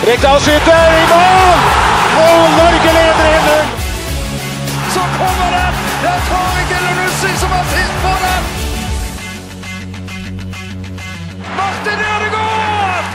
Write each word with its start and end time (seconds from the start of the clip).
Rekdal 0.00 0.38
skyter 0.40 0.92
i 0.96 1.00
mål! 1.10 1.64
Og 2.20 2.44
Norge 2.56 2.92
leder 2.96 3.18
1-0! 3.36 3.66
Så 4.94 5.02
kommer 5.18 5.50
den! 5.52 5.82
Det 6.00 6.08
er 6.08 6.22
Tariq 6.30 6.72
Elunussi 6.78 7.32
som 7.42 7.52
har 7.52 7.66
sist 7.74 7.98
på 8.06 8.14
den! 8.22 8.48
Martin 11.58 12.00
Ødegaard! 12.06 13.12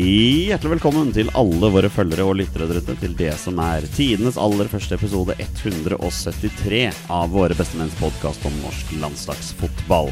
Hjertelig 0.00 0.72
velkommen 0.78 1.12
til 1.12 1.28
alle 1.36 1.74
våre 1.76 1.92
følgere 1.92 2.24
og 2.24 2.40
lyttere 2.40 2.70
der 2.70 2.80
ute 2.80 2.96
til 3.04 3.12
det 3.20 3.34
som 3.44 3.60
er 3.60 3.84
tidenes 3.98 4.40
aller 4.40 4.72
første 4.72 4.96
episode 4.96 5.36
173 5.44 6.86
av 7.12 7.36
Våre 7.36 7.60
bestemenns 7.60 8.00
podkast 8.00 8.48
om 8.48 8.62
norsk 8.64 8.96
landslagsfotball. 8.96 10.08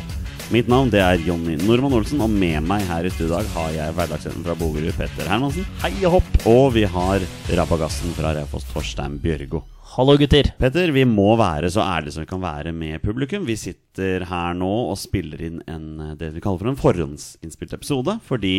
Mitt 0.52 0.66
navn 0.68 0.90
det 0.92 1.00
er 1.00 1.22
Jonny 1.24 1.54
Normann 1.62 1.94
Olsen, 1.96 2.20
og 2.20 2.28
med 2.28 2.58
meg 2.68 2.82
her 2.84 3.06
i 3.08 3.10
studio 3.14 3.30
i 3.30 3.38
dag 3.38 3.46
har 3.54 3.70
jeg 3.72 3.94
hverdagshelten 3.96 4.42
fra 4.44 4.56
Bogerud, 4.60 4.90
Petter 4.98 5.30
Hermansen. 5.30 5.64
Hei 5.80 5.94
og 6.04 6.18
hopp! 6.18 6.28
Og 6.50 6.74
vi 6.74 6.82
har 6.92 7.24
rabagassen 7.56 8.12
fra 8.18 8.34
Raufoss, 8.36 8.66
Torstein 8.68 9.16
Bjørgo. 9.22 9.62
Hallo, 9.94 10.18
gutter. 10.20 10.50
Petter, 10.60 10.92
vi 10.92 11.06
må 11.08 11.30
være 11.40 11.72
så 11.72 11.80
ærlige 11.86 12.18
som 12.18 12.26
vi 12.26 12.28
kan 12.34 12.44
være 12.44 12.76
med 12.76 13.00
publikum. 13.00 13.48
Vi 13.48 13.56
sitter 13.56 14.28
her 14.28 14.52
nå 14.60 14.72
og 14.90 15.00
spiller 15.00 15.40
inn 15.48 15.62
en, 15.64 15.88
det 16.20 16.34
vi 16.36 16.44
kaller 16.44 16.60
for 16.60 16.74
en 16.74 16.80
forhåndsinnspilt 16.84 17.72
episode, 17.78 18.20
fordi 18.28 18.56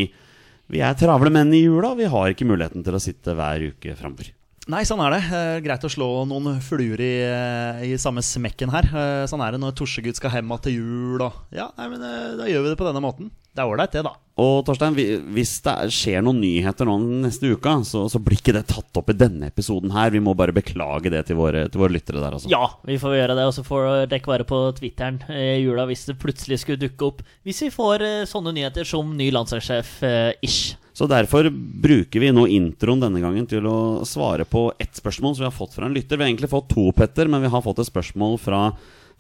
vi 0.74 0.82
er 0.82 0.98
travle 0.98 1.30
menn 1.30 1.54
i 1.54 1.62
jula, 1.68 1.94
og 1.94 2.02
vi 2.02 2.10
har 2.10 2.34
ikke 2.34 2.50
muligheten 2.50 2.82
til 2.82 2.98
å 2.98 3.06
sitte 3.06 3.38
hver 3.38 3.70
uke 3.70 3.94
framover. 4.02 4.34
Nei, 4.72 4.86
sånn 4.88 5.02
er 5.04 5.12
det. 5.12 5.22
Eh, 5.28 5.58
greit 5.66 5.84
å 5.84 5.90
slå 5.92 6.06
noen 6.30 6.62
fluer 6.64 7.02
i, 7.04 7.14
eh, 7.28 7.82
i 7.84 7.98
samme 8.00 8.22
smekken 8.24 8.72
her. 8.72 8.86
Eh, 8.88 9.24
sånn 9.28 9.42
er 9.44 9.52
det 9.52 9.60
når 9.60 9.74
Torsegutt 9.76 10.16
skal 10.16 10.32
hjem 10.32 10.54
til 10.64 10.78
jul 10.78 11.22
og 11.26 11.34
Ja, 11.52 11.66
nei, 11.78 11.90
men 11.92 12.00
eh, 12.02 12.38
da 12.40 12.46
gjør 12.48 12.64
vi 12.64 12.70
det 12.72 12.78
på 12.80 12.88
denne 12.88 13.02
måten. 13.04 13.28
Det 13.54 13.60
er 13.62 13.68
ålreit, 13.70 13.92
det, 13.92 14.06
da. 14.08 14.14
Og 14.40 14.64
Torstein, 14.66 14.96
vi, 14.96 15.04
hvis 15.36 15.52
det 15.62 15.74
er- 15.74 15.92
skjer 15.94 16.24
noen 16.24 16.40
nyheter 16.42 16.88
nå 16.88 16.96
neste 17.22 17.52
uka, 17.52 17.76
så, 17.86 18.06
så 18.10 18.18
blir 18.24 18.40
ikke 18.40 18.54
det 18.56 18.64
tatt 18.72 18.98
opp 18.98 19.12
i 19.12 19.18
denne 19.20 19.52
episoden 19.52 19.92
her. 19.92 20.10
Vi 20.16 20.22
må 20.24 20.34
bare 20.34 20.56
beklage 20.56 21.12
det 21.12 21.26
til 21.28 21.36
våre, 21.36 21.68
til 21.70 21.84
våre 21.84 21.92
lyttere 21.94 22.24
der, 22.24 22.32
altså. 22.40 22.50
Ja, 22.50 22.64
vi 22.88 22.96
får 22.98 23.18
gjøre 23.20 23.36
det. 23.36 23.44
Og 23.46 23.54
så 23.54 23.66
får 23.68 24.08
dere 24.08 24.32
være 24.32 24.48
på 24.48 24.62
Twitteren 24.80 25.20
eh, 25.28 25.60
i 25.60 25.66
jula 25.68 25.86
hvis 25.92 26.06
det 26.08 26.16
plutselig 26.24 26.62
skulle 26.64 26.80
dukke 26.88 27.12
opp. 27.12 27.22
Hvis 27.44 27.60
vi 27.68 27.70
får 27.70 28.02
eh, 28.08 28.24
sånne 28.32 28.56
nyheter 28.56 28.88
som 28.88 29.12
ny 29.20 29.28
landslagssjef-ish. 29.36 30.78
Så 30.94 31.08
derfor 31.10 31.50
bruker 31.50 32.22
vi 32.22 32.30
nå 32.34 32.46
introen 32.54 33.02
denne 33.02 33.22
gangen 33.24 33.48
til 33.50 33.66
å 33.66 34.06
svare 34.06 34.46
på 34.46 34.68
ett 34.78 34.94
spørsmål 34.94 35.34
som 35.34 35.44
vi 35.44 35.50
har 35.50 35.56
fått 35.56 35.74
fra 35.78 35.88
en 35.88 35.96
lytter. 35.96 36.20
Vi 36.20 36.26
har 36.26 36.30
egentlig 36.30 36.52
fått 36.52 36.70
to, 36.70 36.92
Petter, 36.94 37.32
men 37.32 37.42
vi 37.42 37.50
har 37.50 37.64
fått 37.66 37.82
et 37.82 37.90
spørsmål 37.90 38.38
fra 38.42 38.60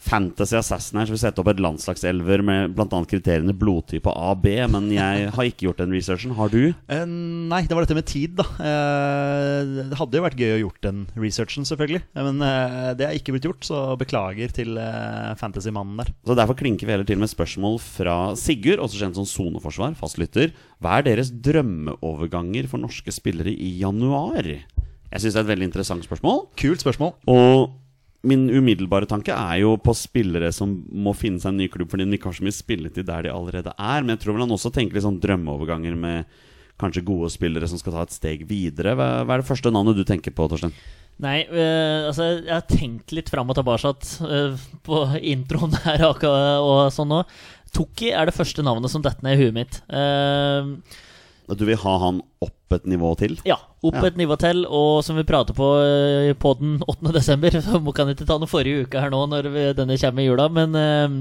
Fantasy 0.04 0.58
Assassin 0.60 1.00
her, 1.00 1.08
så 1.08 1.16
vi 1.16 1.22
setter 1.22 1.44
opp 1.44 1.50
et 1.54 1.62
landslagselver 1.64 2.44
med 2.46 2.74
bl.a. 2.76 3.00
kriteriene 3.10 3.56
blodtype 3.56 4.12
A 4.12 4.34
B. 4.36 4.56
Men 4.72 4.90
jeg 4.92 5.30
har 5.36 5.50
ikke 5.50 5.68
gjort 5.70 5.80
den 5.84 5.96
researchen. 5.96 6.36
Har 6.38 6.52
du? 6.52 6.74
Uh, 6.92 7.06
nei, 7.08 7.64
det 7.70 7.78
var 7.78 7.86
dette 7.86 7.98
med 7.98 8.08
tid, 8.10 8.36
da. 8.40 8.46
Uh, 8.60 9.88
det 9.92 10.00
hadde 10.00 10.20
jo 10.20 10.26
vært 10.26 10.40
gøy 10.40 10.56
å 10.58 10.62
gjort 10.66 10.82
den 10.86 11.04
researchen, 11.16 11.68
selvfølgelig. 11.70 12.04
Men 12.20 12.44
uh, 12.44 12.92
det 13.00 13.08
er 13.08 13.18
ikke 13.18 13.36
blitt 13.36 13.48
gjort, 13.48 13.64
så 13.68 13.84
beklager 14.00 14.52
til 14.56 14.76
fantasymannen 15.40 16.04
der. 16.04 16.14
Så 16.28 16.38
Derfor 16.38 16.58
klinker 16.60 16.90
vi 16.90 16.96
heller 16.96 17.08
til 17.08 17.22
med 17.22 17.32
spørsmål 17.32 17.80
fra 17.84 18.18
Sigurd, 18.40 18.82
også 18.84 19.00
kjent 19.00 19.20
som 19.20 19.28
Soneforsvar, 19.30 19.96
fastlytter. 20.00 20.52
Hva 20.84 21.00
er 21.00 21.08
deres 21.08 21.32
drømmeoverganger 21.46 22.68
for 22.72 22.84
norske 22.84 23.14
spillere 23.16 23.54
i 23.54 23.78
januar? 23.80 24.52
Jeg 25.14 25.22
syns 25.22 25.36
det 25.36 25.44
er 25.44 25.46
et 25.46 25.54
veldig 25.54 25.68
interessant 25.70 26.06
spørsmål. 26.06 26.48
Kult 26.58 26.82
spørsmål. 26.82 27.14
Og 27.30 27.72
min 28.24 28.48
umiddelbare 28.48 29.08
tanke 29.10 29.36
er 29.36 29.60
jo 29.64 29.76
på 29.84 29.94
spillere 29.98 30.52
som 30.56 30.78
må 30.88 31.12
finne 31.18 31.42
seg 31.44 31.52
en 31.52 31.60
ny 31.60 31.68
klubb 31.72 31.92
fordi 31.92 32.08
de 32.08 32.18
ikke 32.18 32.30
har 32.32 32.38
så 32.38 32.46
mye 32.48 32.56
spilletid 32.56 33.08
der 33.10 33.28
de 33.28 33.34
allerede 33.34 33.76
er. 33.76 34.04
Men 34.04 34.16
jeg 34.16 34.24
tror 34.24 34.38
vel 34.38 34.46
han 34.46 34.56
også 34.56 34.72
tenker 34.74 34.98
litt 34.98 35.06
sånn 35.06 35.22
drømmeoverganger 35.24 35.98
med 36.00 36.42
kanskje 36.80 37.06
gode 37.06 37.30
spillere 37.34 37.68
som 37.70 37.80
skal 37.80 37.98
ta 37.98 38.06
et 38.08 38.16
steg 38.16 38.46
videre. 38.50 38.96
Hva, 38.98 39.10
hva 39.28 39.36
er 39.36 39.44
det 39.44 39.50
første 39.50 39.72
navnet 39.74 40.00
du 40.00 40.06
tenker 40.08 40.34
på, 40.36 40.48
Torstein? 40.50 40.74
Nei, 41.22 41.44
øh, 41.46 42.08
altså 42.10 42.30
jeg 42.40 42.50
har 42.50 42.66
tenkt 42.66 43.14
litt 43.14 43.30
fram 43.30 43.52
og 43.52 43.60
tilbake 43.60 43.92
øh, 44.26 44.56
på 44.88 45.04
introen 45.36 45.76
her 45.84 46.08
og 46.10 46.88
sånn 46.96 47.12
nå. 47.12 47.22
Toki 47.74 48.14
er 48.16 48.30
det 48.30 48.38
første 48.38 48.66
navnet 48.66 48.92
som 48.94 49.04
detter 49.04 49.26
ned 49.26 49.36
i 49.36 49.44
huet 49.44 49.58
mitt. 49.58 49.82
At 49.90 51.04
du 51.52 51.66
vil 51.68 51.78
ha 51.82 51.94
han 52.06 52.22
opp 52.44 52.76
et 52.78 52.86
nivå 52.90 53.12
til? 53.20 53.36
ja, 53.46 53.58
opp 53.84 53.98
Ja. 54.00 54.06
et 54.08 54.18
nivå 54.18 54.38
til, 54.40 54.64
og 54.66 55.04
som 55.04 55.18
vi 55.20 55.26
prater 55.28 55.54
på 55.54 55.68
eh, 55.84 56.34
på 56.34 56.54
den 56.60 56.78
8. 56.88 57.12
desember 57.14 57.52
Så 57.62 57.82
kan 57.94 58.08
jeg 58.08 58.18
ikke 58.18 58.28
ta 58.30 58.38
noe 58.40 58.50
forrige 58.50 58.86
uke 58.88 59.02
her 59.04 59.12
nå 59.14 59.26
når 59.30 59.50
vi, 59.54 59.66
denne 59.78 59.98
kommer 60.00 60.24
i 60.24 60.28
jula, 60.30 60.48
men 60.50 60.76
eh, 60.80 61.18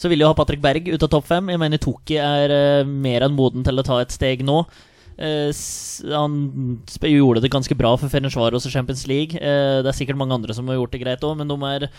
så 0.00 0.08
vil 0.08 0.22
jeg 0.22 0.30
ha 0.30 0.34
Patrick 0.34 0.62
Berg 0.64 0.88
ut 0.88 1.02
av 1.04 1.10
topp 1.12 1.26
fem. 1.28 1.50
Jeg 1.52 1.60
mener 1.60 1.76
Toki 1.78 2.16
er 2.16 2.50
eh, 2.54 2.84
mer 2.88 3.26
enn 3.26 3.36
moden 3.36 3.62
til 3.66 3.76
å 3.78 3.84
ta 3.84 4.00
et 4.00 4.14
steg 4.14 4.40
nå. 4.48 4.62
Han 5.20 6.36
gjorde 7.04 7.42
det 7.44 7.50
ganske 7.52 7.76
bra 7.76 7.90
for 8.00 8.08
Ferencvaros 8.08 8.64
og 8.64 8.72
Champions 8.72 9.02
League. 9.10 9.36
Det 9.36 9.84
er 9.90 9.92
sikkert 9.98 10.16
mange 10.16 10.32
andre 10.32 10.56
som 10.56 10.64
har 10.72 10.78
gjort 10.78 10.94
det 10.94 11.02
greit 11.02 11.26
òg, 11.28 11.36
men 11.36 11.50
de 11.50 11.58
er 11.68 11.90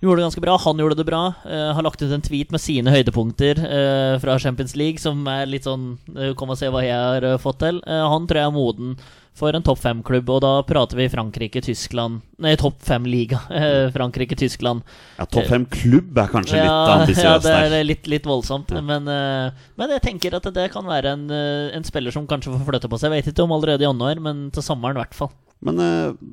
gjorde 0.00 0.20
det 0.20 0.26
ganske 0.26 0.44
bra. 0.44 0.56
Han 0.66 0.80
gjorde 0.82 0.98
det 0.98 1.08
bra. 1.08 1.22
Uh, 1.44 1.72
har 1.76 1.86
lagt 1.86 2.02
ut 2.02 2.12
en 2.12 2.24
tweet 2.24 2.54
med 2.54 2.62
sine 2.62 2.92
høydepunkter 2.92 3.60
uh, 3.62 4.16
fra 4.22 4.38
Champions 4.42 4.76
League, 4.78 5.02
som 5.02 5.22
er 5.30 5.48
litt 5.48 5.68
sånn 5.68 5.94
uh, 6.16 6.32
Kom 6.38 6.52
og 6.52 6.60
se 6.60 6.70
hva 6.72 6.84
jeg 6.84 6.96
har 6.96 7.28
fått 7.42 7.62
til. 7.64 7.80
Han 7.86 8.28
tror 8.28 8.42
jeg 8.42 8.50
er 8.50 8.56
moden 8.56 8.98
for 9.36 9.52
en 9.52 9.64
topp 9.64 9.82
fem-klubb, 9.82 10.30
og 10.32 10.40
da 10.40 10.52
prater 10.64 10.96
vi 10.96 11.10
Frankrike-Tyskland 11.12 12.22
Nei, 12.40 12.54
topp 12.60 12.78
fem-liga. 12.84 13.42
Eh, 13.56 13.88
Frankrike-Tyskland. 13.92 14.84
Ja, 15.16 15.24
Topp 15.28 15.48
fem-klubb 15.48 16.18
er 16.20 16.28
kanskje 16.32 16.58
litt 16.58 16.68
ja, 16.68 16.94
ambisiøst 16.94 17.46
det 17.46 17.78
er 17.80 17.86
litt, 17.86 18.08
litt 18.10 18.26
voldsomt. 18.28 18.72
Men, 18.84 19.08
eh, 19.10 19.68
men 19.80 19.94
jeg 19.96 20.04
tenker 20.04 20.36
at 20.38 20.48
det 20.56 20.68
kan 20.72 20.86
være 20.88 21.14
en, 21.16 21.24
en 21.32 21.86
spiller 21.86 22.14
som 22.14 22.28
kanskje 22.28 22.52
får 22.54 22.64
flytte 22.68 22.90
på 22.92 23.00
seg. 23.00 23.12
Jeg 23.12 23.26
vet 23.26 23.32
ikke 23.32 23.46
om 23.46 23.54
allerede 23.56 23.84
i 23.84 23.88
januar, 23.88 24.20
men 24.22 24.46
til 24.54 24.64
sommeren 24.64 24.98
i 24.98 25.02
hvert 25.02 25.16
fall. 25.16 25.32
Men 25.64 25.80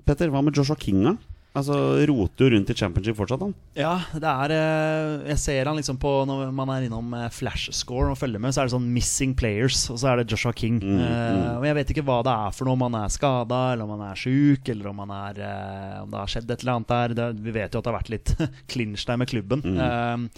Petter, 0.07 0.31
hva 0.31 0.44
med 0.44 0.56
Joshua 0.56 0.80
King, 0.80 1.03
da? 1.07 1.16
Altså, 1.53 1.75
Roter 2.09 2.47
jo 2.47 2.56
rundt 2.56 2.72
i 2.74 2.75
championship 2.78 3.18
fortsatt, 3.19 3.44
han. 3.46 3.52
Ja, 3.78 3.94
det 4.18 4.30
er 4.30 4.53
eh, 4.56 5.28
Jeg 5.30 5.38
ser 5.38 5.69
han 5.69 5.78
liksom 5.78 6.00
på 6.02 6.12
Når 6.25 6.50
man 6.56 6.72
er 6.74 6.88
innom 6.88 7.12
flash 7.14 7.68
flashscore 7.69 8.09
og 8.14 8.18
følger 8.18 8.41
med, 8.41 8.56
så 8.56 8.64
er 8.64 8.69
det 8.69 8.74
sånn 8.74 8.88
'missing 8.90 9.36
players', 9.38 9.84
og 9.94 10.00
så 10.02 10.09
er 10.09 10.22
det 10.22 10.31
Joshua 10.31 10.53
King. 10.58 10.80
Eh, 10.81 11.52
og 11.59 11.66
Jeg 11.68 11.78
vet 11.78 11.94
ikke 11.94 12.06
hva 12.08 12.22
det 12.25 12.34
er 12.34 12.56
for 12.58 12.66
noe, 12.66 12.74
om 12.74 12.86
han 12.88 12.97
er 13.03 13.13
skada, 13.13 13.62
eller 13.74 13.86
om 13.86 13.94
han 14.00 14.06
er 14.09 14.18
sjuk, 14.18 14.69
eller 14.74 14.90
om, 14.90 15.03
han 15.06 15.13
er, 15.13 15.42
eh, 15.46 16.02
om 16.02 16.09
det 16.09 16.22
har 16.24 16.31
skjedd 16.34 16.50
et 16.50 16.63
eller 16.63 16.74
annet 16.74 16.94
der. 16.94 17.13
Det, 17.19 17.28
vi 17.46 17.53
vet 17.53 17.74
jo 17.74 17.81
at 17.81 17.86
det 17.86 17.94
har 17.94 18.00
vært 18.00 18.13
litt 18.13 18.34
clinch 18.74 19.06
der 19.06 19.22
med 19.22 19.30
klubben. 19.30 19.62
Mm. 19.62 20.30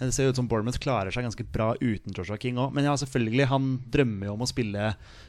det 0.00 0.14
ser 0.14 0.32
ut 0.32 0.36
som 0.36 0.48
Bournemouth 0.48 0.80
klarer 0.80 1.12
seg 1.12 1.26
ganske 1.28 1.44
bra 1.52 1.74
uten 1.82 2.16
Joshua 2.16 2.40
King 2.40 2.56
òg. 2.56 2.72
Men 2.72 2.88
ja, 2.88 2.96
selvfølgelig, 2.96 3.50
han 3.52 3.76
drømmer 3.92 4.30
jo 4.30 4.38
om 4.38 4.46
å 4.46 4.48
spille 4.48 4.88
eh, 4.88 5.20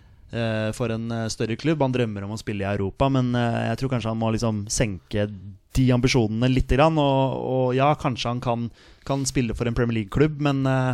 for 0.75 0.93
en 0.93 1.11
eh, 1.11 1.29
større 1.31 1.57
klubb. 1.59 1.83
Han 1.85 1.93
drømmer 1.95 2.25
om 2.25 2.35
å 2.35 2.39
spille 2.41 2.65
i 2.65 2.71
Europa, 2.71 3.09
men 3.13 3.33
eh, 3.37 3.61
jeg 3.69 3.81
tror 3.81 3.95
kanskje 3.95 4.13
han 4.13 4.21
må 4.21 4.33
liksom 4.35 4.65
senke 4.71 5.27
de 5.73 5.87
ambisjonene 5.95 6.51
litt. 6.51 6.73
Og, 6.79 6.99
og 6.99 7.73
ja, 7.77 7.93
kanskje 7.99 8.33
han 8.33 8.43
kan, 8.43 8.69
kan 9.07 9.25
spille 9.29 9.55
for 9.57 9.69
en 9.69 9.77
Premier 9.77 10.01
League-klubb, 10.01 10.41
men 10.43 10.63
eh, 10.69 10.93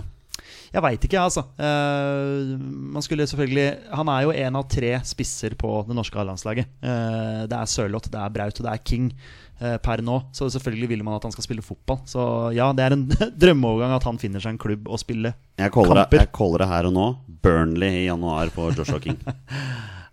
jeg 0.70 0.86
veit 0.86 1.06
ikke, 1.06 1.22
altså. 1.22 1.44
Eh, 1.58 2.56
man 2.94 3.04
skulle 3.06 3.28
selvfølgelig 3.30 3.96
Han 3.98 4.12
er 4.14 4.26
jo 4.26 4.34
en 4.46 4.60
av 4.60 4.68
tre 4.70 4.94
spisser 5.08 5.56
på 5.60 5.74
det 5.88 5.98
norske 5.98 6.20
A-landslaget. 6.22 6.70
Eh, 6.82 7.44
det 7.50 7.58
er 7.58 7.70
Sørloth, 7.70 8.12
det 8.12 8.22
er 8.22 8.34
Braut 8.34 8.60
og 8.62 8.68
det 8.68 8.74
er 8.76 8.84
King 8.86 9.10
eh, 9.12 9.49
per 9.84 10.02
nå. 10.06 10.18
Så 10.36 10.48
selvfølgelig 10.54 10.90
vil 10.94 11.04
man 11.04 11.18
at 11.18 11.26
han 11.28 11.34
skal 11.36 11.44
spille 11.46 11.64
fotball. 11.66 12.00
Så 12.08 12.24
ja, 12.56 12.70
det 12.74 12.86
er 12.88 12.96
en 12.96 13.06
drømmeovergang 13.44 13.96
at 13.98 14.08
han 14.08 14.18
finner 14.22 14.40
seg 14.44 14.56
en 14.56 14.62
klubb 14.62 14.88
å 14.88 14.98
spille 15.02 15.34
Jeg 15.60 15.72
kamper. 15.76 16.04
det, 16.10 16.20
jeg 16.24 16.32
caller 16.36 16.64
det 16.66 16.70
her 16.72 16.90
og 16.90 16.96
nå. 16.96 17.08
Burnley 17.44 18.04
i 18.04 18.08
januar 18.10 18.52
på 18.56 18.72
Joshua 18.76 19.00
King. 19.04 19.20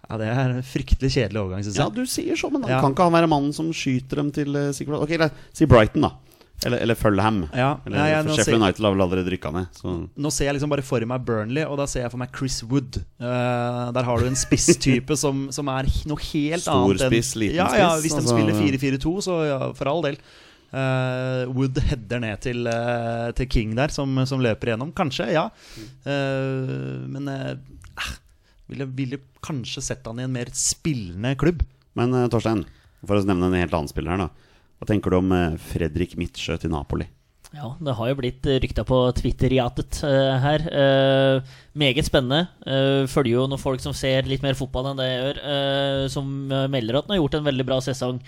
Ja, 0.06 0.14
Det 0.20 0.26
er 0.30 0.52
en 0.54 0.62
fryktelig 0.62 1.08
kjedelig 1.10 1.40
overgang, 1.40 1.64
syns 1.66 1.78
Ja, 1.80 1.88
du 1.90 2.04
sier 2.06 2.36
så, 2.38 2.46
men 2.54 2.62
han 2.62 2.70
Ja. 2.70 2.76
kan 2.78 2.92
ikke 2.94 3.08
han 3.08 3.14
være 3.16 3.26
mannen 3.26 3.50
som 3.56 3.72
skyter 3.74 4.20
dem 4.20 4.28
til 4.30 4.54
uh, 4.54 4.68
Sigurd 4.70 5.02
Ok. 5.02 5.16
Si 5.52 5.66
Brighton, 5.66 6.04
da. 6.06 6.12
Eller, 6.64 6.78
eller 6.78 6.96
Fulham. 6.96 7.42
Ja, 7.52 7.76
Eller, 7.84 7.98
nei, 7.98 8.06
ja, 8.10 8.22
for 8.24 8.38
Sheffield 8.38 8.62
United 8.62 8.84
har 8.86 8.94
vel 8.94 9.04
allerede 9.04 9.32
rykka 9.34 9.50
ned. 9.52 9.76
Så. 9.76 9.92
Nå 10.16 10.30
ser 10.32 10.48
jeg 10.48 10.56
liksom 10.56 10.72
bare 10.72 10.84
for 10.86 11.04
meg 11.10 11.26
Burnley, 11.28 11.66
og 11.68 11.76
da 11.80 11.84
ser 11.90 12.06
jeg 12.06 12.12
for 12.14 12.22
meg 12.22 12.32
Chris 12.36 12.62
Wood. 12.64 12.96
Uh, 13.20 13.92
der 13.92 14.08
har 14.08 14.22
du 14.22 14.30
en 14.30 14.38
spisstype 14.40 15.18
som, 15.24 15.46
som 15.54 15.68
er 15.74 15.90
noe 16.08 16.22
helt 16.30 16.64
Stor 16.64 16.80
annet 16.88 17.04
enn 17.04 17.12
spiss, 17.12 17.34
liten 17.36 17.60
ja, 17.60 17.68
ja, 17.76 17.90
hvis 18.00 18.08
Hvis 18.08 18.16
de 18.16 18.22
altså- 18.24 18.38
spiller 18.38 18.96
4-4-2, 18.96 19.14
så 19.28 19.38
ja, 19.50 19.58
for 19.76 19.92
all 19.92 20.02
del. 20.08 20.18
Uh, 20.72 21.44
Wood 21.54 21.78
header 21.90 22.24
ned 22.24 22.40
til, 22.42 22.64
uh, 22.66 23.28
til 23.36 23.50
King 23.52 23.76
der, 23.76 23.92
som, 23.94 24.16
som 24.28 24.40
løper 24.42 24.72
igjennom. 24.72 24.94
Kanskje, 24.96 25.28
ja. 25.36 25.46
Men 26.06 27.28
eh, 27.30 27.52
ah, 28.00 28.10
Ville, 28.66 28.88
ville 28.96 29.20
kanskje 29.44 29.84
sett 29.84 30.08
han 30.08 30.18
i 30.18 30.24
en 30.26 30.32
mer 30.34 30.48
spillende 30.56 31.36
klubb. 31.38 31.62
Men 31.96 32.16
Torstein, 32.32 32.64
for 33.06 33.20
å 33.20 33.28
nevne 33.28 33.52
en 33.52 33.60
helt 33.60 33.76
annen 33.76 33.92
spiller 33.92 34.16
her, 34.16 34.24
da. 34.26 34.45
Hva 34.86 34.92
tenker 34.92 35.10
du 35.10 35.16
om 35.18 35.32
eh, 35.34 35.54
Fredrik 35.58 36.12
Midtsjø 36.14 36.54
til 36.62 36.70
Napoli? 36.70 37.08
Ja, 37.50 37.72
det 37.82 37.94
har 37.98 38.10
jo 38.12 38.16
blitt 38.20 38.44
rykta 38.62 38.84
på 38.86 39.00
Twitter-jatet 39.18 39.98
uh, 40.06 40.36
her. 40.38 40.62
Uh, 40.70 41.56
meget 41.74 42.06
spennende. 42.06 42.52
Uh, 42.62 43.02
følger 43.10 43.32
jo 43.32 43.48
noen 43.50 43.58
folk 43.58 43.82
som 43.82 43.96
ser 43.98 44.28
litt 44.30 44.44
mer 44.46 44.54
fotball 44.54 44.92
enn 44.92 45.00
det 45.00 45.08
jeg 45.08 45.24
gjør, 45.24 45.40
som 46.14 46.30
melder 46.70 47.00
at 47.00 47.08
den 47.08 47.16
har 47.16 47.20
gjort 47.24 47.38
en 47.40 47.48
veldig 47.48 47.66
bra 47.66 47.80
sesong 47.82 48.20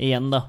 igjen, 0.00 0.30
da. 0.32 0.46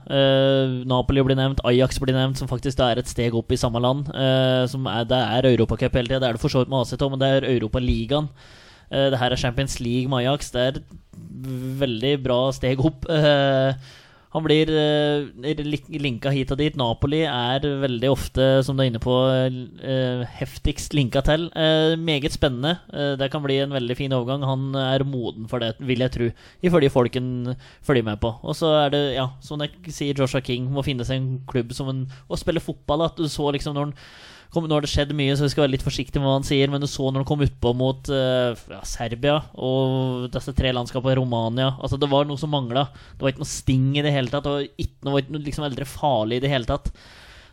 Napoli 0.88 1.25
blir 1.27 1.36
nevnt, 1.36 1.59
Ajax 1.68 2.00
blir 2.00 2.15
nevnt, 2.15 2.39
som 2.39 2.48
faktisk 2.48 2.80
er 2.86 3.01
et 3.01 3.12
steg 3.12 3.36
opp 3.36 3.51
i 3.51 3.59
samme 3.59 3.81
land. 3.83 4.07
er, 4.15 5.03
det 5.09 5.19
er 5.19 5.50
Europacup 5.51 5.98
hele 6.00 6.07
tida. 6.07 6.21
Det 6.24 6.30
er 6.30 6.39
det 6.39 6.44
for 6.45 6.53
så 6.53 6.63
vidt 6.63 6.71
med 6.71 6.86
ACT, 6.86 7.03
men 7.12 7.19
det 7.19 7.31
er 7.36 7.50
Europaligaen. 7.57 8.31
Uh, 8.88 9.09
det 9.12 9.19
her 9.19 9.36
er 9.36 9.44
Champions 9.44 9.81
League 9.83 10.07
med 10.07 10.24
Ajax. 10.24 10.53
Det 10.56 10.62
er 10.62 10.80
et 10.80 10.95
veldig 11.83 12.13
bra 12.24 12.39
steg 12.56 12.80
opp. 12.88 13.09
Uh, 13.12 13.75
han 14.31 14.45
blir 14.45 14.69
uh, 14.72 15.28
linka 16.00 16.31
hit 16.31 16.54
og 16.54 16.60
dit. 16.62 16.78
Napoli 16.80 17.22
er 17.28 17.66
veldig 17.81 18.12
ofte, 18.12 18.45
som 18.63 18.78
du 18.78 18.83
er 18.86 18.92
inne 18.92 19.01
på, 19.04 19.12
uh, 19.12 20.24
heftigst 20.38 20.95
linka 20.95 21.24
til. 21.28 21.50
Uh, 21.51 22.00
meget 22.00 22.31
spennende. 22.31 22.78
det 23.19 23.31
kan 23.31 23.44
bli 23.44 23.60
en 23.60 23.75
veldig 23.75 23.98
fin 23.98 24.13
overgang. 24.16 24.45
Han 24.48 24.75
er 24.80 25.04
moden 25.04 25.50
for 25.51 25.60
det, 25.60 25.74
vil 25.80 26.00
jeg 26.00 26.16
tro, 26.16 26.31
ifølge 26.63 26.94
folken 26.94 27.56
følger 27.83 28.07
med 28.07 28.22
på. 28.24 28.33
Og 28.42 28.56
så 28.56 28.72
er 28.86 28.95
det, 28.95 29.04
ja, 29.18 29.28
som 29.44 29.62
jeg 29.62 29.92
sier, 29.92 30.16
Joshua 30.18 30.42
King 30.42 30.72
må 30.72 30.86
finne 30.86 31.07
seg 31.07 31.19
en 31.19 31.42
klubb 31.50 31.75
som 31.75 31.92
en, 31.92 32.06
å 32.31 32.39
spille 32.39 32.63
fotball. 32.63 33.10
At 33.10 33.19
du 33.19 33.27
så 33.27 33.51
liksom 33.51 33.75
når 33.75 33.89
han 33.89 33.98
kom, 34.51 34.68
Nå 34.68 34.77
har 34.77 34.86
det 34.86 34.92
skjedd 34.92 35.13
mye, 35.18 35.36
så 35.38 35.48
vi 35.48 35.53
skal 35.53 35.65
være 35.65 35.75
litt 35.77 35.86
forsiktige 35.86 36.21
med 36.21 36.30
hva 36.30 36.38
han 36.39 36.48
sier, 36.48 36.71
men 36.71 36.83
du 36.83 36.88
så 36.89 37.07
når 37.07 37.24
han 37.24 37.30
kom 37.30 37.45
utpå 37.45 37.74
mot 37.77 38.12
uh, 38.12 38.51
ja, 38.51 38.81
Serbia 38.88 39.39
og 39.56 40.27
disse 40.33 40.53
tre 40.57 40.74
landskapene, 40.75 41.18
Romania 41.21 41.71
altså 41.80 42.00
Det 42.01 42.09
var 42.12 42.27
noe 42.27 42.39
som 42.39 42.51
mangla. 42.53 42.88
Det 43.15 43.24
var 43.24 43.33
ikke 43.33 43.45
noe 43.45 43.56
sting 43.56 43.89
i 43.95 44.06
det 44.06 44.13
hele 44.13 44.31
tatt. 44.31 44.45
Det 44.45 44.56
var 44.57 44.86
ikke 44.86 45.09
noe, 45.09 45.25
noe 45.31 45.45
liksom 45.48 45.68
aldri 45.68 45.88
farlig 45.88 46.42
i 46.42 46.45
det 46.45 46.51
hele 46.51 46.69
tatt. 46.69 46.92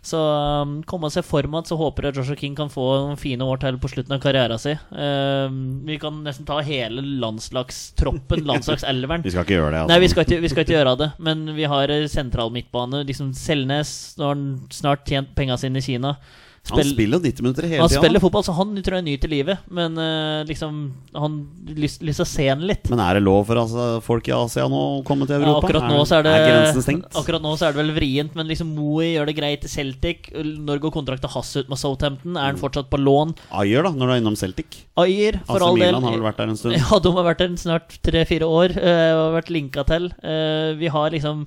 Så 0.09 0.19
um, 0.63 0.79
komme 0.89 1.11
seg 1.13 1.27
format, 1.27 1.69
så 1.69 1.77
håper 1.79 2.09
jeg 2.09 2.21
Joshua 2.21 2.39
King 2.39 2.55
kan 2.57 2.71
få 2.73 2.85
noen 3.03 3.19
fine 3.21 3.45
år 3.45 3.61
til 3.63 3.79
på 3.83 3.91
slutten 3.91 4.15
av 4.15 4.23
karrieren 4.23 4.61
sin. 4.63 4.79
Um, 4.95 5.59
vi 5.89 5.99
kan 6.01 6.23
nesten 6.25 6.47
ta 6.49 6.61
hele 6.65 7.03
landslagstroppen, 7.23 8.45
landslagselveren. 8.51 9.27
vi 9.27 9.35
skal 9.35 9.47
ikke 9.47 9.59
gjøre 9.59 9.73
det. 9.75 9.83
Altså. 9.83 9.93
Nei, 9.93 10.01
vi 10.05 10.11
skal, 10.13 10.27
ikke, 10.27 10.41
vi 10.45 10.53
skal 10.53 10.65
ikke 10.65 10.77
gjøre 10.79 10.97
det. 11.03 11.11
Men 11.29 11.47
vi 11.59 11.69
har 11.71 11.95
sentral 12.13 12.55
midtbane. 12.55 13.03
Liksom 13.09 13.35
Selnes, 13.37 13.95
nå 14.19 14.29
har 14.29 14.37
han 14.37 14.53
snart 14.75 15.07
tjent 15.09 15.35
penga 15.39 15.59
sine 15.61 15.83
i 15.83 15.89
Kina. 15.89 16.17
Spill, 16.63 16.83
han 16.83 16.91
spiller 16.91 17.21
90 17.23 17.45
minutter 17.45 17.67
hele 17.67 17.77
tida. 17.77 17.85
Han 17.87 18.05
spiller 18.05 18.23
fotball, 18.23 18.45
så 18.45 18.55
han 18.59 18.75
tror 18.85 18.99
jeg 18.99 19.07
nyter 19.07 19.31
livet. 19.33 19.63
Men 19.73 19.95
uh, 19.97 20.45
liksom 20.49 20.81
Han 21.17 21.39
lyst 21.79 22.03
til 22.03 22.25
å 22.25 22.27
se 22.29 22.49
han 22.49 22.65
litt. 22.69 22.91
Men 22.93 23.01
er 23.05 23.19
det 23.19 23.25
lov 23.25 23.47
for 23.49 23.61
altså, 23.63 23.87
folk 24.05 24.29
i 24.29 24.35
Asia 24.37 24.67
nå 24.71 24.81
å 24.99 24.99
komme 25.07 25.29
til 25.29 25.39
Europa? 25.39 25.55
Ja, 25.55 25.63
akkurat, 25.63 25.87
nå 25.89 26.03
så 26.09 26.19
er 26.19 26.27
det, 26.27 26.35
er 26.35 26.47
grensen 26.49 26.85
stengt? 26.85 27.09
akkurat 27.23 27.45
nå 27.45 27.55
så 27.57 27.69
er 27.69 27.77
det 27.77 27.83
vel 27.83 27.95
vrient, 27.97 28.37
men 28.39 28.51
liksom 28.51 28.75
Moe 28.77 29.07
gjør 29.07 29.31
det 29.31 29.37
greit 29.39 29.65
i 29.65 29.73
Celtic. 29.73 30.29
Når 30.35 30.83
går 30.85 30.95
kontrakten 30.99 31.33
hans 31.33 31.55
ut 31.57 31.73
med 31.73 31.81
Southampton? 31.81 32.37
Er 32.37 32.53
han 32.53 32.61
fortsatt 32.61 32.91
på 32.93 33.01
lån? 33.01 33.33
Ayer, 33.63 33.87
da, 33.87 33.95
når 33.95 34.13
du 34.13 34.17
er 34.17 34.23
innom 34.23 34.39
Celtic? 34.39 34.83
Ayer, 35.01 35.41
for 35.47 35.57
altså, 35.57 35.71
all 35.71 35.81
Milan 35.81 35.99
del. 36.03 36.11
har 36.11 36.19
vel 36.19 36.29
vært 36.29 36.43
der 36.43 36.53
en 36.53 36.61
stund? 36.61 36.79
Ja, 36.83 37.01
de 37.03 37.15
har 37.17 37.27
vært 37.27 37.43
der 37.45 37.57
snart 37.61 37.99
tre-fire 38.05 38.49
år. 38.61 38.77
Uh, 38.77 39.25
har 39.25 39.35
vært 39.39 39.53
linka 39.55 39.87
til. 39.89 40.13
Uh, 40.21 40.77
vi 40.79 40.93
har 40.93 41.13
liksom 41.15 41.47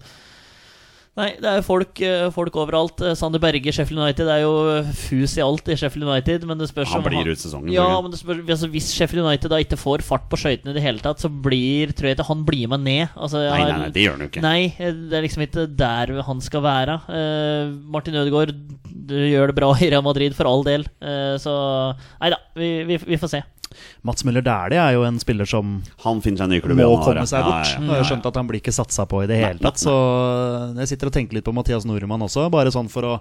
Nei, 1.20 1.34
det 1.44 1.50
er 1.50 1.64
folk, 1.66 2.00
eh, 2.00 2.30
folk 2.32 2.56
overalt. 2.56 3.02
Eh, 3.04 3.18
Sander 3.20 3.42
Berge, 3.44 3.74
Sheffield 3.76 4.00
United. 4.00 4.24
Det 4.30 4.36
er 4.38 4.46
jo 4.46 4.94
fus 4.96 5.34
i 5.36 5.44
alt 5.44 5.68
i 5.68 5.76
Sheffield 5.76 6.08
United. 6.08 6.46
Men 6.48 6.62
det 6.62 6.70
spørs 6.70 6.94
han 6.94 7.04
blir 7.04 7.28
ut 7.28 7.42
sesongen. 7.42 7.74
Ja, 7.76 8.00
men 8.00 8.14
det 8.14 8.22
spørs, 8.22 8.40
altså, 8.48 8.70
Hvis 8.72 8.94
Sheffield 8.96 9.26
United 9.26 9.52
da 9.52 9.60
ikke 9.60 9.80
får 9.80 10.06
fart 10.08 10.30
på 10.32 10.40
skøytene 10.40 10.72
i 10.72 10.78
det 10.78 10.86
hele 10.86 11.04
tatt, 11.04 11.20
så 11.20 11.28
blir 11.28 11.92
tror 11.92 12.08
jeg 12.08 12.16
ikke 12.16 12.30
han 12.30 12.46
blir 12.48 12.72
med 12.72 12.86
ned. 12.88 13.10
Altså, 13.18 13.44
nei, 13.44 13.60
nei, 13.60 13.80
nei, 13.84 13.90
det 13.92 14.06
gjør 14.06 14.16
han 14.16 14.24
jo 14.24 14.30
ikke. 14.32 14.46
Nei, 14.46 14.62
det 14.80 15.20
er 15.20 15.28
liksom 15.28 15.44
ikke 15.44 15.68
der 15.68 16.16
han 16.30 16.46
skal 16.48 16.64
være. 16.64 16.96
Uh, 17.12 17.76
Martin 17.92 18.16
Ødegaard 18.16 18.56
gjør 19.12 19.52
det 19.52 19.58
bra 19.58 19.74
i 19.76 19.92
Real 19.92 20.06
Madrid, 20.06 20.32
for 20.38 20.48
all 20.48 20.64
del. 20.64 20.88
Uh, 21.04 21.36
så 21.42 21.54
nei 22.22 22.32
da, 22.32 22.40
vi, 22.58 22.70
vi, 22.88 23.00
vi 23.14 23.20
får 23.22 23.36
se. 23.36 23.42
Mats 24.04 24.26
Møller 24.28 24.44
Dæhlie 24.44 24.82
er 24.82 24.98
jo 24.98 25.06
en 25.08 25.20
spiller 25.22 25.48
som 25.48 25.78
Han 26.04 26.20
finner 26.24 26.42
seg 26.42 26.50
en 26.50 26.54
ny 26.58 26.60
klubb 26.64 26.82
må 26.82 26.90
komme 27.06 27.24
seg 27.30 27.40
ja. 27.40 27.48
bort. 27.48 27.70
Ja, 27.70 27.78
ja, 27.78 27.86
Nå 27.86 27.94
har 27.94 28.02
jeg 28.02 28.10
skjønt 28.10 28.28
at 28.28 28.40
han 28.42 28.50
blir 28.50 28.60
ikke 28.60 28.76
satsa 28.76 29.06
på 29.08 29.24
i 29.24 29.30
det 29.32 29.40
hele 29.40 29.64
tatt. 29.64 29.80
Så 29.80 29.96
jeg 30.82 30.92
sitter 30.92 31.12
og 31.12 31.16
tenker 31.16 31.40
litt 31.40 31.48
på 31.48 31.56
Mathias 31.56 31.88
Nordmann 31.88 32.28
også, 32.28 32.50
bare 32.54 32.74
sånn 32.74 32.92
for 32.92 33.08
å 33.08 33.16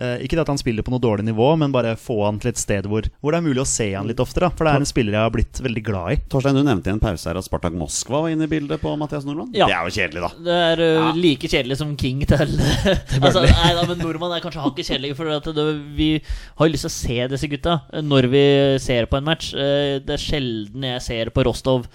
Eh, 0.00 0.22
ikke 0.24 0.38
at 0.40 0.48
han 0.48 0.56
spiller 0.56 0.84
på 0.86 0.92
noe 0.94 1.02
dårlig 1.02 1.26
nivå, 1.26 1.46
men 1.60 1.72
bare 1.74 1.92
få 2.00 2.22
han 2.22 2.38
til 2.40 2.54
et 2.54 2.60
sted 2.60 2.86
hvor, 2.88 3.04
hvor 3.20 3.34
det 3.34 3.40
er 3.40 3.44
mulig 3.44 3.60
å 3.60 3.68
se 3.68 3.90
han 3.92 4.08
litt 4.08 4.22
oftere. 4.22 4.48
For 4.56 4.64
det 4.64 4.72
er 4.72 4.84
en 4.84 4.88
spiller 4.88 5.16
jeg 5.16 5.26
har 5.26 5.34
blitt 5.34 5.60
veldig 5.60 5.82
glad 5.84 6.14
i. 6.14 6.18
Torstein, 6.32 6.56
du 6.56 6.64
nevnte 6.64 6.88
i 6.88 6.94
en 6.94 7.02
pause 7.02 7.28
her 7.28 7.36
at 7.36 7.44
Spartak 7.44 7.76
Moskva 7.76 8.22
var 8.24 8.32
inne 8.32 8.48
i 8.48 8.50
bildet 8.50 8.80
på 8.80 8.94
Mathias 9.00 9.26
Nordmann. 9.28 9.50
Ja. 9.56 9.68
Det 9.68 9.76
er 9.76 9.90
jo 9.90 9.94
kjedelig, 9.98 10.22
da. 10.24 10.30
Det 10.46 10.56
er 10.70 10.82
uh, 10.84 11.02
ja. 11.02 11.10
like 11.18 11.50
kjedelig 11.52 11.80
som 11.82 11.92
King 12.00 12.24
til 12.30 12.56
altså, 13.20 13.44
Nei 13.44 13.72
da, 13.76 13.84
men 13.90 14.00
nordmann 14.00 14.32
er 14.36 14.44
kanskje 14.44 14.64
hakket 14.64 14.92
kjedelig. 14.94 15.12
For 15.18 15.52
det, 15.58 15.66
vi 15.98 16.10
har 16.22 16.70
jo 16.70 16.72
lyst 16.72 16.88
til 16.88 16.92
å 16.92 16.96
se 16.96 17.28
disse 17.34 17.52
gutta 17.52 17.76
når 18.00 18.30
vi 18.32 18.44
ser 18.78 19.08
på 19.10 19.18
en 19.18 19.26
match. 19.26 19.52
Uh, 19.56 19.98
det 20.04 20.16
er 20.16 20.22
sjelden 20.22 20.86
jeg 20.92 21.04
ser 21.04 21.32
på 21.34 21.44
Rostov. 21.48 21.88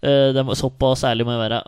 Uh, 0.00 0.30
det 0.36 0.44
må, 0.46 0.56
såpass 0.56 1.04
ærlig 1.08 1.26
må 1.28 1.34
jeg 1.36 1.44
være. 1.46 1.62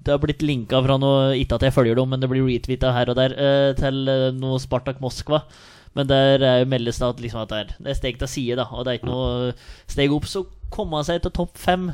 Det 0.00 0.14
har 0.14 0.20
blitt 0.22 0.40
linka 0.40 0.78
fra 0.80 0.94
noe 0.96 1.34
Ikke 1.36 1.58
at 1.58 1.66
jeg 1.66 1.74
følger 1.76 1.98
dem, 1.98 2.08
men 2.08 2.22
det 2.22 2.30
blir 2.30 2.46
retweeta 2.46 2.94
her 2.96 3.10
og 3.12 3.18
der 3.18 3.34
til 3.76 4.06
noe 4.38 4.60
Spartak 4.62 5.02
Moskva. 5.02 5.42
Men 5.98 6.06
der 6.06 6.40
er 6.46 6.60
jo 6.62 6.70
meldes 6.70 7.00
det 7.00 7.08
at, 7.08 7.20
liksom 7.20 7.42
at 7.42 7.50
det, 7.50 7.58
er, 7.58 7.70
det 7.82 7.90
er 7.90 7.98
steg 7.98 8.18
til 8.20 8.30
side, 8.30 8.56
da. 8.60 8.68
Og 8.70 8.86
det 8.86 8.92
er 8.92 8.98
ikke 9.00 9.10
noe 9.10 9.52
steg 9.90 10.12
opp. 10.14 10.28
Så 10.30 10.44
komme 10.70 11.00
seg 11.02 11.18
til 11.24 11.32
topp 11.34 11.58
fem. 11.58 11.88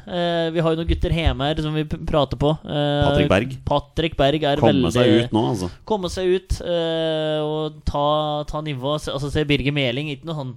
vi 0.52 0.60
har 0.60 0.74
jo 0.74 0.78
noen 0.78 0.90
gutter 0.90 1.14
hjemme 1.16 1.48
her 1.48 1.62
som 1.64 1.74
vi 1.74 1.86
prater 1.88 2.36
på. 2.38 2.52
Patrick 2.60 3.30
Berg. 3.32 3.54
Patrick 3.66 4.18
Berg 4.20 4.44
er 4.44 4.60
komme 4.60 4.74
veldig 4.74 4.92
seg 4.92 5.14
ut 5.16 5.32
nå, 5.32 5.44
altså. 5.54 5.70
Komme 5.88 6.12
seg 6.12 6.34
ut 6.36 6.58
og 6.60 7.80
ta, 7.88 8.06
ta 8.52 8.60
nivå. 8.68 8.98
Altså 9.00 9.32
se 9.32 9.46
Birger 9.48 9.74
Meling, 9.74 10.12
ikke 10.12 10.28
noe 10.28 10.42
sånn 10.42 10.54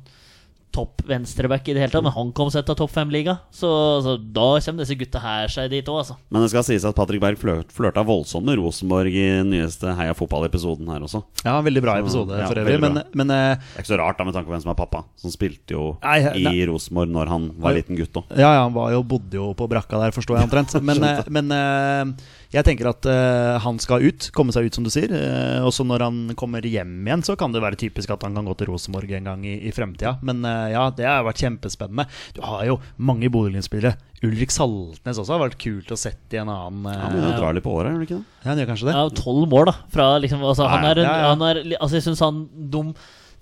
topp 0.80 1.04
venstreback 1.10 1.68
i 1.68 1.76
det 1.76 1.84
hele 1.84 1.94
tatt, 1.94 2.06
men 2.06 2.16
han 2.16 2.32
kom 2.36 2.50
seg 2.54 2.66
til 2.68 2.78
topp 2.80 2.94
fem-liga. 2.96 3.38
Så, 3.52 3.70
så, 4.06 4.16
da 4.20 4.48
kommer 4.64 4.84
disse 4.84 4.98
gutta 5.00 5.22
her 5.24 5.52
seg 5.52 5.70
dit 5.74 5.92
òg, 5.92 6.02
altså. 6.04 6.18
Men 6.32 6.46
det 6.46 6.52
skal 6.54 6.66
sies 6.68 6.88
at 6.88 6.98
Patrick 6.98 7.22
Berg 7.24 7.40
flørt, 7.42 7.74
flørta 7.76 8.04
voldsomt 8.08 8.48
med 8.48 8.60
Rosenborg 8.62 9.14
i 9.14 9.26
den 9.42 9.52
nyeste 9.54 9.94
Heia 10.00 10.16
fotball-episoden 10.18 10.90
her 10.92 11.06
også. 11.06 11.24
Ja, 11.44 11.58
veldig 11.66 11.84
bra 11.86 11.98
episode 12.02 12.40
ja, 12.40 12.50
for 12.50 12.62
øvrig. 12.62 12.80
Men, 12.84 13.02
men 13.14 13.34
uh, 13.34 13.56
Det 13.60 13.80
er 13.80 13.86
ikke 13.86 13.94
så 13.94 14.02
rart 14.02 14.20
da 14.20 14.28
med 14.28 14.38
tanke 14.38 14.50
på 14.50 14.56
hvem 14.56 14.66
som 14.66 14.74
er 14.74 14.80
pappa, 14.80 15.04
som 15.20 15.34
spilte 15.34 15.76
jo 15.76 15.86
nei, 16.04 16.20
nei. 16.26 16.56
i 16.56 16.68
Rosenborg 16.70 17.14
når 17.14 17.34
han 17.34 17.50
var 17.60 17.78
liten 17.78 18.00
gutt 18.00 18.22
òg. 18.22 18.36
Ja, 18.36 18.54
ja, 18.58 18.66
han 18.66 18.76
var 18.76 18.94
jo, 18.96 19.04
bodde 19.08 19.40
jo 19.40 19.52
på 19.58 19.70
brakka 19.72 20.02
der, 20.02 20.16
forstår 20.16 20.40
jeg 20.40 20.50
omtrent. 20.50 20.78
Men, 20.90 21.04
uh, 21.04 21.26
men 21.30 21.52
uh, 21.54 22.38
jeg 22.50 22.66
tenker 22.66 22.88
at 22.90 23.06
uh, 23.06 23.60
han 23.62 23.78
skal 23.82 24.02
ut, 24.10 24.30
komme 24.34 24.54
seg 24.56 24.66
ut, 24.66 24.78
som 24.78 24.86
du 24.86 24.90
sier. 24.90 25.12
Uh, 25.14 25.68
også 25.68 25.86
når 25.86 26.06
han 26.08 26.22
kommer 26.40 26.66
hjem 26.66 26.96
igjen, 27.06 27.22
så 27.26 27.36
kan 27.38 27.54
det 27.54 27.62
være 27.62 27.78
typisk 27.78 28.10
at 28.16 28.26
han 28.26 28.34
kan 28.38 28.48
gå 28.50 28.56
til 28.58 28.72
Rosenborg 28.72 29.12
en 29.14 29.30
gang 29.30 29.44
i, 29.46 29.54
i 29.70 29.74
fremtida. 29.76 30.16
Men 30.26 30.42
uh, 30.48 30.66
ja, 30.72 30.88
det 30.96 31.06
har 31.06 31.28
vært 31.28 31.44
kjempespennende. 31.46 32.08
Du 32.34 32.42
har 32.48 32.66
jo 32.66 32.80
mange 32.98 33.30
Bodø-Glimt-spillere. 33.30 33.94
Ulrik 34.26 34.52
Saltnes 34.52 35.22
også 35.22 35.38
har 35.38 35.46
vært 35.46 35.60
kult 35.62 35.94
å 35.94 36.00
sette 36.00 36.36
i 36.36 36.42
en 36.42 36.50
annen 36.52 36.90
uh, 36.90 37.06
Han 37.06 37.38
drar 37.38 37.54
litt 37.56 37.64
på 37.64 37.78
året, 37.78 37.94
gjør 37.94 38.00
han 38.02 38.08
ikke 38.08 38.18
det? 38.18 38.26
Ja, 38.42 38.50
han 38.50 38.64
gjør 38.64 38.72
kanskje 38.74 38.90
det. 38.90 38.98
Ja, 38.98 39.06
Tolv 39.22 39.46
mål, 39.54 39.70
da. 39.70 39.78
Fra, 39.94 40.10
liksom, 40.26 40.44
altså, 40.50 40.68
han 40.74 40.90
er, 40.90 41.06
ja, 41.06 41.16
ja. 41.22 41.32
Han 41.36 41.46
er, 41.46 41.62
altså, 41.78 42.00
jeg 42.00 42.10
syns 42.10 42.26
han 42.26 42.44
dum 42.74 42.96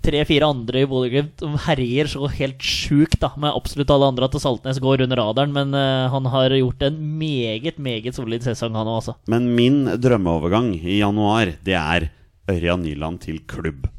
tre-fire 0.07 0.47
andre 0.47 0.83
i 0.83 0.87
Bodø-Glimt 0.89 1.43
herjer 1.67 2.09
så 2.11 2.29
helt 2.31 2.63
sjukt 2.63 3.19
da 3.21 3.33
med 3.39 3.55
absolutt 3.55 3.91
alle 3.93 4.11
andre 4.13 4.29
at 4.29 4.37
Saltnes 4.41 4.81
går 4.83 5.03
under 5.05 5.19
radaren. 5.19 5.53
Men 5.55 5.75
uh, 5.75 6.07
han 6.13 6.29
har 6.33 6.55
gjort 6.55 6.87
en 6.87 6.99
meget, 7.19 7.79
meget 7.81 8.17
solid 8.17 8.45
sesong, 8.47 8.75
han 8.77 8.87
òg, 8.87 9.01
altså. 9.01 9.17
Men 9.31 9.51
min 9.57 9.83
drømmeovergang 9.99 10.73
i 10.79 11.01
januar, 11.01 11.53
det 11.67 11.77
er 11.77 12.09
Ørjan 12.51 12.85
Nyland 12.85 13.21
til 13.25 13.41
klubb. 13.49 13.89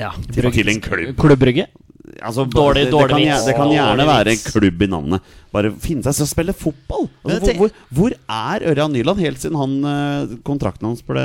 Ja, 0.00 0.12
til, 0.30 0.50
til 0.54 0.70
en 0.70 0.82
klubb. 0.82 1.16
Klubbrygge? 1.18 1.68
Altså, 2.20 2.44
dårlig, 2.44 2.86
det, 2.86 2.92
dårlig 2.92 3.24
det, 3.24 3.28
kan, 3.30 3.46
det 3.48 3.54
kan 3.56 3.70
gjerne 3.72 4.06
være 4.06 4.34
en 4.34 4.42
klubb 4.44 4.82
i 4.84 4.88
navnet. 4.90 5.36
Bare 5.54 5.70
finne 5.82 6.04
seg 6.04 6.18
til 6.18 6.26
å 6.26 6.30
spille 6.30 6.54
fotball! 6.56 7.06
Altså, 7.24 7.54
hvor, 7.56 7.70
hvor, 7.70 7.78
hvor, 7.96 8.16
er 8.28 8.66
Ørjan 8.72 8.92
Nyland 8.94 9.22
helt 9.24 9.40
siden 9.40 9.56
han, 9.58 9.78
eh, 9.88 10.34
kontrakten 10.46 10.90
hans 10.90 11.02
ble 11.06 11.24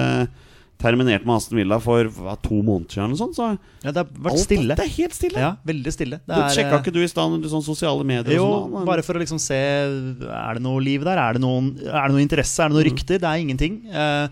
terminert 0.80 1.26
med 1.28 1.36
Aston 1.36 1.60
Villa 1.60 1.80
for 1.84 2.08
hva, 2.16 2.36
to 2.44 2.62
måneder 2.64 2.96
siden. 2.96 3.16
Sånt, 3.20 3.36
så 3.36 3.50
ja, 3.84 3.92
det 3.92 4.00
har 4.00 4.08
vært 4.08 4.36
alt, 4.36 4.44
stille. 4.46 4.78
Det 4.80 4.86
er 4.86 4.94
helt 4.96 5.18
stille. 5.18 5.42
Ja, 5.44 5.52
veldig 5.68 5.94
stille. 5.96 6.22
Det 6.24 6.38
er, 6.38 6.54
Sjekka 6.56 6.80
ikke 6.80 6.94
du 6.96 7.02
i 7.04 7.10
stand 7.12 7.50
sånn 7.52 7.66
sosiale 7.66 8.08
medier? 8.08 8.38
Jo, 8.38 8.48
sånn, 8.64 8.88
bare 8.88 9.04
for 9.06 9.20
å 9.20 9.24
liksom 9.24 9.42
se 9.44 9.60
Er 9.60 10.58
det 10.58 10.64
noe 10.64 10.80
liv 10.84 11.04
der? 11.08 11.20
Er 11.20 11.36
det, 11.36 11.44
noen, 11.44 11.74
er 11.84 12.08
det 12.08 12.16
noe 12.16 12.24
interesse? 12.24 12.64
Er 12.64 12.72
det 12.72 12.80
noe 12.80 12.96
mm. 12.96 13.06
Det 13.10 13.20
er 13.20 13.44
ingenting. 13.44 13.80
Uh, 13.92 14.28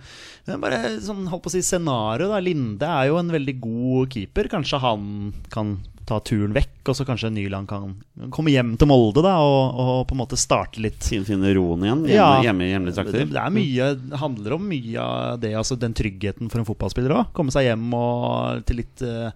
bare 0.61 0.95
sånn, 1.03 1.25
holdt 1.27 1.43
på 1.43 1.51
å 1.51 1.55
si 1.57 1.61
scenario. 1.65 2.29
da. 2.31 2.39
Linde 2.43 2.87
er 2.87 3.09
jo 3.09 3.19
en 3.19 3.33
veldig 3.33 3.55
god 3.59 4.11
keeper. 4.15 4.49
Kanskje 4.51 4.79
han 4.83 5.07
kan 5.53 5.77
ta 6.07 6.21
turen 6.23 6.53
vekk, 6.55 6.87
og 6.87 6.95
så 6.95 7.03
kanskje 7.07 7.33
Nyland 7.35 7.67
kan 7.67 7.97
komme 8.31 8.53
hjem 8.53 8.75
til 8.79 8.87
Molde 8.87 9.23
da, 9.25 9.35
og, 9.43 9.79
og 9.83 10.01
på 10.07 10.15
en 10.15 10.21
måte 10.21 10.39
starte 10.39 10.79
litt 10.79 11.03
Finne 11.03 11.51
roen 11.57 11.83
igjen 11.83 12.05
hjemme, 12.07 12.15
ja, 12.15 12.29
hjemme 12.45 12.69
hjemlige 12.69 12.95
trakter? 12.95 13.25
Det, 13.27 13.41
er 13.41 13.51
mye, 13.51 13.89
handler 14.21 14.55
om 14.55 14.67
mye 14.71 15.03
av 15.03 15.41
det, 15.43 15.51
altså 15.59 15.75
den 15.79 15.95
tryggheten 15.97 16.51
for 16.53 16.63
en 16.63 16.69
fotballspiller 16.69 17.15
òg. 17.17 17.33
Komme 17.35 17.51
seg 17.51 17.67
hjem 17.67 17.89
og 17.97 18.63
til 18.67 18.79
litt 18.85 19.03
uh, 19.03 19.29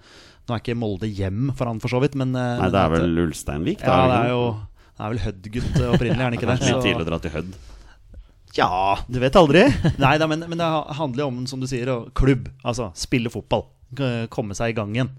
Nå 0.47 0.55
er 0.55 0.63
ikke 0.63 0.79
Molde 0.79 1.11
hjem 1.11 1.51
for 1.59 1.69
han, 1.69 1.83
for 1.83 1.91
så 1.91 1.99
vidt, 2.03 2.15
men 2.19 2.31
uh, 2.37 2.55
Nei, 2.63 2.71
det 2.71 2.85
er 2.85 2.95
vel 2.95 3.25
Ulsteinvik? 3.27 3.83
Ja, 3.83 3.99
det 4.07 4.21
er 4.21 4.31
jo 4.31 4.43
det 5.01 5.07
er 5.07 5.13
vel 5.15 5.21
Hødd-gutt 5.25 5.77
opprinnelig, 5.95 6.21
er 6.21 6.27
han 6.27 6.35
ikke 6.37 6.47
det? 6.47 6.57
Litt 6.67 6.83
tidlig 6.85 7.03
å 7.03 7.09
dra 7.11 7.17
til 7.19 7.31
Hødd. 7.33 7.53
Ja, 8.57 8.97
du 9.07 9.19
vet 9.19 9.35
aldri. 9.39 9.63
Nei 10.03 10.15
da, 10.19 10.27
men, 10.27 10.43
men 10.49 10.59
det 10.59 10.69
handler 10.97 11.23
jo 11.23 11.29
om, 11.31 11.41
som 11.47 11.61
du 11.61 11.67
sier, 11.69 11.91
klubb. 12.17 12.49
Altså 12.67 12.91
spille 12.99 13.31
fotball. 13.31 13.67
Komme 14.31 14.55
seg 14.57 14.73
i 14.73 14.77
gang 14.77 14.91
igjen. 14.95 15.11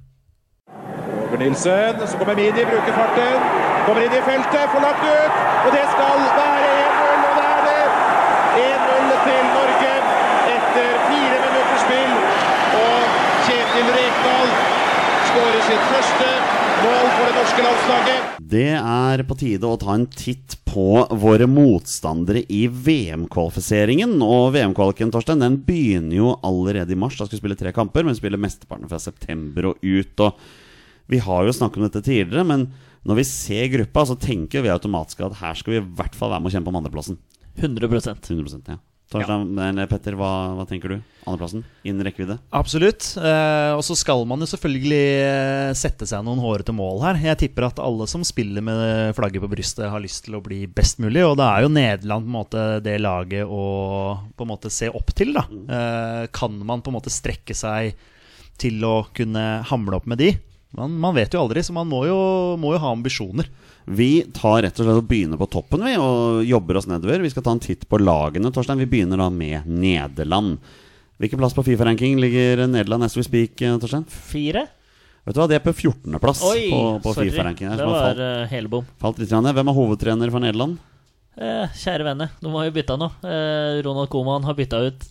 Over 1.32 1.40
Nilsen, 1.40 2.00
så 2.08 2.18
kommer 2.20 2.36
Midi, 2.36 2.64
bruker 2.68 2.92
farten. 2.96 3.44
Kommer 3.86 4.04
inn 4.04 4.14
i 4.14 4.22
feltet, 4.26 4.68
får 4.72 4.84
lagt 4.84 5.04
ut. 5.06 5.38
Og 5.66 5.70
det 5.74 5.84
skal 5.94 6.20
være 6.36 6.72
1-0, 6.82 7.22
og 7.28 7.38
det 7.38 7.46
er 7.52 7.62
det! 7.68 7.84
1-0 8.62 9.14
til 9.26 9.46
Norge 9.56 9.92
etter 10.56 10.90
fire 11.08 11.38
minutters 11.46 11.86
spill. 11.86 12.12
Og 12.82 13.16
Kjetil 13.46 13.88
Rekdal 13.96 14.52
skårer 15.30 15.64
sitt 15.70 15.88
første 15.94 16.30
mål 16.82 17.08
for 17.16 17.24
det 17.28 17.34
norske 17.38 17.64
landslaget. 17.66 18.28
Det 18.52 18.68
er 18.76 19.22
på 19.28 19.36
tide 19.40 19.68
å 19.68 19.78
ta 19.80 19.94
en 19.94 20.06
titt 20.10 20.58
på 20.68 20.86
våre 21.22 21.46
motstandere 21.48 22.42
i 22.52 22.66
VM-kvalifiseringen. 22.68 24.14
Og 24.24 24.52
VM-kvaliken 24.56 25.12
Torstein, 25.14 25.42
den 25.44 25.60
begynner 25.66 26.18
jo 26.18 26.34
allerede 26.44 26.94
i 26.94 26.98
mars. 26.98 27.16
Da 27.18 27.26
skal 27.26 27.38
vi 27.38 27.42
spille 27.44 27.58
tre 27.60 27.72
kamper, 27.76 28.04
men 28.04 28.16
vi 28.16 28.20
spiller 28.20 28.40
mesteparten 28.42 28.90
fra 28.90 29.00
september 29.02 29.72
og 29.72 29.84
ut. 29.84 30.24
Og 30.26 31.12
vi 31.12 31.20
har 31.22 31.46
jo 31.46 31.56
snakket 31.56 31.80
om 31.80 31.88
dette 31.88 32.04
tidligere, 32.04 32.46
men 32.48 32.68
når 33.08 33.18
vi 33.18 33.26
ser 33.26 33.72
gruppa, 33.72 34.06
så 34.06 34.18
tenker 34.20 34.62
vi 34.62 34.70
automatisk 34.72 35.24
at 35.26 35.40
her 35.40 35.58
skal 35.58 35.74
vi 35.74 35.80
i 35.80 35.90
hvert 35.98 36.16
fall 36.18 36.34
være 36.34 36.44
med 36.44 36.52
å 36.52 36.56
kjempe 36.56 36.72
om 36.72 36.80
andreplassen. 36.82 37.18
100% 37.58 38.32
100 38.32 38.60
ja. 38.70 38.78
Torstein, 39.12 39.50
eller 39.60 39.88
Petter, 39.90 40.16
hva, 40.18 40.30
hva 40.56 40.64
tenker 40.68 40.94
du? 40.94 41.00
Andreplassen? 41.22 41.62
Innen 41.86 42.02
rekkevidde? 42.06 42.38
Absolutt. 42.58 43.12
Eh, 43.20 43.72
og 43.76 43.82
så 43.86 43.94
skal 43.98 44.24
man 44.28 44.42
jo 44.42 44.48
selvfølgelig 44.50 45.02
eh, 45.22 45.72
sette 45.78 46.08
seg 46.08 46.24
noen 46.26 46.42
hårete 46.42 46.74
mål 46.74 47.02
her. 47.04 47.20
Jeg 47.30 47.40
tipper 47.44 47.68
at 47.68 47.82
alle 47.82 48.08
som 48.10 48.24
spiller 48.26 48.64
med 48.64 49.14
flagget 49.18 49.44
på 49.44 49.50
brystet, 49.52 49.86
har 49.92 50.02
lyst 50.02 50.24
til 50.26 50.38
å 50.38 50.42
bli 50.44 50.64
best 50.66 51.02
mulig. 51.02 51.22
Og 51.28 51.36
det 51.38 51.46
er 51.46 51.66
jo 51.66 51.74
Nederland 51.76 52.26
på 52.26 52.32
en 52.32 52.38
måte 52.38 52.64
det 52.82 52.96
laget 53.02 53.46
å 53.46 53.66
på 54.34 54.46
en 54.46 54.52
måte 54.54 54.72
se 54.72 54.90
opp 54.90 55.14
til. 55.14 55.36
da 55.36 55.46
eh, 55.46 56.24
Kan 56.34 56.58
man 56.66 56.82
på 56.82 56.90
en 56.90 56.98
måte 56.98 57.12
strekke 57.12 57.54
seg 57.56 57.94
til 58.60 58.82
å 58.84 58.96
kunne 59.14 59.62
hamle 59.70 60.00
opp 60.00 60.10
med 60.10 60.22
de? 60.22 60.32
Man, 60.76 60.94
man 60.98 61.14
vet 61.14 61.34
jo 61.34 61.42
aldri, 61.42 61.62
så 61.62 61.74
man 61.76 61.88
må 61.90 62.06
jo, 62.08 62.18
må 62.60 62.72
jo 62.74 62.80
ha 62.82 62.92
ambisjoner. 62.94 63.48
Vi 63.84 64.22
tar 64.34 64.62
rett 64.62 64.78
og 64.78 64.86
slett 64.86 65.00
og 65.00 65.08
begynner 65.10 65.40
på 65.40 65.48
toppen 65.50 65.82
vi 65.82 65.96
og 65.98 66.44
jobber 66.46 66.78
oss 66.78 66.86
nedover. 66.86 67.24
Vi 67.24 67.30
skal 67.32 67.42
ta 67.46 67.54
en 67.56 67.62
titt 67.62 67.88
på 67.90 67.98
lagene. 67.98 68.52
Torstein, 68.54 68.78
Vi 68.78 68.86
begynner 68.86 69.18
da 69.18 69.30
med 69.30 69.66
Nederland. 69.66 70.58
Hvilken 71.18 71.38
plass 71.38 71.54
på 71.54 71.64
Fifa-ranking 71.66 72.20
ligger 72.20 72.66
Nederland 72.66 73.04
as 73.04 73.16
we 73.16 73.22
speak? 73.22 73.60
eh, 73.62 73.78
Torstein? 73.78 74.04
Fire? 74.06 74.66
Vet 75.24 75.34
du 75.34 75.40
hva, 75.40 75.48
De 75.48 75.54
er 75.54 75.62
på 75.62 75.72
14.-plass 75.72 76.40
på, 76.42 77.00
på. 77.02 77.14
Fifa-ranking. 77.14 77.70
Det 77.76 77.86
var 77.86 78.08
falt, 78.08 78.18
uh, 78.18 78.46
helebom. 78.50 78.86
falt 78.98 79.18
litt. 79.22 79.30
ned. 79.30 79.54
Hvem 79.54 79.68
er 79.70 79.78
hovedtrener 79.78 80.30
for 80.34 80.42
Nederland? 80.42 80.78
Eh, 81.32 81.68
kjære 81.80 82.04
venner, 82.04 82.32
de 82.42 82.50
har 82.52 82.66
jo 82.66 82.72
bytta 82.74 82.96
nå. 83.00 83.06
Eh, 83.24 83.78
Ronald 83.86 84.10
Koeman 84.12 84.44
har 84.44 84.54
bytta 84.58 84.82
ut 84.84 85.06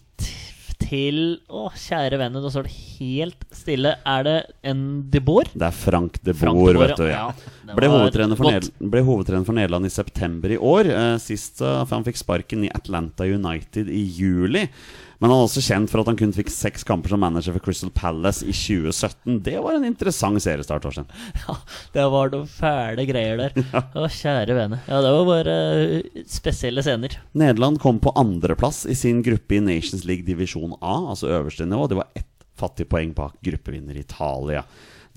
til 0.92 1.20
Å, 1.48 1.70
kjære 1.72 2.20
venner, 2.20 2.44
nå 2.44 2.52
står 2.52 2.68
det 2.68 2.74
helt 3.00 3.46
stille. 3.56 3.94
Er 4.08 4.26
det 4.28 4.38
en 4.68 4.82
de 5.12 5.22
Boer? 5.24 5.48
Det 5.56 5.68
er 5.70 5.76
Frank 5.76 6.20
de 6.26 6.36
Frank 6.36 6.60
Boer, 6.60 6.76
de 6.76 6.82
Boer, 6.82 6.92
vet 6.92 7.00
du. 7.00 7.08
ja. 7.08 7.30
Ja. 7.32 7.76
Ble, 7.78 7.88
hovedtrener 7.88 8.36
ble 8.92 9.04
hovedtrener 9.08 9.48
for 9.48 9.56
Nederland 9.56 9.88
i 9.88 9.94
september 9.94 10.52
i 10.52 10.60
år. 10.60 10.90
Eh, 10.92 11.14
sist 11.24 11.64
eh, 11.64 11.86
han 11.88 12.04
fikk 12.08 12.20
sparken 12.20 12.68
i 12.68 12.74
Atlanta 12.76 13.28
United 13.28 13.88
i 13.88 14.04
juli. 14.18 14.66
Men 15.22 15.30
han 15.30 15.38
er 15.38 15.46
også 15.46 15.62
kjent 15.62 15.92
for 15.92 16.02
at 16.02 16.10
han 16.10 16.18
kun 16.18 16.32
fikk 16.34 16.50
seks 16.50 16.82
kamper 16.88 17.14
som 17.14 17.22
manager 17.22 17.54
for 17.54 17.62
Crystal 17.68 17.92
Palace 17.94 18.42
i 18.42 18.56
2017. 18.58 19.36
Det 19.46 19.54
var 19.62 19.78
en 19.78 19.86
interessant 19.86 20.42
seriestart. 20.42 20.82
Torstein. 20.82 21.06
Ja, 21.46 21.56
det 21.94 22.06
var 22.10 22.32
noen 22.34 22.48
fæle 22.50 23.06
greier 23.06 23.38
der. 23.38 23.54
Å, 24.02 24.08
kjære 24.10 24.56
vene. 24.58 24.80
Ja, 24.90 25.04
det 25.06 25.12
var 25.14 25.28
bare 25.30 25.58
eh, 25.78 26.24
spesielle 26.30 26.82
scener. 26.86 27.20
Nederland 27.38 27.78
kom 27.84 28.02
på 28.02 28.16
andreplass 28.18 28.88
i 28.90 28.98
sin 28.98 29.22
gruppe 29.26 29.60
i 29.60 29.62
Nations 29.62 30.08
League 30.10 30.26
divisjon 30.26 30.74
A, 30.80 30.98
altså 31.14 31.30
øverste 31.30 31.70
nivå. 31.70 31.86
Det 31.92 32.02
var 32.02 32.10
ett 32.18 32.28
fattig 32.58 32.90
poeng 32.90 33.14
bak 33.18 33.38
gruppevinner 33.46 33.98
Italia. 34.02 34.66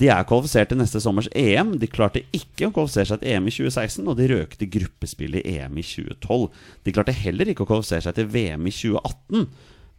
De 0.00 0.08
er 0.11 0.25
kvalifisert 0.26 0.73
til 0.73 0.80
neste 0.80 1.00
sommers 1.00 1.28
EM. 1.38 1.76
De 1.80 1.88
klarte 1.88 2.25
ikke 2.34 2.68
å 2.68 2.75
kvalifisere 2.75 3.12
seg 3.12 3.23
til 3.23 3.37
EM 3.37 3.46
i 3.49 3.54
2016, 3.54 4.08
og 4.11 4.18
de 4.18 4.30
røk 4.32 4.56
til 4.58 4.73
gruppespill 4.76 5.38
i 5.38 5.44
EM 5.54 5.78
i 5.78 5.84
2012. 5.87 6.49
De 6.84 6.94
klarte 6.96 7.14
heller 7.25 7.52
ikke 7.52 7.64
å 7.64 7.70
kvalifisere 7.70 8.08
seg 8.08 8.18
til 8.18 8.28
VM 8.34 8.66
i 8.68 8.75
2018. 8.75 9.46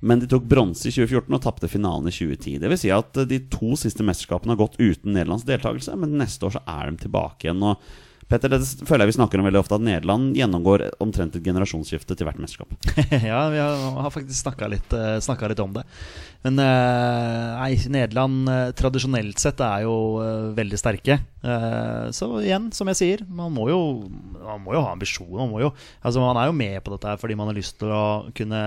Men 0.05 0.21
de 0.21 0.29
tok 0.29 0.45
bronse 0.49 0.85
i 0.85 0.93
2014 0.93 1.33
og 1.33 1.41
tapte 1.41 1.69
finalen 1.71 2.09
i 2.09 2.13
2010. 2.13 2.59
Det 2.61 2.69
vil 2.69 2.79
si 2.79 2.91
at 2.93 3.17
eh, 3.17 3.29
de 3.29 3.39
to 3.51 3.73
siste 3.79 4.05
mesterskapene 4.05 4.53
har 4.53 4.61
gått 4.61 4.77
uten 4.77 5.15
nederlandsk 5.15 5.49
deltakelse, 5.49 5.95
men 5.97 6.17
neste 6.19 6.45
år 6.45 6.57
så 6.57 6.61
er 6.69 6.91
de 6.91 7.01
tilbake 7.05 7.47
igjen. 7.47 7.63
Og 7.65 7.81
Petter, 8.25 8.49
det 8.49 8.65
føler 8.89 9.05
jeg 9.05 9.11
vi 9.11 9.15
snakker 9.19 9.37
om 9.37 9.45
veldig 9.45 9.59
ofte, 9.59 9.77
at 9.77 9.83
Nederland 9.85 10.31
gjennomgår 10.33 10.87
omtrent 11.03 11.35
et 11.37 11.45
generasjonsskifte 11.45 12.15
til 12.17 12.25
hvert 12.25 12.39
mesterskap. 12.41 12.71
ja, 13.29 13.41
vi 13.53 13.59
har, 13.61 14.09
faktisk 14.09 14.39
snakka 14.39 14.69
litt, 14.73 14.95
eh, 14.97 15.45
litt 15.51 15.61
om 15.61 15.75
det. 15.75 15.83
Men 16.47 16.57
eh, 16.63 17.51
nei, 17.59 17.69
Nederland 17.93 18.49
eh, 18.49 18.71
tradisjonelt 18.81 19.41
sett 19.41 19.61
er 19.61 19.85
jo 19.85 19.95
veldig 20.57 20.81
sterke. 20.81 21.19
Så 22.17 22.31
igjen, 22.41 22.71
som 22.73 22.89
jeg 22.89 22.97
sier, 22.97 23.21
man 23.29 23.53
må 23.53 23.67
jo, 23.69 23.79
man 24.41 24.63
må 24.63 24.73
jo 24.73 24.81
ha 24.81 24.95
ambisjoner. 24.95 25.45
Man, 25.45 25.61
jo, 25.61 25.69
altså 26.01 26.23
man 26.23 26.41
er 26.41 26.49
jo 26.49 26.57
med 26.57 26.79
på 26.81 26.95
dette 26.95 27.13
fordi 27.21 27.37
man 27.37 27.51
har 27.51 27.59
lyst 27.59 27.77
til 27.77 27.93
å 27.93 28.05
kunne 28.33 28.61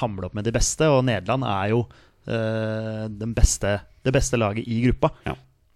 hamle 0.00 0.30
opp 0.30 0.38
med 0.38 0.48
de 0.48 0.54
beste, 0.56 0.88
og 0.88 1.04
Nederland 1.04 1.44
er 1.44 1.74
jo 1.74 1.84
den 2.24 3.34
beste, 3.36 3.82
det 4.00 4.14
beste 4.16 4.40
laget 4.40 4.64
i 4.64 4.78
gruppa. 4.86 5.12
Ja. 5.28 5.34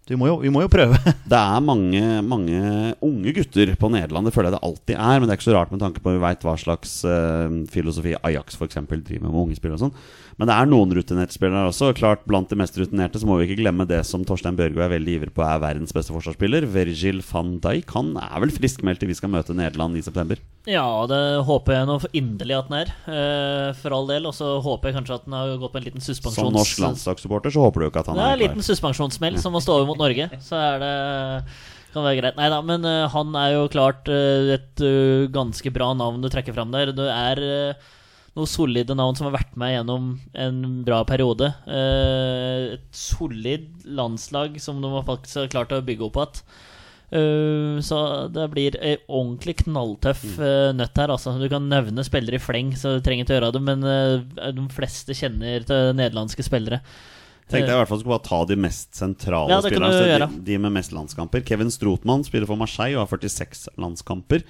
Vi 0.09 0.17
må 0.17 0.29
jo, 0.29 0.37
vi 0.41 0.49
må 0.53 0.63
jo 0.63 0.71
prøve. 0.71 0.97
Det 1.31 1.37
er 1.39 1.61
mange, 1.61 2.03
mange 2.25 2.59
unge 3.05 3.33
gutter 3.35 3.75
på 3.79 3.91
Nederland. 3.93 4.27
Det 4.27 4.33
føler 4.35 4.49
jeg 4.49 4.57
det 4.57 4.67
alltid 4.67 4.95
er. 4.97 5.19
Men 5.19 5.27
det 5.27 5.35
er 5.35 5.39
ikke 5.39 5.49
så 5.49 5.57
rart 5.57 5.73
med 5.73 5.83
tanke 5.83 6.01
på 6.03 6.15
vi 6.15 6.23
veit 6.23 6.45
hva 6.45 6.55
slags 6.59 6.95
uh, 7.05 7.45
filosofi 7.69 8.15
Ajax 8.17 8.57
for 8.57 8.69
eksempel, 8.69 9.03
driver 9.05 9.27
med 9.27 9.35
med 9.35 9.45
unge 9.45 9.59
spillere 9.59 9.77
og 9.79 9.85
sånn. 9.87 9.95
Men 10.39 10.47
det 10.47 10.55
er 10.55 10.69
noen 10.71 10.93
rutinerte 10.95 11.35
spillere 11.35 11.67
også. 11.67 11.91
Klart 11.97 12.21
Blant 12.29 12.47
de 12.51 12.55
mest 12.59 12.77
rutinerte 12.79 13.19
så 13.19 13.27
må 13.27 13.35
vi 13.39 13.49
ikke 13.49 13.59
glemme 13.59 13.83
det 13.89 13.99
som 14.07 14.23
Torstein 14.23 14.55
Børgo 14.55 14.79
er 14.85 14.93
veldig 14.93 15.15
ivrig 15.17 15.33
på 15.35 15.43
er 15.43 15.59
verdens 15.59 15.91
beste 15.95 16.15
forsvarsspiller. 16.15 16.67
Virgil 16.71 17.19
van 17.27 17.57
Dijk. 17.63 17.91
Han 17.97 18.13
er 18.21 18.37
vel 18.45 18.53
friskmeldt 18.55 19.03
til 19.03 19.11
vi 19.11 19.17
skal 19.19 19.33
møte 19.33 19.55
Nederland 19.57 19.99
i 19.99 20.03
september. 20.05 20.39
Ja, 20.69 20.85
det 21.11 21.19
håper 21.47 21.75
jeg 21.75 21.89
nå 21.89 21.97
inderlig 22.15 22.55
at 22.55 22.69
den 22.71 22.77
er. 22.79 22.93
eh, 23.11 23.73
for 23.81 23.97
all 23.97 24.07
del. 24.07 24.29
Og 24.31 24.37
så 24.37 24.53
håper 24.63 24.89
jeg 24.89 24.99
kanskje 25.01 25.19
at 25.19 25.27
den 25.27 25.35
har 25.35 25.57
gått 25.59 25.75
på 25.75 25.81
en 25.81 25.87
liten 25.89 26.07
suspensjons... 26.07 26.39
Som 26.39 26.55
norsk 26.55 26.85
landslagssupporter 26.85 27.55
så 27.57 27.67
håper 27.67 27.83
du 27.83 27.89
ikke 27.89 28.05
at 28.05 28.13
han 28.13 28.21
Det 28.21 28.23
er 28.23 28.31
er 28.31 28.39
en 28.39 28.43
liten 28.45 28.63
klar. 28.63 28.69
suspensjonssmell 28.71 29.43
som 29.43 29.55
må 29.55 29.59
stå 29.65 29.75
over 29.75 29.91
mot 29.91 29.99
Norge. 29.99 30.31
Så 30.45 30.55
er 30.55 30.79
det 30.85 30.95
kan 31.91 32.05
være 32.05 32.19
greit. 32.21 32.39
Nei 32.39 32.49
da, 32.53 32.63
men 32.63 32.85
uh, 32.85 33.09
han 33.11 33.35
er 33.39 33.55
jo 33.57 33.69
klart 33.73 34.07
uh, 34.07 34.53
et 34.55 34.83
uh, 34.83 35.27
ganske 35.33 35.71
bra 35.73 35.91
navn 35.97 36.21
du 36.21 36.29
trekker 36.31 36.55
fram 36.55 36.71
der. 36.71 36.93
Du 36.95 37.03
er 37.09 37.41
noen 38.37 38.49
solide 38.49 38.95
navn 38.97 39.17
som 39.17 39.29
har 39.29 39.37
vært 39.39 39.55
med 39.59 39.73
gjennom 39.73 40.09
en 40.45 40.63
bra 40.87 41.03
periode. 41.07 41.51
Eh, 41.67 42.75
et 42.77 42.89
solid 42.95 43.69
landslag 43.85 44.59
som 44.61 44.81
de 44.83 44.91
faktisk 45.07 45.43
har 45.43 45.53
klart 45.53 45.75
å 45.75 45.83
bygge 45.85 46.09
opp 46.09 46.19
igjen. 46.19 46.43
Uh, 47.09 47.81
så 47.81 47.97
det 48.29 48.43
blir 48.53 48.75
ei 48.85 48.91
ordentlig 49.07 49.55
knalltøff 49.63 50.21
uh, 50.37 50.69
nøtt 50.77 50.99
her. 50.99 51.09
Altså. 51.09 51.33
Du 51.41 51.47
kan 51.49 51.65
nevne 51.65 52.05
spillere 52.05 52.37
i 52.37 52.43
fleng, 52.43 52.75
så 52.77 52.97
du 52.97 53.05
trenger 53.05 53.25
ikke 53.25 53.39
gjøre 53.39 53.53
det, 53.55 53.61
men 53.65 53.81
uh, 53.81 54.51
de 54.53 54.65
fleste 54.73 55.15
kjenner 55.17 55.65
til 55.65 55.95
nederlandske 55.97 56.45
spillere. 56.45 56.83
Tenkte 57.49 57.71
jeg 57.71 57.79
i 57.79 57.81
hvert 57.81 57.89
fall 57.89 58.01
skulle 58.03 58.13
bare 58.13 58.27
ta 58.27 58.43
de 58.45 58.59
mest 58.61 58.93
sentrale 58.93 59.49
Ja, 59.49 59.63
spillerne. 59.65 59.89
altså. 59.89 60.27
De, 60.35 60.43
de 60.51 60.59
med 60.61 60.75
mest 60.75 60.93
landskamper. 60.93 61.41
Kevin 61.47 61.73
Strotmann 61.73 62.21
spiller 62.27 62.45
for 62.49 62.61
Marseille 62.61 62.93
og 62.99 63.07
har 63.07 63.23
46 63.25 63.71
landskamper. 63.81 64.45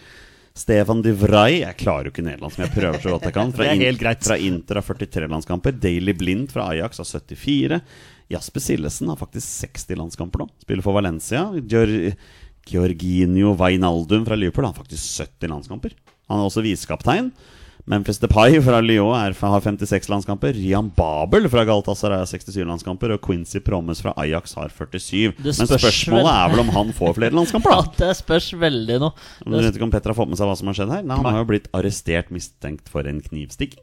Stefan 0.60 1.02
de 1.06 1.14
Vrij 1.16 1.62
Jeg 1.62 1.78
klarer 1.80 2.10
jo 2.10 2.14
ikke 2.14 2.26
nederland 2.26 2.52
som 2.56 2.66
jeg 2.66 2.74
prøver 2.76 3.00
så 3.00 3.14
godt 3.14 3.28
jeg 3.30 3.36
kan. 3.38 3.54
Fra, 3.56 3.70
In- 3.72 4.00
fra 4.28 4.38
Inter 4.38 4.82
har 4.82 4.88
43 4.90 5.30
landskamper. 5.32 5.78
Daily 5.80 6.14
Blind 6.20 6.52
fra 6.52 6.68
Ajax 6.74 7.00
har 7.00 7.08
74. 7.08 7.80
Jasper 8.30 8.62
Sillesen 8.62 9.10
har 9.10 9.18
faktisk 9.18 9.48
60 9.66 9.96
landskamper 10.02 10.44
nå. 10.44 10.50
Spiller 10.62 10.86
for 10.86 10.98
Valencia. 11.00 11.48
Geor 11.66 11.94
Georginio 12.70 13.56
Vainaldum 13.58 14.26
fra 14.28 14.36
Liverpool 14.38 14.68
har 14.68 14.76
faktisk 14.78 15.24
70 15.24 15.50
landskamper. 15.50 15.96
Han 16.30 16.42
er 16.44 16.50
også 16.50 16.62
visekaptein. 16.66 17.32
Memphis 17.90 18.20
Depay 18.22 18.60
fra 18.62 18.80
Lyon 18.86 19.16
er, 19.18 19.34
har 19.34 19.62
56 19.66 20.10
landskamper. 20.12 20.54
Rian 20.54 20.92
Babel 20.94 21.48
fra 21.50 21.64
Galatasaray 21.66 22.22
har 22.22 22.28
67 22.30 22.60
landskamper. 22.70 23.16
Og 23.16 23.22
Quincy 23.26 23.58
Promes 23.66 24.04
fra 24.06 24.14
Ajax 24.22 24.54
har 24.60 24.70
47. 24.70 25.34
Men 25.42 25.58
spørsmålet 25.58 26.28
vel. 26.28 26.30
er 26.36 26.54
vel 26.54 26.62
om 26.68 26.70
han 26.76 26.94
får 26.94 27.16
flere 27.18 27.34
landskamper, 27.40 27.74
Ja, 27.74 27.82
da? 27.88 27.94
det 28.04 28.12
spørs 28.22 28.52
veldig 28.62 29.00
nå. 29.02 29.10
Du 29.42 29.58
vet 29.58 29.74
ikke 29.74 29.88
om 29.90 29.94
Petter 29.96 30.14
har 30.14 30.20
fått 30.22 30.30
med 30.30 30.38
seg 30.38 30.52
hva 30.52 30.58
som 30.60 30.70
har 30.70 30.78
skjedd 30.78 30.94
her? 31.00 31.02
Nei, 31.10 31.18
Han 31.18 31.32
har 31.34 31.42
jo 31.42 31.50
blitt 31.50 31.66
arrestert 31.74 32.30
mistenkt 32.36 32.94
for 32.94 33.10
en 33.10 33.24
knivstikking. 33.26 33.82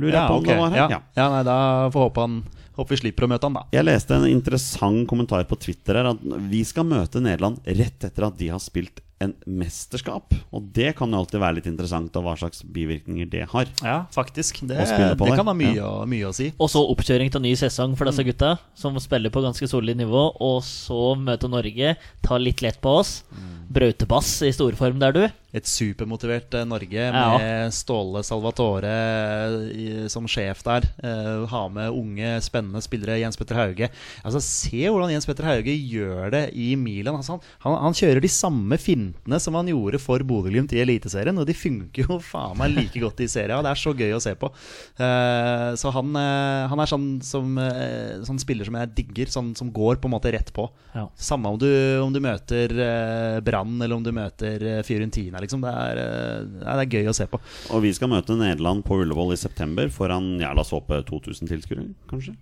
Lurer 0.00 0.12
jeg 0.16 0.20
Ja, 0.22 0.26
på 0.28 0.34
om 0.36 0.42
okay. 0.44 0.52
det 0.54 0.60
var 0.60 0.72
her? 0.72 0.96
ja. 0.96 1.00
ja, 1.16 1.26
nei, 1.32 1.42
da 1.48 1.58
får 1.92 2.08
håpe, 2.10 2.24
han, 2.26 2.40
Håper 2.76 2.92
vi 2.92 2.98
slipper 3.00 3.24
å 3.24 3.28
møte 3.32 3.48
han, 3.48 3.54
da. 3.56 3.62
Jeg 3.72 3.86
leste 3.86 4.12
en 4.18 4.26
interessant 4.28 5.06
kommentar 5.08 5.44
på 5.48 5.56
Twitter 5.56 5.96
her 5.96 6.10
at 6.10 6.24
vi 6.50 6.58
skal 6.68 6.84
møte 6.84 7.22
Nederland 7.24 7.60
rett 7.64 8.04
etter 8.04 8.26
at 8.28 8.36
de 8.36 8.50
har 8.52 8.60
spilt 8.60 9.00
en 9.24 9.32
mesterskap. 9.48 10.34
Og 10.52 10.66
det 10.76 10.90
kan 10.98 11.08
jo 11.12 11.20
alltid 11.22 11.40
være 11.40 11.56
litt 11.58 11.68
interessant, 11.70 12.14
og 12.20 12.26
hva 12.26 12.34
slags 12.36 12.60
bivirkninger 12.62 13.28
det 13.32 13.46
har. 13.48 13.70
Ja, 13.80 13.94
faktisk. 14.12 14.60
Det, 14.68 14.76
det 14.76 15.14
det. 15.16 15.30
kan 15.38 15.46
ha 15.48 15.54
mye, 15.56 15.72
Ja. 15.78 15.92
mye 16.04 16.28
å 16.28 16.34
si. 16.36 16.50
Og 16.60 16.68
så 16.68 16.82
oppkjøring 16.92 17.32
til 17.32 17.40
ny 17.40 17.54
sesong 17.56 17.96
for 17.96 18.04
disse 18.10 18.24
gutta, 18.26 18.58
som 18.76 18.98
spiller 19.00 19.32
på 19.32 19.40
ganske 19.44 19.68
solid 19.70 19.96
nivå. 19.96 20.26
Og 20.44 20.60
så 20.68 21.14
møte 21.16 21.48
Norge, 21.48 21.96
ta 22.22 22.36
litt 22.36 22.60
lett 22.60 22.80
på 22.84 22.98
oss. 23.00 23.22
Brautebass 23.72 24.42
i 24.46 24.52
storform 24.54 25.00
der, 25.00 25.12
du. 25.16 25.24
Et 25.56 25.66
supermotivert 25.68 26.52
Norge 26.66 26.86
Norge 26.86 27.04
Ja. 27.06 27.38
med 27.38 27.72
Ståle 27.74 28.22
Salvatore 28.24 28.92
i, 29.72 30.08
som 30.12 30.26
sjef 30.28 30.62
der. 30.66 30.86
Uh, 31.02 31.46
ha 31.50 31.62
med 31.72 31.90
unge, 31.90 32.40
spennende 32.44 32.82
spillere. 32.84 33.18
Jens 33.20 33.38
Petter 33.38 33.56
Hauge. 33.56 33.88
Altså, 34.22 34.40
se 34.44 34.84
hvordan 34.86 35.12
Jens 35.12 35.26
Petter 35.26 35.46
Hauge 35.48 35.72
gjør 35.72 36.30
det 36.34 36.42
i 36.54 36.74
Milan. 36.76 37.16
Altså, 37.16 37.36
han, 37.36 37.42
han, 37.64 37.78
han 37.86 37.96
kjører 37.96 38.20
de 38.22 38.30
samme 38.32 38.78
fintene 38.80 39.40
som 39.42 39.56
han 39.58 39.70
gjorde 39.70 40.00
for 40.02 40.22
Bodø-Glimt 40.26 40.74
i 40.76 40.82
Eliteserien, 40.82 41.38
og 41.38 41.46
de 41.48 41.56
funker 41.56 42.06
jo 42.06 42.18
faen 42.22 42.56
meg 42.60 42.74
like 42.76 43.00
godt 43.02 43.22
i 43.24 43.28
serien. 43.30 43.62
Det 43.64 43.72
er 43.72 43.80
så 43.80 43.94
gøy 43.96 44.14
å 44.16 44.22
se 44.22 44.34
på. 44.38 44.52
Uh, 45.00 45.72
så 45.78 45.92
han, 45.96 46.12
uh, 46.16 46.66
han 46.70 46.82
er 46.82 46.90
sånn, 46.90 47.08
som, 47.24 47.56
eh, 47.62 48.20
sånn 48.26 48.40
spiller 48.42 48.68
som 48.68 48.76
jeg 48.78 48.92
digger, 48.96 49.32
sånn, 49.32 49.54
som 49.58 49.72
går 49.74 50.00
på 50.02 50.10
en 50.10 50.16
måte 50.16 50.32
rett 50.34 50.52
på. 50.56 50.68
Ja. 50.94 51.06
Samme 51.16 51.52
om 51.54 51.58
du, 51.60 51.68
om 52.02 52.12
du 52.14 52.20
møter 52.24 52.72
eh, 52.72 53.40
Brann 53.44 53.80
eller 53.80 53.96
om 53.96 54.04
du 54.04 54.12
møter 54.14 54.62
eh, 54.62 54.82
Fiorentina. 54.86 55.40
Liksom. 55.46 55.62
Det, 55.64 55.72
er, 55.72 56.02
eh, 56.02 56.66
det 56.66 56.84
er 56.84 56.98
gøy 56.98 57.12
å 57.12 57.16
se 57.16 57.28
på. 57.30 57.40
Og 57.70 57.86
vi 57.86 57.94
skal 57.96 58.12
møte 58.12 58.36
Nederland 58.38 58.84
på 58.86 59.00
Ullevål 59.02 59.36
i 59.36 59.40
september 59.40 59.88
foran 59.94 60.34
ja, 60.42 60.52
la 60.52 60.66
oss 60.66 60.74
håpe 60.74 61.00
2000 61.08 61.54
tilskuere, 61.54 61.88
kanskje? 62.10 62.36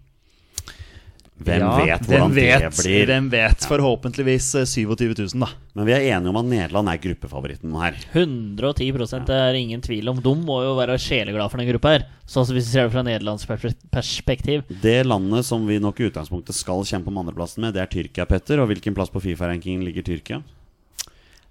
Hvem 1.35 1.65
Ja, 1.65 1.71
vet 1.83 2.05
hvordan 2.07 2.31
vet, 2.31 2.63
det 2.63 2.69
blir? 2.79 3.09
Hvem 3.11 3.27
vet? 3.33 3.65
Forhåpentligvis 3.67 4.53
eh, 4.61 4.69
27 4.71 5.15
000, 5.19 5.41
da. 5.43 5.49
Men 5.75 5.89
vi 5.89 5.95
er 5.97 6.05
enige 6.15 6.31
om 6.31 6.39
at 6.39 6.47
Nederland 6.47 6.93
er 6.93 7.01
gruppefavoritten 7.03 7.75
her. 7.81 7.99
110 8.13 8.93
det 9.27 9.39
er 9.41 9.59
ingen 9.59 9.83
tvil 9.83 10.13
om. 10.13 10.21
De 10.23 10.35
må 10.39 10.61
jo 10.63 10.77
være 10.79 10.95
sjeleglade 11.03 11.51
for 11.51 11.59
den 11.59 11.73
gruppa 11.73 11.97
her. 11.97 12.07
Sånn 12.23 12.47
som 12.47 12.55
hvis 12.55 12.69
vi 12.69 12.77
ser 12.77 12.87
det 12.87 12.95
fra 12.95 13.03
Nederlands 13.03 13.49
perspektiv. 13.91 14.63
Det 14.71 15.01
landet 15.05 15.49
som 15.49 15.67
vi 15.67 15.81
nok 15.83 15.99
i 16.01 16.07
utgangspunktet 16.07 16.55
skal 16.55 16.87
kjempe 16.87 17.11
om 17.11 17.19
andreplassen 17.25 17.67
med, 17.67 17.75
det 17.75 17.83
er 17.83 17.91
Tyrkia, 17.91 18.29
Petter. 18.31 18.63
Og 18.63 18.71
hvilken 18.71 18.95
plass 18.95 19.11
på 19.11 19.25
Fifa-rankingen 19.27 19.83
ligger 19.83 20.07
Tyrkia? 20.07 20.45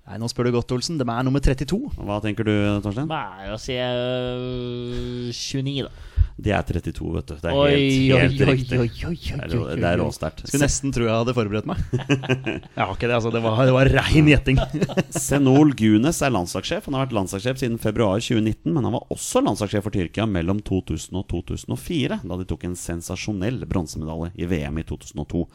Nei, 0.04 0.18
Nå 0.20 0.28
spør 0.28 0.50
du 0.50 0.56
godt, 0.58 0.72
Olsen. 0.76 0.98
De 1.00 1.06
er 1.08 1.24
nummer 1.24 1.40
32. 1.44 1.78
Hva 1.96 2.18
tenker 2.24 2.44
du, 2.44 2.52
Torstein? 2.84 3.08
Nei, 3.08 3.46
da 3.48 3.56
sier 3.62 3.78
jeg 3.80 4.02
øh, 4.44 5.30
29, 5.32 5.86
da. 5.88 6.10
De 6.44 6.50
er 6.52 6.64
32, 6.66 7.12
vet 7.14 7.28
du. 7.30 7.34
Det 7.40 7.48
er 7.48 7.56
Oi, 7.56 7.70
helt, 7.78 8.18
helt 8.18 8.42
oi, 8.42 8.56
riktig. 8.58 8.80
oi, 8.82 8.88
oi, 8.90 9.12
oi, 9.14 9.18
Det 9.22 9.38
er, 9.38 9.54
oi, 9.62 9.76
det 9.78 9.86
er 9.86 10.02
oi. 10.02 10.02
råsterkt. 10.02 10.42
Skulle 10.48 10.66
nesten 10.66 10.92
tro 10.96 11.06
jeg 11.06 11.14
hadde 11.14 11.36
forberedt 11.38 11.70
meg. 11.70 11.84
Jeg 11.94 12.82
har 12.82 12.92
ikke 12.98 13.08
det, 13.12 13.16
altså. 13.20 13.32
Det 13.36 13.44
var, 13.46 13.62
det 13.70 13.76
var 13.78 13.92
rein 13.94 14.28
gjetting. 14.32 14.60
Senol 15.24 15.72
Gunes 15.78 16.20
er 16.26 16.34
landslagssjef. 16.34 16.90
Han 16.90 16.98
har 16.98 17.06
vært 17.06 17.16
landslagssjef 17.20 17.62
siden 17.62 17.80
februar 17.86 18.20
2019, 18.20 18.74
men 18.74 18.90
han 18.90 18.98
var 18.98 19.06
også 19.14 19.44
landslagssjef 19.46 19.86
for 19.88 19.94
Tyrkia 19.96 20.28
mellom 20.28 20.60
2000 20.66 21.22
og 21.22 21.30
2004, 21.32 22.20
da 22.26 22.42
de 22.42 22.50
tok 22.50 22.66
en 22.68 22.76
sensasjonell 22.82 23.62
bronsemedalje 23.70 24.34
i 24.42 24.50
VM 24.52 24.82
i 24.82 24.88
2002. 24.90 25.46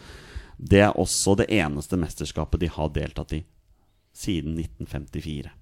Det 0.72 0.80
er 0.86 0.96
også 0.98 1.36
det 1.42 1.50
eneste 1.58 1.98
mesterskapet 2.00 2.62
de 2.64 2.70
har 2.78 2.94
deltatt 2.96 3.34
i 3.36 3.42
siden 4.18 4.58
1954. 4.58 5.54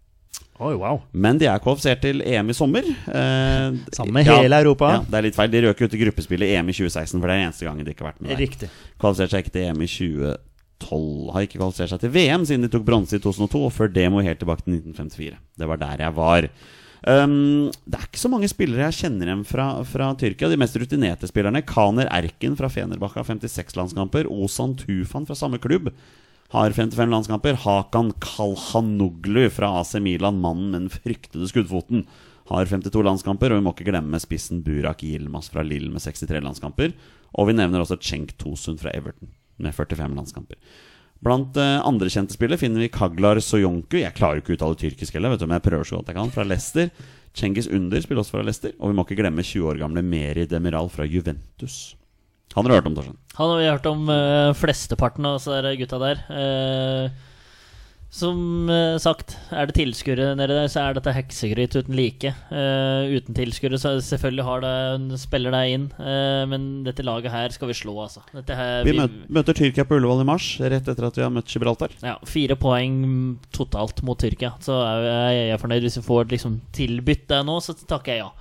Oi, 0.57 0.73
wow. 0.81 1.03
Men 1.13 1.37
de 1.37 1.49
er 1.53 1.61
kvalifisert 1.61 2.01
til 2.01 2.23
EM 2.25 2.49
i 2.49 2.55
sommer. 2.57 2.87
Eh, 2.89 3.77
Sammen 3.93 4.15
med 4.17 4.25
hele 4.29 4.57
Europa. 4.63 4.89
Ja, 4.95 5.03
det 5.05 5.19
er 5.19 5.27
litt 5.29 5.37
feil. 5.37 5.51
De 5.53 5.61
røk 5.67 5.83
ut 5.85 5.97
i 5.97 6.01
gruppespillet 6.01 6.55
EM 6.57 6.71
i 6.73 6.77
2016, 6.77 7.21
for 7.21 7.29
det 7.29 7.35
er 7.35 7.43
den 7.43 7.49
eneste 7.51 7.69
gangen 7.69 7.85
de 7.85 7.93
ikke 7.93 8.07
har 8.07 8.15
vært 8.15 8.23
med 8.25 8.33
der. 8.33 8.41
Riktig. 8.41 8.71
Kvalifiserte 8.97 9.35
seg 9.37 9.45
ikke 9.45 9.55
til 9.59 9.67
EM 9.69 9.85
i 9.85 9.91
2012. 9.93 11.29
Har 11.37 11.45
ikke 11.45 11.61
kvalifisert 11.61 11.93
seg 11.93 12.03
til 12.07 12.15
VM 12.17 12.49
siden 12.49 12.65
de 12.65 12.73
tok 12.73 12.89
bronse 12.89 13.21
i 13.21 13.23
2002, 13.25 13.63
og 13.69 13.77
før 13.77 13.93
det 13.93 14.09
må 14.13 14.25
helt 14.25 14.41
tilbake 14.41 14.65
til 14.65 14.79
1954. 14.81 15.39
Det 15.61 15.71
var 15.73 15.85
der 15.85 16.05
jeg 16.07 16.17
var. 16.17 16.49
Um, 17.07 17.69
det 17.85 18.01
er 18.01 18.07
ikke 18.09 18.25
så 18.25 18.33
mange 18.33 18.49
spillere 18.51 18.89
jeg 18.89 18.97
kjenner 19.05 19.29
igjen 19.29 19.45
fra, 19.47 19.67
fra 19.87 20.09
Tyrkia. 20.19 20.49
De 20.51 20.57
mest 20.59 20.81
rutinerte 20.81 21.29
spillerne 21.29 21.61
Kaner 21.69 22.09
Erken 22.17 22.57
fra 22.59 22.73
Fenerbahçe 22.73 23.21
har 23.21 23.29
56 23.29 23.77
landskamper. 23.77 24.25
Ozan 24.33 24.73
Tufan 24.81 25.29
fra 25.29 25.37
samme 25.37 25.61
klubb 25.63 25.93
har 26.55 26.71
55 26.77 27.11
landskamper. 27.11 27.59
Hakan 27.65 28.13
Kalhanoglu 28.23 29.49
fra 29.51 29.73
AC 29.81 29.97
Milan, 30.01 30.41
mannen 30.41 30.71
med 30.71 30.81
den 30.81 30.93
fryktede 30.95 31.49
skuddfoten, 31.51 32.07
har 32.51 32.67
52 32.71 33.03
landskamper. 33.07 33.53
Og 33.53 33.61
vi 33.61 33.67
må 33.67 33.75
ikke 33.75 33.89
glemme 33.91 34.21
spissen 34.23 34.63
Burak 34.67 35.03
Yilmaz 35.07 35.51
fra 35.53 35.65
Lill 35.67 35.89
med 35.91 36.05
63 36.05 36.45
landskamper. 36.45 36.95
Og 37.37 37.51
vi 37.51 37.57
nevner 37.59 37.83
også 37.83 37.99
Cenk 38.01 38.37
Tosun 38.41 38.79
fra 38.81 38.95
Everton 38.95 39.33
med 39.63 39.75
45 39.75 40.15
landskamper. 40.15 40.61
Blant 41.25 41.57
eh, 41.57 41.79
andre 41.81 42.11
kjente 42.13 42.37
spillere 42.37 42.61
finner 42.61 42.83
vi 42.85 42.93
Kaglar 42.93 43.41
Soyonku. 43.41 43.99
Jeg 44.03 44.15
klarer 44.17 44.39
jo 44.39 44.45
ikke 44.45 44.55
å 44.55 44.59
uttale 44.59 44.81
tyrkisk 44.81 45.17
heller, 45.17 45.33
vet 45.33 45.43
du, 45.43 45.47
men 45.49 45.57
jeg 45.59 45.67
prøver 45.67 45.89
så 45.89 46.01
godt 46.01 46.13
jeg 46.13 46.19
kan. 46.19 46.35
Fra 46.35 46.45
Leicester. 46.47 46.91
Cengiz 47.37 47.69
Under 47.73 48.01
spiller 48.05 48.23
også 48.23 48.37
fra 48.37 48.45
Leicester. 48.45 48.75
Og 48.79 48.93
vi 48.93 48.97
må 48.97 49.07
ikke 49.07 49.19
glemme 49.23 49.45
20 49.45 49.71
år 49.73 49.81
gamle 49.81 50.05
Meri 50.05 50.47
Demiral 50.51 50.93
fra 50.93 51.09
Juventus. 51.09 51.97
Han 52.57 52.65
har 52.65 52.73
du 52.73 52.79
hørt 52.79 52.87
om, 52.89 52.97
Torstein? 52.97 53.17
Han 53.37 53.51
har 53.53 53.59
vi 53.61 53.69
hørt 53.69 53.87
om 53.91 54.07
uh, 54.09 54.57
flesteparten 54.57 55.27
av 55.29 55.35
disse 55.37 55.57
der 55.61 55.75
gutta 55.77 55.99
der. 56.01 56.23
Uh, 56.33 57.33
som 58.17 58.71
uh, 58.71 58.97
sagt, 59.03 59.35
er 59.53 59.69
det 59.69 59.75
tilskuere 59.77 60.31
nede 60.39 60.55
der, 60.57 60.71
så 60.73 60.87
er 60.87 60.97
dette 60.97 61.13
heksegryt 61.13 61.77
uten 61.77 61.99
like. 61.99 62.33
Uten 62.49 63.37
tilskuere, 63.37 63.77
så 63.83 63.93
selvfølgelig 64.01 64.47
har 64.47 64.65
det, 64.65 65.19
spiller 65.21 65.53
det 65.53 65.61
inn. 65.75 65.85
Men 66.49 66.65
dette 66.87 67.05
laget 67.05 67.35
her 67.35 67.53
skal 67.53 67.69
vi 67.69 67.77
slå, 67.77 67.99
altså. 68.07 68.25
Her, 68.33 68.89
Vi 68.89 68.97
møter, 68.97 69.29
møter 69.29 69.59
Tyrkia 69.61 69.85
på 69.85 69.99
Ullevål 69.99 70.25
i 70.25 70.29
mars, 70.31 70.49
rett 70.63 70.89
etter 70.89 71.11
at 71.11 71.21
vi 71.21 71.27
har 71.27 71.35
møtt 71.35 71.53
Gibraltar. 71.53 71.93
Ja, 72.01 72.17
Fire 72.25 72.57
poeng 72.57 72.97
totalt 73.53 74.01
mot 74.07 74.17
Tyrkia. 74.23 74.55
Så 74.65 74.81
er 74.81 75.05
jeg, 75.11 75.37
jeg 75.43 75.55
er 75.59 75.63
fornøyd 75.67 75.91
hvis 75.91 76.01
vi 76.01 76.07
får 76.09 76.33
liksom 76.33 76.57
tilbudt 76.79 77.29
det 77.35 77.45
nå, 77.51 77.61
så 77.61 77.77
takker 77.85 78.17
jeg 78.17 78.25
ja. 78.25 78.33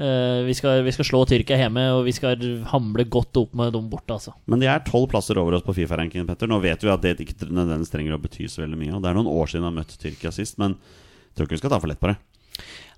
Eh, 0.00 0.42
vi, 0.46 0.54
skal, 0.54 0.82
vi 0.82 0.92
skal 0.94 1.04
slå 1.04 1.20
Tyrkia 1.28 1.58
hjemme, 1.60 1.84
og 1.96 2.06
vi 2.06 2.14
skal 2.16 2.40
hamle 2.72 3.04
godt 3.12 3.36
opp 3.42 3.56
med 3.58 3.74
dem 3.76 3.90
borte, 3.92 4.16
altså. 4.16 4.32
Men 4.48 4.62
de 4.62 4.70
er 4.72 4.84
tolv 4.86 5.10
plasser 5.12 5.38
over 5.40 5.58
oss 5.58 5.66
på 5.66 5.74
Fifa-rankingen, 5.76 6.26
Petter. 6.28 6.48
Nå 6.50 6.62
vet 6.64 6.84
vi 6.84 6.92
at 6.92 7.04
det 7.04 7.18
ikke 7.20 7.50
nødvendigvis 7.50 7.92
trenger 7.92 8.16
å 8.16 8.22
bety 8.22 8.48
så 8.48 8.64
veldig 8.64 8.80
mye. 8.80 8.94
Og 8.96 9.04
det 9.04 9.10
er 9.12 9.18
noen 9.18 9.30
år 9.32 9.52
siden 9.52 9.66
vi 9.66 9.70
har 9.70 9.78
møtt 9.82 9.98
Tyrkia 10.00 10.32
sist, 10.34 10.56
men 10.62 10.78
jeg 10.78 11.36
tror 11.36 11.48
ikke 11.48 11.58
vi 11.58 11.62
skal 11.64 11.74
ta 11.74 11.82
for 11.82 11.92
lett 11.92 12.00
på 12.02 12.12
det. 12.12 12.16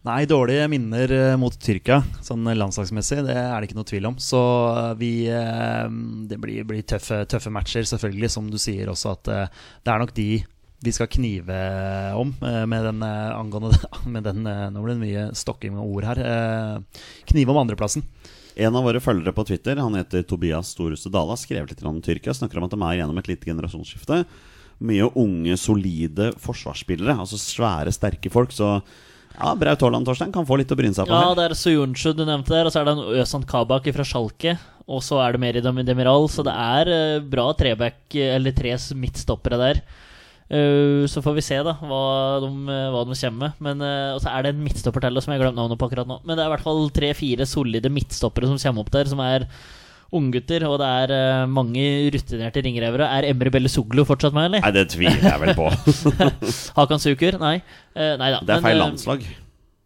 Nei, 0.04 0.20
dårlige 0.28 0.68
minner 0.68 1.12
eh, 1.16 1.34
mot 1.40 1.54
Tyrkia, 1.56 2.02
sånn 2.22 2.46
landslagsmessig, 2.54 3.22
det 3.26 3.36
er 3.40 3.54
det 3.56 3.70
ikke 3.70 3.78
noe 3.80 3.88
tvil 3.88 4.08
om. 4.12 4.18
Så 4.20 4.40
eh, 4.70 4.90
vi 5.00 5.12
Det 5.26 6.38
blir, 6.40 6.62
blir 6.68 6.86
tøffe, 6.86 7.24
tøffe 7.26 7.50
matcher, 7.50 7.88
selvfølgelig, 7.90 8.30
som 8.30 8.50
du 8.52 8.60
sier 8.60 8.92
også, 8.92 9.16
at 9.18 9.30
det 9.82 9.92
er 9.92 10.02
nok 10.02 10.14
de 10.14 10.28
vi 10.84 10.92
skal 10.94 11.08
knive 11.10 11.56
om 12.20 12.34
eh, 12.44 12.62
med 12.70 12.84
den 12.90 13.02
eh, 13.06 13.32
angående 13.38 13.72
med 14.14 14.24
den, 14.28 14.44
eh, 14.46 14.66
Nå 14.74 14.82
blir 14.84 14.94
det 14.98 15.02
mye 15.04 15.24
stokking 15.36 15.74
med 15.76 15.84
ord 15.84 16.06
her. 16.10 16.20
eh, 16.20 17.04
Knive 17.30 17.54
om 17.54 17.62
andreplassen. 17.64 18.04
En 18.54 18.76
av 18.78 18.84
våre 18.86 19.00
følgere 19.02 19.34
på 19.34 19.42
Twitter, 19.48 19.80
han 19.82 19.96
heter 19.98 20.22
Tobias 20.30 20.68
Storhuset 20.76 21.10
Dala, 21.10 21.34
skrev 21.40 21.66
litt 21.66 21.80
om 21.82 21.96
Tyrkia. 22.04 22.34
Snakker 22.36 22.60
om 22.60 22.68
at 22.68 22.76
de 22.76 22.78
er 22.86 23.00
gjennom 23.00 23.18
et 23.18 23.30
lite 23.32 23.48
generasjonsskifte. 23.50 24.20
Mye 24.84 25.08
unge, 25.18 25.56
solide 25.58 26.28
forsvarsspillere. 26.38 27.16
Altså 27.18 27.38
svære, 27.40 27.90
sterke 27.94 28.30
folk. 28.30 28.54
Så 28.54 28.68
ja, 29.34 29.50
Braut 29.58 29.82
Haaland 29.82 30.06
Torstein 30.06 30.30
kan 30.34 30.46
få 30.46 30.60
litt 30.60 30.70
å 30.70 30.78
bryne 30.78 30.94
seg 30.94 31.08
på 31.10 31.16
Ja, 31.16 31.32
her. 31.32 31.34
det 31.40 31.48
er 31.48 31.56
Soyuncu 31.58 32.12
du 32.14 32.22
nevnte 32.28 32.54
der, 32.54 32.68
og 32.70 32.74
så 32.74 32.84
er 32.84 32.86
det 32.86 32.94
en 32.94 33.18
Øsan 33.24 33.42
Kabak 33.50 33.90
fra 33.96 34.06
Schalke. 34.06 34.54
Og 34.86 35.02
så 35.02 35.18
er 35.24 35.34
det 35.34 35.40
Meri 35.42 35.58
i 35.64 35.86
Demiral, 35.88 36.28
så 36.30 36.44
det 36.46 36.54
er 36.54 36.92
eh, 36.94 37.18
bra 37.26 37.48
treback, 37.58 38.04
eller 38.14 38.54
tre 38.54 38.76
midtstoppere 38.94 39.58
der. 39.58 39.82
Eh, 40.52 41.06
så 41.08 41.22
får 41.24 41.38
vi 41.38 41.44
se 41.44 41.56
da 41.64 41.72
hva 41.80 42.00
de, 42.44 42.50
eh, 42.68 42.88
hva 42.92 43.04
de 43.08 43.16
kommer 43.16 43.46
med. 43.46 43.62
Men 43.64 43.84
uh, 43.84 44.16
Og 44.16 44.20
så 44.22 44.32
er 44.32 44.44
det 44.44 44.54
en 44.54 44.64
midtstopper 44.64 45.06
til 45.06 45.22
som 45.24 45.32
jeg 45.32 45.40
har 45.40 45.46
glemt 45.46 45.60
navnet 45.60 45.80
på 45.80 45.88
akkurat 45.88 46.10
nå. 46.10 46.20
Men 46.24 46.36
det 46.36 46.44
er 46.44 46.50
i 46.50 46.54
hvert 46.54 46.66
fall 46.66 46.84
tre-fire 46.94 47.48
solide 47.48 47.92
midtstoppere 47.92 48.50
som 48.50 48.60
kommer 48.60 48.84
opp 48.84 48.92
der, 48.94 49.08
som 49.10 49.22
er 49.24 49.48
unggutter. 50.14 50.66
Og 50.68 50.76
det 50.82 50.90
er 51.04 51.14
uh, 51.14 51.46
mange 51.50 51.86
rutinerte 52.14 52.64
ringrevere. 52.66 53.08
Er 53.08 53.30
Emre 53.32 53.52
Bellesoglu 53.54 54.04
fortsatt 54.08 54.36
med, 54.36 54.50
eller? 54.50 54.66
Nei, 54.66 54.74
det 54.76 54.90
tviler 54.92 55.30
jeg 55.30 55.40
vel 55.46 55.56
på. 55.56 55.70
Hakan 56.78 57.02
Sukur? 57.02 57.40
Nei. 57.40 57.56
Nei 57.94 58.30
da. 58.34 58.42
Det 58.42 58.50
er 58.50 58.60
Men, 58.60 58.68
feil 58.68 58.82
landslag. 58.82 59.26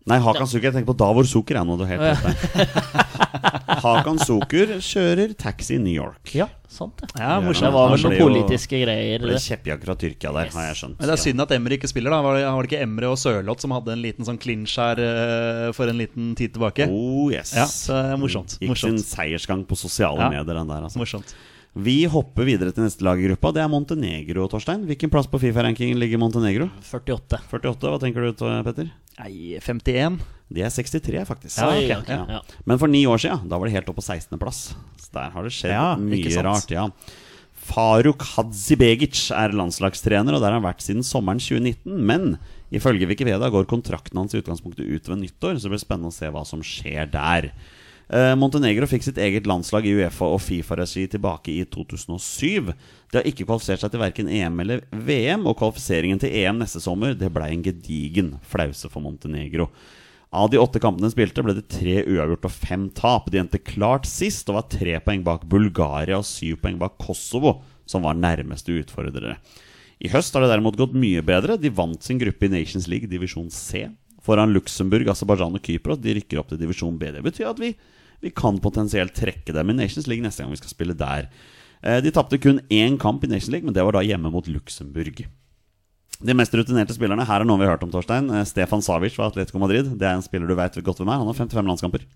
Nei, 0.09 0.19
Hakan 0.25 0.49
Sukur. 0.49 0.65
Jeg 0.71 0.75
tenker 0.79 0.89
på 0.93 0.97
Davor 0.99 1.27
Sukur. 1.29 1.59
Jeg, 1.59 1.67
nå, 1.69 1.77
du 1.79 1.85
helt. 1.89 2.99
Hakan 3.85 4.19
Sukur 4.23 4.71
kjører 4.83 5.35
taxi 5.39 5.77
i 5.77 5.81
New 5.83 5.93
York. 5.95 6.33
Ja, 6.37 6.47
sant 6.73 6.99
det. 7.03 7.11
Ja, 7.21 7.37
morsomt. 7.45 7.69
Det 7.69 7.73
var 7.75 7.93
vel 7.93 8.05
noen 8.07 8.17
politiske 8.23 8.81
greier. 8.83 9.21
Det 9.23 9.29
ble 9.31 9.43
kjeppjakt 9.45 9.85
fra 9.89 9.97
Tyrkia 10.01 10.33
der, 10.35 10.49
Yes. 10.49 10.57
har 10.59 10.67
jeg 10.71 10.79
skjønt. 10.81 10.97
Men 11.01 11.11
det 11.11 11.15
er 11.17 11.23
synd 11.25 11.45
at 11.45 11.55
Emre 11.59 11.79
ikke 11.79 11.91
spiller. 11.91 12.15
da 12.15 12.23
Var 12.25 12.39
det, 12.39 12.45
var 12.57 12.63
det 12.67 12.71
ikke 12.73 12.83
Emre 12.87 13.11
og 13.13 13.19
Sørloth 13.21 13.65
som 13.65 13.77
hadde 13.77 13.93
en 13.95 14.03
liten 14.05 14.25
sånn 14.29 14.41
clinch 14.41 14.77
her 14.81 15.03
uh, 15.03 15.69
for 15.77 15.91
en 15.93 16.01
liten 16.01 16.33
tid 16.39 16.57
tilbake? 16.57 16.89
Oh, 16.89 17.29
yes. 17.33 17.55
Ja, 17.57 17.67
så 17.69 17.99
det 18.01 18.17
er 18.17 18.23
morsomt. 18.25 18.59
Gikk 18.63 18.81
sin 18.81 18.99
seiersgang 19.03 19.67
på 19.69 19.77
sosiale 19.79 20.25
Ja. 20.27 20.33
medier, 20.33 20.55
den 20.63 20.69
der. 20.73 20.89
Altså. 20.89 20.99
morsomt. 20.99 21.35
Vi 21.79 22.01
hopper 22.11 22.47
videre 22.49 22.73
til 22.75 22.83
neste 22.83 23.05
lag 23.07 23.21
i 23.21 23.29
gruppa. 23.29 23.53
Det 23.55 23.63
er 23.63 23.71
Montenegro, 23.71 24.49
Torstein. 24.51 24.83
Hvilken 24.89 25.13
plass 25.13 25.29
på 25.31 25.39
Fifa-rankingen 25.39 26.01
ligger 26.01 26.19
Montenegro? 26.19 26.67
48. 26.89 27.39
48, 27.53 27.93
hva 27.93 28.01
tenker 28.03 28.27
du, 28.27 28.43
Petter? 28.67 28.89
Nei, 29.21 29.61
51? 29.63 30.19
De 30.51 30.65
er 30.65 30.75
63, 30.75 31.23
faktisk. 31.29 31.61
Ja, 31.61 31.71
okay. 31.71 31.93
ok, 31.95 32.03
ok, 32.03 32.11
ja. 32.11 32.39
ja. 32.39 32.59
Men 32.67 32.83
for 32.83 32.91
ni 32.91 33.05
år 33.07 33.23
siden, 33.23 33.47
da 33.51 33.61
var 33.61 33.71
de 33.71 33.77
helt 33.77 33.91
opp 33.93 34.01
på 34.01 34.07
16.-plass. 34.09 34.61
Så 34.99 35.15
der 35.15 35.33
har 35.35 35.47
det 35.47 35.55
skjedd 35.55 35.77
Ja, 35.77 35.89
mye 36.03 36.45
rart, 36.49 36.75
ja. 36.75 36.89
Faruk 37.69 38.25
Hadzibegic 38.33 39.29
er 39.37 39.55
landslagstrener, 39.55 40.35
og 40.35 40.43
der 40.43 40.51
har 40.51 40.59
han 40.59 40.67
vært 40.67 40.83
siden 40.83 41.07
sommeren 41.07 41.39
2019. 41.43 41.95
Men 42.11 42.39
ifølge 42.75 43.07
Wikipedia 43.11 43.53
går 43.55 43.69
kontrakten 43.71 44.19
hans 44.19 44.35
i 44.35 44.43
utgangspunktet 44.43 44.89
ut 44.89 45.11
ved 45.13 45.23
nyttår, 45.23 45.59
så 45.59 45.69
det 45.69 45.77
blir 45.77 45.85
spennende 45.85 46.11
å 46.11 46.17
se 46.17 46.33
hva 46.33 46.43
som 46.49 46.65
skjer 46.65 47.13
der. 47.13 47.53
Eh, 48.09 48.33
Montenegro 48.41 48.87
fikk 48.89 49.05
sitt 49.05 49.19
eget 49.21 49.45
landslag 49.49 49.85
i 49.85 49.93
Uefa 49.99 50.31
og 50.33 50.41
Fifa-regi 50.41 51.05
tilbake 51.13 51.53
i 51.53 51.65
2007. 51.69 52.71
De 53.13 53.21
har 53.21 53.29
ikke 53.29 53.45
kvalifisert 53.45 53.83
seg 53.85 53.93
til 53.93 54.01
verken 54.01 54.31
EM 54.33 54.63
eller 54.65 54.87
VM, 54.97 55.45
og 55.45 55.59
kvalifiseringen 55.61 56.23
til 56.23 56.33
EM 56.41 56.63
neste 56.63 56.81
sommer 56.81 57.13
Det 57.19 57.29
ble 57.35 57.51
en 57.53 57.65
gedigen 57.67 58.33
flause 58.49 58.89
for 58.89 59.05
Montenegro. 59.05 59.69
Av 60.33 60.49
de 60.53 60.61
åtte 60.61 60.81
kampene 60.81 61.09
de 61.09 61.13
spilte, 61.13 61.45
ble 61.45 61.57
det 61.57 61.69
tre 61.73 62.01
uavgjort 62.05 62.49
og 62.49 62.57
fem 62.57 62.89
tap. 62.97 63.29
De 63.33 63.41
endte 63.41 63.61
klart 63.61 64.09
sist 64.09 64.49
og 64.49 64.57
var 64.57 64.69
tre 64.73 64.97
poeng 65.05 65.25
bak 65.25 65.45
Bulgaria 65.49 66.21
og 66.21 66.29
syv 66.29 66.63
poeng 66.65 66.81
bak 66.81 66.97
Kosovo, 67.01 67.59
som 67.89 68.09
var 68.09 68.17
nærmeste 68.17 68.73
utfordrere. 68.77 69.37
I 70.01 70.09
høst 70.13 70.33
har 70.37 70.45
det 70.45 70.53
derimot 70.53 70.77
gått 70.81 70.97
mye 70.97 71.21
bedre. 71.25 71.61
De 71.61 71.73
vant 71.73 72.01
sin 72.05 72.21
gruppe 72.21 72.49
i 72.49 72.53
Nations 72.53 72.89
League 72.89 73.09
divisjon 73.11 73.49
C 73.53 73.89
foran 74.25 74.53
Luxembourg, 74.55 75.09
Aserbajdsjan 75.13 75.57
og 75.59 75.63
Kypros. 75.65 76.01
De 76.03 76.17
rykker 76.19 76.41
opp 76.43 76.51
til 76.53 76.61
divisjon 76.61 76.99
B. 77.01 77.13
Det 77.15 77.23
betyr 77.25 77.51
at 77.53 77.63
vi, 77.63 77.73
vi 78.25 78.33
kan 78.35 78.59
potensielt 78.63 79.15
trekke 79.17 79.55
dem 79.57 79.71
i 79.73 79.79
Nations 79.85 80.09
League 80.11 80.25
neste 80.25 80.43
gang 80.45 80.53
vi 80.55 80.61
skal 80.61 80.75
spille 80.75 80.97
der. 80.99 81.29
Eh, 81.83 82.01
De 82.05 82.11
tapte 82.15 82.41
kun 82.43 82.61
én 82.69 82.99
kamp 83.01 83.25
i 83.25 83.31
Nations 83.31 83.53
League, 83.55 83.67
men 83.69 83.77
det 83.77 83.85
var 83.87 83.95
da 83.99 84.05
hjemme 84.07 84.33
mot 84.35 84.49
Luxembourg. 84.51 85.27
De 86.19 86.35
mest 86.35 86.51
rutinerte 86.51 86.91
spillerne 86.97 87.23
her 87.23 87.45
er 87.45 87.47
noen 87.47 87.61
vi 87.61 87.67
har 87.69 87.77
hørt 87.77 87.85
om, 87.87 87.93
Torstein. 87.95 88.27
Eh, 88.35 88.43
Stefan 88.51 88.83
Savic 88.83 89.15
fra 89.15 89.29
Atletico 89.31 89.61
Madrid. 89.63 89.93
Det 90.01 90.03
er 90.09 90.17
en 90.19 90.25
spiller 90.27 90.51
du 90.51 90.57
vet 90.59 90.81
godt 90.83 90.99
hvem 90.99 91.13
er. 91.15 91.21
Han 91.23 91.31
har 91.31 91.37
55 91.39 91.69
landskamper. 91.71 92.07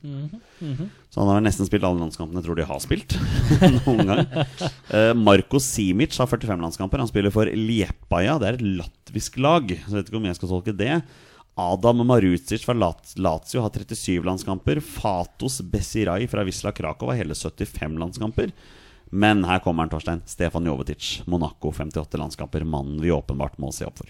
Så 1.12 1.21
han 1.23 1.31
har 1.31 1.45
nesten 1.45 1.69
spilt 1.69 1.87
alle 1.87 2.03
landskampene 2.03 2.43
jeg 2.43 2.49
tror 2.49 2.59
de 2.59 2.67
har 2.67 2.81
spilt. 2.83 3.15
Noen 3.87 4.03
gang 4.11 4.25
Marco 4.27 5.23
Marko 5.23 5.61
Simic 5.62 6.19
har 6.19 6.27
45 6.27 6.65
landskamper. 6.67 6.99
Han 6.99 7.12
spiller 7.12 7.31
for 7.31 7.47
Liepaja. 7.47 8.41
Det 8.43 8.49
er 8.51 8.59
et 8.59 8.67
latvisk 8.83 9.38
lag. 9.38 9.71
Så 9.71 9.95
jeg 9.95 10.01
vet 10.01 10.11
ikke 10.11 10.19
om 10.19 10.27
jeg 10.33 10.41
skal 10.41 10.51
tolke 10.57 10.75
det. 10.83 10.97
Adam 11.55 12.07
Marucic 12.07 12.65
fra 12.65 12.93
Lazio 13.17 13.61
har 13.61 13.71
37 13.71 14.25
landskamper. 14.25 14.81
Fatos 14.81 15.61
Besirai 15.61 16.27
fra 16.27 16.45
Wisla 16.45 16.73
Krakow 16.73 17.09
har 17.09 17.17
hele 17.21 17.35
75 17.35 17.99
landskamper. 17.99 18.51
Men 19.12 19.45
her 19.45 19.59
kommer 19.59 19.83
han, 19.83 19.91
Torstein. 19.93 20.23
Stefan 20.25 20.67
Jovetic, 20.67 21.23
Monaco, 21.27 21.73
58 21.73 22.19
landskamper. 22.19 22.65
Mannen 22.65 23.01
vi 23.01 23.11
åpenbart 23.12 23.59
må 23.61 23.73
se 23.73 23.85
opp 23.85 23.99
for. 24.01 24.07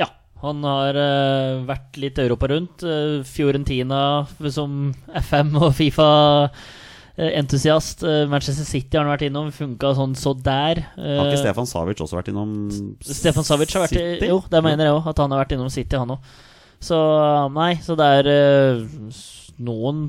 Ja, 0.00 0.06
han 0.40 0.64
har 0.64 0.96
uh, 0.96 1.60
vært 1.68 1.96
litt 2.00 2.18
Europa 2.22 2.48
rundt. 2.54 2.80
Uh, 2.80 3.20
Fiorentina 3.28 4.24
som 4.48 4.94
FM 5.12 5.52
og 5.60 5.76
Fifa-entusiast. 5.76 8.00
Manchester 8.32 8.64
City 8.64 8.96
har 8.96 9.04
han 9.04 9.12
vært 9.12 9.28
innom. 9.28 9.52
Funka 9.52 9.92
sånn 10.00 10.16
så 10.16 10.32
der. 10.32 10.80
Eh, 10.96 11.20
Har 11.20 11.28
ikke 11.28 11.44
Stefan 11.44 11.68
Savic 11.68 12.00
også 12.00 12.16
vært 12.22 12.32
innom 12.32 12.72
Stefan 13.04 13.44
Savic 13.44 13.76
har 13.76 13.84
vært 13.84 14.00
City? 14.00 14.32
Jo, 14.32 14.40
det 14.48 14.64
mener 14.64 14.88
jeg 14.88 14.96
òg. 14.96 15.04
At 15.12 15.20
han 15.20 15.28
har 15.36 15.44
vært 15.44 15.52
innom 15.58 15.68
City, 15.68 16.00
han 16.00 16.16
òg. 16.16 16.24
Så 16.82 16.98
nei, 17.54 17.72
så 17.82 17.96
det 17.98 18.06
er 18.20 18.30
uh, 18.30 19.18
noen 19.64 20.06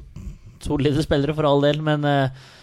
solide 0.64 1.04
spillere 1.06 1.36
for 1.38 1.48
all 1.48 1.64
del, 1.64 1.80
men 1.86 2.04
uh, 2.06 2.54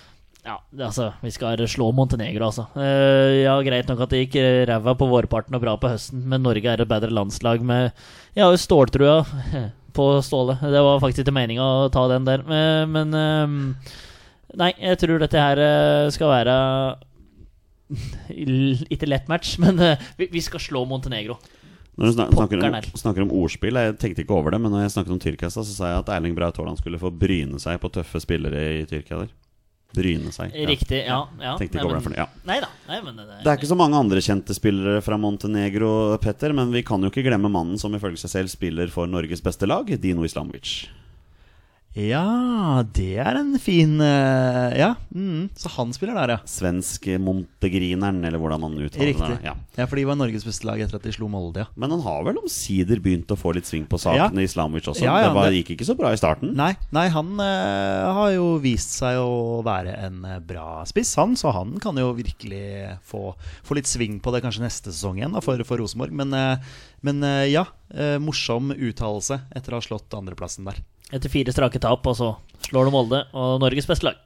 ja, 0.45 0.59
altså, 0.87 1.09
vi 1.25 1.33
skal 1.33 1.63
slå 1.71 1.89
Montenegro, 1.97 2.51
altså. 2.51 2.67
Uh, 2.77 3.41
ja, 3.41 3.55
greit 3.65 3.89
nok 3.89 4.05
at 4.05 4.13
det 4.13 4.27
gikk 4.27 4.39
eh, 4.43 4.65
ræva 4.69 4.93
på 4.99 5.09
vårparten 5.09 5.57
og 5.57 5.65
bra 5.65 5.79
på 5.81 5.95
høsten, 5.95 6.21
men 6.29 6.45
Norge 6.45 6.69
er 6.69 6.85
et 6.85 6.91
bedre 6.91 7.15
landslag 7.15 7.65
med 7.65 7.91
Jeg 8.37 8.45
har 8.45 8.53
jo 8.53 8.61
ståltrua 8.61 9.17
på 9.97 10.09
Ståle. 10.27 10.59
Det 10.61 10.83
var 10.85 11.01
faktisk 11.01 11.25
ikke 11.25 11.39
meninga 11.39 11.65
å 11.65 11.93
ta 11.95 12.05
den 12.13 12.27
der, 12.29 12.45
men, 12.45 12.93
men 12.93 13.15
uh, 13.17 13.95
Nei, 14.59 14.71
jeg 14.79 15.01
tror 15.03 15.19
dette 15.19 15.41
her 15.41 15.61
eh, 15.61 16.13
skal 16.15 16.31
være 16.31 16.55
ikke 18.95 19.09
lett 19.09 19.31
match, 19.31 19.57
men 19.63 19.81
eh, 19.83 20.11
vi, 20.19 20.29
vi 20.33 20.43
skal 20.45 20.63
slå 20.63 20.85
Montenegro. 20.89 21.39
Når 21.95 22.11
du 22.11 22.13
snak, 22.17 22.33
snakker, 22.35 22.65
om, 22.67 22.77
snakker 22.99 23.23
om 23.23 23.33
ordspill 23.39 23.79
Jeg 23.79 23.95
tenkte 24.03 24.25
ikke 24.25 24.35
over 24.35 24.51
det, 24.51 24.59
men 24.65 24.73
når 24.75 24.83
jeg 24.83 24.95
snakket 24.97 25.15
om 25.15 25.21
Tyrkia, 25.23 25.51
så 25.55 25.63
sa 25.69 25.93
jeg 25.93 26.03
at 26.03 26.11
Erling 26.17 26.35
Braut 26.35 26.59
Haaland 26.59 26.81
skulle 26.81 26.99
få 26.99 27.13
bryne 27.15 27.61
seg 27.63 27.79
på 27.83 27.91
tøffe 27.95 28.23
spillere 28.23 28.65
i 28.81 28.85
Tyrkia 28.91 29.21
der. 29.23 29.31
Bryne 29.95 30.33
seg. 30.35 30.51
ja. 30.51 30.67
Riktig, 30.67 31.05
ja. 31.07 31.21
ja. 31.39 31.53
Tenkte 31.61 31.79
ikke 31.79 31.87
over 31.87 32.01
det 32.01 32.07
for 32.09 32.17
ja. 32.19 32.27
Nei 32.49 32.59
da. 32.65 32.73
Nei, 32.89 32.99
men 33.05 33.21
det, 33.21 33.29
Det 33.45 33.53
er 33.53 33.61
ikke 33.61 33.71
så 33.71 33.79
mange 33.79 34.01
andre 34.01 34.25
kjente 34.27 34.57
spillere 34.57 35.05
fra 35.07 35.19
Montenegro, 35.23 35.93
Petter, 36.23 36.57
men 36.57 36.75
vi 36.75 36.83
kan 36.87 37.05
jo 37.05 37.13
ikke 37.13 37.23
glemme 37.29 37.53
mannen 37.53 37.79
som 37.79 37.95
ifølge 37.95 38.19
seg 38.25 38.33
selv 38.33 38.55
spiller 38.57 38.91
for 38.91 39.07
Norges 39.11 39.45
beste 39.45 39.71
lag, 39.71 39.87
Dino 40.03 40.27
Islamovic. 40.27 40.81
Ja, 41.95 42.83
det 42.91 43.21
er 43.23 43.37
en 43.39 43.53
fin 43.63 44.01
eh, 44.03 44.73
Ja, 44.81 44.89
mm, 45.15 45.53
så 45.55 45.71
han 45.77 45.93
spiller 45.95 46.17
der, 46.19 46.33
ja. 46.35 46.39
Svensk 46.51 47.07
Montegrineren, 47.23 48.19
eller 48.27 48.41
hvordan 48.43 48.65
man 48.65 48.73
uttaler 48.81 49.13
Riktig. 49.13 49.29
det. 49.37 49.47
Ja. 49.47 49.53
Ja, 49.79 49.87
for 49.87 50.01
de 50.01 50.07
var 50.09 50.19
Norges 50.19 50.43
beste 50.47 50.67
lag 50.67 50.83
etter 50.83 50.99
at 50.99 51.07
de 51.07 51.13
slo 51.15 51.29
Molde, 51.31 51.63
ja. 51.63 51.69
Men 51.79 51.95
han 51.95 52.03
har 52.03 52.25
vel 52.27 52.41
omsider 52.43 52.99
begynt 53.03 53.31
å 53.31 53.39
få 53.39 53.53
litt 53.55 53.71
sving 53.71 53.87
på 53.87 54.01
sakene, 54.03 54.43
Islamovic 54.43 54.89
også. 54.91 55.05
Ja, 55.07 55.21
ja, 55.23 55.29
det 55.29 55.37
var, 55.39 55.47
det- 55.53 55.61
gikk 55.61 55.77
ikke 55.77 55.87
så 55.87 55.95
bra 55.99 56.11
i 56.11 56.19
starten. 56.19 56.51
Nei, 56.59 56.73
nei 56.95 57.07
han 57.15 57.31
uh, 57.39 58.11
har 58.19 58.33
jo 58.35 58.49
vist 58.65 58.97
seg 58.99 59.21
å 59.23 59.63
være 59.67 59.95
en 60.09 60.25
eh, 60.27 60.41
bra 60.43 60.83
spiss, 60.91 61.15
han. 61.21 61.37
Så 61.39 61.53
han 61.55 61.77
kan 61.83 61.95
jo 62.01 62.11
virkelig 62.17 62.97
få, 63.07 63.37
få 63.63 63.79
litt 63.79 63.91
sving 63.91 64.19
på 64.19 64.35
det 64.35 64.43
kanskje 64.43 64.65
neste 64.67 64.91
sesong 64.91 65.23
igjen 65.23 65.39
da, 65.39 65.45
for, 65.45 65.63
for 65.69 65.79
Rosenborg. 65.79 66.11
Men, 66.11 66.35
uh, 66.35 66.83
men 67.07 67.23
uh, 67.23 67.45
ja, 67.47 67.69
eh, 67.95 68.19
morsom 68.19 68.75
uttalelse 68.75 69.45
etter 69.55 69.75
å 69.75 69.79
ha 69.79 69.87
slått 69.87 70.19
andreplassen 70.19 70.67
der. 70.67 70.83
Etter 71.15 71.31
fire 71.33 71.55
strake 71.55 71.81
tap, 71.83 72.07
og 72.11 72.17
så 72.19 72.33
slår 72.69 72.89
de 72.89 72.95
Molde 72.95 73.21
og 73.37 73.61
Norges 73.63 73.87
beste 73.89 74.09
lag. 74.09 74.19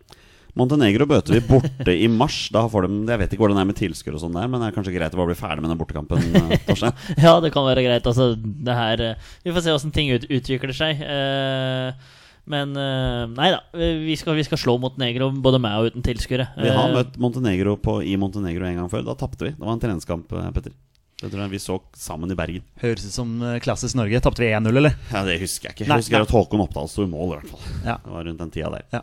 Montenegro 0.58 1.06
bøter 1.06 1.36
vi 1.36 1.42
borte 1.44 1.92
i 1.94 2.08
mars. 2.10 2.48
Da 2.54 2.64
får 2.70 2.88
de, 2.88 2.96
Jeg 3.12 3.20
vet 3.20 3.34
ikke 3.34 3.44
hvordan 3.44 3.58
det 3.60 3.62
er 3.62 3.68
med 3.68 3.78
tilskuere 3.78 4.16
og 4.18 4.22
sånn 4.24 4.34
der, 4.34 4.48
men 4.50 4.62
det 4.62 4.70
er 4.70 4.76
kanskje 4.78 4.94
greit 4.96 5.14
å 5.14 5.20
bare 5.20 5.30
bli 5.30 5.38
ferdig 5.38 5.62
med 5.62 5.70
den 5.70 5.78
bortekampen. 5.78 6.24
eh, 6.40 6.94
Ja, 7.26 7.36
det 7.44 7.52
kan 7.54 7.66
være 7.68 7.84
greit. 7.84 8.08
Altså, 8.08 8.32
det 8.34 8.78
her 8.78 9.02
eh, 9.10 9.28
Vi 9.44 9.54
får 9.54 9.66
se 9.66 9.76
åssen 9.76 9.94
ting 9.94 10.10
ut, 10.14 10.24
utvikler 10.26 10.74
seg. 10.74 11.04
Eh, 11.04 12.16
men 12.48 12.72
nei 12.72 13.50
da. 13.52 13.58
Vi 13.76 14.14
skal, 14.16 14.32
vi 14.38 14.46
skal 14.46 14.56
slå 14.56 14.78
Montenegro 14.80 15.28
både 15.44 15.58
med 15.60 15.74
og 15.82 15.90
uten 15.92 16.06
tilskuere. 16.06 16.46
Vi 16.56 16.70
har 16.72 16.94
møtt 16.96 17.18
Montenegro 17.20 17.74
på, 17.76 17.98
i 18.00 18.16
Montenegro 18.16 18.64
en 18.64 18.80
gang 18.80 18.88
før. 18.88 19.04
Da 19.04 19.14
tapte 19.20 19.44
vi. 19.44 19.52
Det 19.52 19.60
var 19.66 19.76
en 19.76 19.82
treningskamp, 19.82 20.32
Petter. 20.56 20.72
Det 21.18 21.32
tror 21.32 21.40
jeg 21.42 21.50
vi 21.50 21.58
så 21.58 21.80
sammen 21.98 22.30
i 22.30 22.36
Bergen. 22.38 22.62
Høres 22.78 23.08
ut 23.08 23.14
som 23.16 23.30
eh, 23.42 23.56
klassisk 23.62 23.96
Norge. 23.98 24.20
Tapte 24.22 24.44
vi 24.44 24.52
1-0, 24.54 24.70
eller? 24.70 24.94
Ja, 25.10 25.24
Det 25.26 25.40
husker 25.42 25.66
jeg 25.66 25.74
ikke. 25.74 25.84
Jeg 25.88 25.90
Nei, 25.90 25.98
husker 25.98 26.14
nei. 26.20 26.28
at 26.28 26.34
Håkon 26.36 26.62
Oppdal 26.62 26.86
sto 26.92 27.02
i 27.02 27.10
mål, 27.10 27.32
i 27.32 27.34
hvert 27.40 27.50
fall. 27.50 27.72
Ja. 27.82 27.96
Det 28.04 28.14
var 28.14 28.28
rundt 28.28 28.44
den 28.44 28.52
tida 28.54 28.70
der. 28.76 28.84
Ja. 28.94 29.02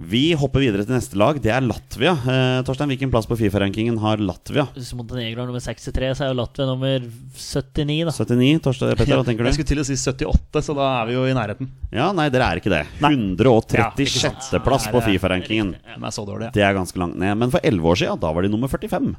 Vi 0.00 0.22
hopper 0.40 0.62
videre 0.64 0.86
til 0.88 0.94
neste 0.96 1.18
lag. 1.20 1.36
Det 1.44 1.50
er 1.52 1.60
Latvia. 1.60 2.14
Eh, 2.16 2.62
Torstein, 2.64 2.88
hvilken 2.94 3.12
plass 3.12 3.28
på 3.28 3.36
Fifa-rankingen 3.36 3.98
har 4.00 4.22
Latvia? 4.24 4.64
Hvis 4.72 4.94
Montenegro 4.96 5.44
er 5.44 5.50
nummer 5.50 5.60
63, 5.60 6.08
så 6.16 6.24
er 6.24 6.32
jo 6.32 6.38
Latvia 6.38 6.68
nummer 6.70 7.04
79, 7.36 7.98
da. 8.08 8.14
79. 8.16 8.62
Torstein, 8.64 8.96
Petter, 8.96 9.20
hva 9.20 9.28
tenker 9.28 9.44
du? 9.44 9.50
Jeg 9.50 9.58
skulle 9.58 9.72
til 9.74 9.82
å 9.84 9.86
si 9.90 9.98
78, 10.00 10.64
så 10.64 10.78
da 10.80 10.88
er 11.02 11.10
vi 11.10 11.18
jo 11.18 11.26
i 11.28 11.36
nærheten. 11.36 11.68
Ja, 11.92 12.08
Nei, 12.16 12.30
dere 12.32 12.48
er 12.48 12.62
ikke 12.62 12.72
det. 12.72 12.86
Nei. 13.04 13.12
Ja, 13.12 13.20
ikke 13.20 14.08
136. 14.08 14.16
sant. 14.24 14.64
plass 14.64 14.88
ja, 14.88 14.94
på 14.96 15.04
Fifa-rankingen. 15.10 15.76
Er. 15.84 16.48
Det 16.56 16.64
er 16.64 16.80
ganske 16.80 17.04
langt 17.04 17.20
ned. 17.20 17.36
Men 17.44 17.52
for 17.52 17.60
11 17.60 17.92
år 17.92 18.00
siden, 18.06 18.24
da 18.24 18.32
var 18.32 18.48
de 18.48 18.54
nummer 18.56 18.72
45. 18.72 19.12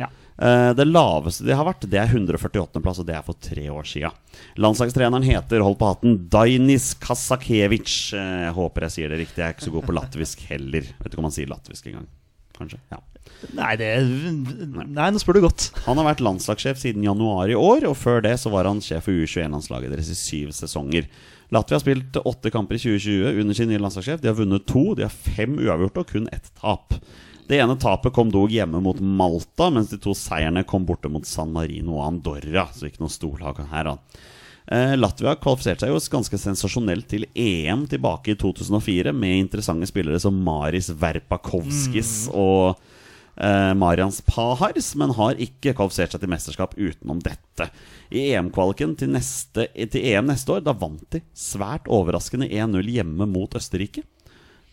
Ja. 0.00 0.08
Eh, 0.38 0.72
Det 0.74 0.86
laveste 0.88 1.44
de 1.46 1.54
har 1.54 1.64
vært, 1.68 1.86
det 1.88 1.98
er 2.00 2.08
148. 2.10 2.80
plass, 2.82 2.98
og 2.98 3.06
det 3.06 3.14
er 3.14 3.22
for 3.22 3.34
tre 3.38 3.68
år 3.70 3.86
sia. 3.86 4.10
Landslagstreneren 4.58 5.22
heter, 5.26 5.62
hold 5.62 5.78
på 5.78 5.86
hatten, 5.92 6.28
Dainis 6.28 6.92
Kasakevic. 6.98 8.12
Eh, 8.14 8.44
Jeg 8.48 8.54
håper 8.56 8.82
jeg 8.88 8.90
sier 8.96 9.08
det 9.14 9.20
riktig. 9.22 9.38
Jeg 9.42 9.48
er 9.48 9.54
ikke 9.54 9.68
så 9.70 9.74
god 9.76 9.86
på 9.86 9.94
latvisk 9.94 10.40
heller. 10.50 10.82
Vet 10.82 11.12
ikke 11.12 11.22
om 11.22 11.28
man 11.30 11.36
sier 11.36 11.46
latvisk 11.50 11.86
engang. 11.86 12.06
Kanskje. 12.58 12.78
Ja. 12.92 12.98
Nei, 13.56 13.74
det 13.76 13.88
Nei, 14.04 15.10
nå 15.10 15.18
spør 15.18 15.34
du 15.38 15.40
godt. 15.46 15.70
Han 15.86 15.96
har 15.98 16.06
vært 16.14 16.20
landslagssjef 16.22 16.78
siden 16.78 17.02
januar 17.06 17.48
i 17.50 17.56
år, 17.56 17.86
og 17.88 17.96
før 17.96 18.20
det 18.22 18.34
så 18.40 18.50
var 18.52 18.64
han 18.68 18.80
sjef 18.84 19.04
for 19.08 19.12
U21-landslaget 19.16 19.90
deres 19.94 20.10
i 20.12 20.14
syv 20.18 20.52
sesonger. 20.52 21.06
Latvia 21.54 21.76
har 21.78 21.82
spilt 21.84 22.18
åtte 22.24 22.50
kamper 22.52 22.76
i 22.76 22.82
2020 22.82 23.40
under 23.40 23.54
sin 23.54 23.68
nye 23.70 23.78
landslagssjef. 23.82 24.20
De 24.22 24.28
har 24.30 24.36
vunnet 24.38 24.66
to, 24.66 24.94
de 24.94 25.02
har 25.06 25.10
fem 25.14 25.56
uavgjorte 25.58 26.04
og 26.04 26.06
kun 26.10 26.28
ett 26.32 26.50
tap. 26.60 26.94
Det 27.46 27.58
ene 27.60 27.76
tapet 27.76 28.14
kom 28.16 28.30
dog 28.32 28.52
hjemme 28.52 28.80
mot 28.80 29.00
Malta, 29.00 29.68
mens 29.70 29.90
de 29.92 29.98
to 30.00 30.14
seierne 30.16 30.64
kom 30.64 30.86
borte 30.88 31.10
mot 31.12 31.26
San 31.28 31.52
Marino 31.52 31.98
og 31.98 32.06
Andorra. 32.06 32.70
Så 32.72 32.88
ikke 32.88 33.04
noe 33.04 33.12
storlag 33.12 33.60
her, 33.68 33.90
da. 33.90 34.22
Eh, 34.72 34.94
Latvia 34.96 35.34
kvalifiserte 35.36 35.84
seg 35.84 35.92
jo 35.92 36.00
ganske 36.14 36.40
sensasjonelt 36.40 37.04
til 37.10 37.26
EM 37.36 37.84
tilbake 37.90 38.32
i 38.32 38.38
2004 38.40 39.12
med 39.12 39.42
interessante 39.42 39.90
spillere 39.90 40.22
som 40.22 40.38
Maris 40.46 40.88
Verpakovskis 40.88 42.30
og 42.32 42.78
eh, 43.36 43.74
Marians 43.76 44.22
Pahars, 44.24 44.94
men 44.96 45.12
har 45.18 45.36
ikke 45.36 45.74
kvalifisert 45.76 46.16
seg 46.16 46.24
til 46.24 46.32
mesterskap 46.32 46.78
utenom 46.80 47.20
dette. 47.26 47.68
I 48.08 48.30
EM-kvaliken 48.30 48.96
til, 48.96 49.20
til 49.20 50.00
EM 50.00 50.32
neste 50.32 50.56
år, 50.56 50.64
da 50.64 50.72
vant 50.72 51.04
de 51.12 51.20
svært 51.36 51.92
overraskende 51.92 52.48
1-0 52.48 52.88
hjemme 52.96 53.28
mot 53.28 53.60
Østerrike. 53.60 54.06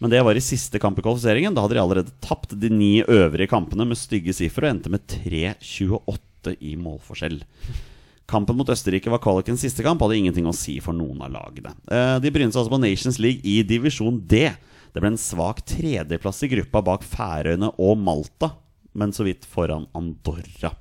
Men 0.02 0.10
det 0.10 0.22
var 0.26 0.36
i 0.38 0.42
siste 0.42 0.80
kamp 0.82 0.98
i 0.98 1.04
kvalifiseringen. 1.06 1.54
Da 1.54 1.62
hadde 1.64 1.78
de 1.78 1.82
allerede 1.84 2.14
tapt 2.26 2.56
de 2.60 2.72
ni 2.74 3.04
øvrige 3.06 3.48
kampene 3.52 3.86
med 3.86 4.00
stygge 4.00 4.34
sifre 4.34 4.66
og 4.68 4.74
endte 4.76 4.90
med 4.90 5.04
3-28 5.12 6.56
i 6.60 6.74
målforskjell. 6.82 7.42
Kampen 8.32 8.58
mot 8.58 8.70
Østerrike 8.72 9.12
var 9.12 9.20
kvalikens 9.22 9.62
siste 9.62 9.84
kamp, 9.86 10.02
hadde 10.02 10.18
ingenting 10.18 10.48
å 10.50 10.56
si 10.56 10.78
for 10.82 10.96
noen 10.98 11.22
av 11.26 11.34
lagene. 11.36 11.74
Eh, 11.92 12.18
De 12.24 12.32
brynet 12.34 12.56
seg 12.56 12.64
altså 12.64 12.74
på 12.74 12.82
Nations 12.82 13.20
League 13.22 13.44
i 13.46 13.60
divisjon 13.68 14.22
D. 14.26 14.48
Det 14.92 15.00
ble 15.04 15.12
en 15.14 15.20
svak 15.22 15.62
tredjeplass 15.68 16.42
i 16.48 16.50
gruppa 16.52 16.82
bak 16.84 17.06
Færøyene 17.08 17.70
og 17.78 17.98
Malta. 18.02 18.54
men 18.94 19.14
så 19.16 19.24
vidt 19.24 19.46
foran 19.48 19.86
Andorra. 19.96 20.74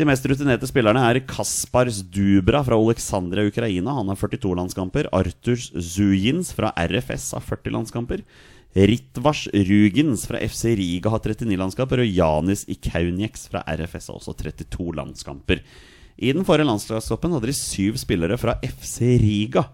De 0.00 0.06
mest 0.08 0.24
rutinerte 0.24 0.64
spillerne 0.64 1.00
er 1.04 1.18
Kaspars 1.28 1.98
Dubra 2.08 2.62
fra 2.64 2.78
Oleksandria 2.80 3.44
Ukraina. 3.50 3.92
Han 3.98 4.08
har 4.08 4.16
42 4.16 4.54
landskamper. 4.56 5.10
Arturs 5.12 5.66
Zujins 5.76 6.54
fra 6.56 6.70
RFS 6.72 7.26
har 7.36 7.44
40 7.44 7.74
landskamper. 7.74 8.22
Ritvars 8.72 9.42
Rugens 9.52 10.24
fra 10.30 10.40
FC 10.40 10.72
Riga 10.80 11.12
har 11.12 11.20
39 11.20 11.60
landskamper. 11.60 12.00
Og 12.00 12.16
Janis 12.16 12.64
Ikaunieks 12.72 13.44
fra 13.52 13.60
RFS 13.68 14.08
har 14.08 14.16
også 14.16 14.38
32 14.40 14.96
landskamper. 15.02 15.60
I 16.16 16.32
den 16.32 16.48
forrige 16.48 16.70
landslagstoppen 16.70 17.36
hadde 17.36 17.52
de 17.52 17.60
syv 17.60 18.00
spillere 18.00 18.40
fra 18.40 18.56
FC 18.64 19.18
Riga. 19.20 19.68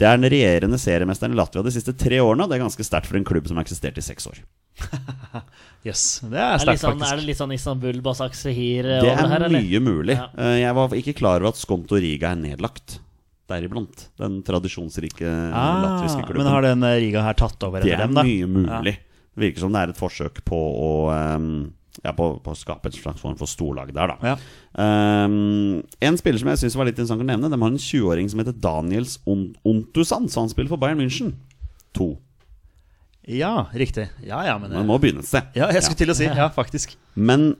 Det 0.00 0.08
er 0.08 0.16
den 0.16 0.32
regjerende 0.32 0.80
seriemesteren 0.80 1.36
i 1.36 1.42
Latvia 1.42 1.60
de 1.68 1.76
siste 1.76 1.92
tre 1.92 2.24
årene. 2.24 2.46
Og 2.46 2.48
det 2.48 2.56
er 2.56 2.64
ganske 2.64 2.88
sterkt 2.88 3.12
for 3.12 3.20
en 3.20 3.28
klubb 3.28 3.52
som 3.52 3.60
har 3.60 3.68
eksistert 3.68 4.00
i 4.00 4.08
seks 4.08 4.32
år. 4.32 4.40
Yes, 5.86 6.00
det 6.26 6.34
er 6.40 6.56
Er, 6.56 6.58
sterkt, 6.58 6.80
faktisk 6.82 6.82
sånn, 6.82 7.02
er 7.06 7.20
det 7.20 7.26
litt 7.28 7.38
sånn 7.38 7.52
Istanbul, 7.54 8.00
Basak 8.02 8.34
Sehir 8.34 8.82
Det 8.88 8.96
over 8.98 9.06
det 9.06 9.12
er 9.22 9.30
her, 9.30 9.44
eller? 9.46 9.62
mye 9.62 9.80
mulig. 9.86 10.16
Ja. 10.18 10.26
Eh, 10.42 10.56
Jeg 10.64 10.74
var 10.74 10.94
ikke 10.98 11.14
klar 11.20 11.38
over 11.40 11.52
at 11.52 11.60
Skonto 11.60 12.00
Riga 12.02 12.32
er 12.34 12.40
nedlagt. 12.40 12.96
Deriblant. 13.46 14.08
Den 14.18 14.40
tradisjonsrike 14.42 15.30
Ah, 15.54 15.76
latviske 15.84 16.24
klubben. 16.26 16.42
men 16.42 16.50
har 16.52 16.66
den 16.66 16.82
eh, 16.82 16.96
Riga 17.04 17.22
her 17.22 17.38
tatt 17.38 17.62
over 17.68 17.80
det 17.84 17.92
etter 17.92 18.02
er 18.02 18.06
dem, 18.08 18.16
da? 18.18 18.24
mye 18.26 18.50
mulig. 18.56 18.96
Det 19.36 19.44
virker 19.46 19.62
som 19.62 19.72
det 19.76 19.84
er 19.84 19.92
et 19.94 20.00
forsøk 20.00 20.42
på 20.48 20.58
å 20.58 20.90
um, 21.36 21.48
ja, 22.02 22.10
på, 22.16 22.26
på 22.42 22.50
å 22.52 22.56
skape 22.58 22.90
en 22.90 22.96
slags 22.96 23.20
form 23.22 23.36
for 23.38 23.46
storlag 23.48 23.92
der, 23.94 24.10
da. 24.16 24.34
Ja. 24.34 24.36
Um, 24.76 25.82
en 26.02 26.18
spiller 26.18 26.40
som 26.42 26.50
jeg 26.52 26.60
syns 26.64 26.76
var 26.76 26.88
litt 26.90 26.98
interessant 26.98 27.22
å 27.22 27.28
nevne, 27.28 27.48
De 27.52 27.56
har 27.62 27.70
en 27.72 27.78
20-åring 27.80 28.28
som 28.32 28.42
heter 28.42 28.56
Daniels 28.58 29.18
Ontusan, 29.28 30.26
så 30.28 30.42
han 30.42 30.50
spiller 30.52 30.72
for 30.74 30.80
Bayern 30.82 30.98
München. 31.00 31.34
To. 31.96 32.16
Ja, 33.26 33.66
riktig. 33.74 34.08
Ja, 34.22 34.44
ja, 34.46 34.58
men 34.58 34.70
Man 34.70 34.86
må 34.86 34.98
begynne 35.02 35.24
et 35.24 35.28
sted. 35.28 35.48
Ja, 35.58 35.70
jeg 35.74 35.82
skulle 35.82 35.98
til 36.04 36.12
å 36.12 36.18
si. 36.18 36.28
Ja, 36.30 36.46
faktisk. 36.54 36.94
Men 37.14 37.56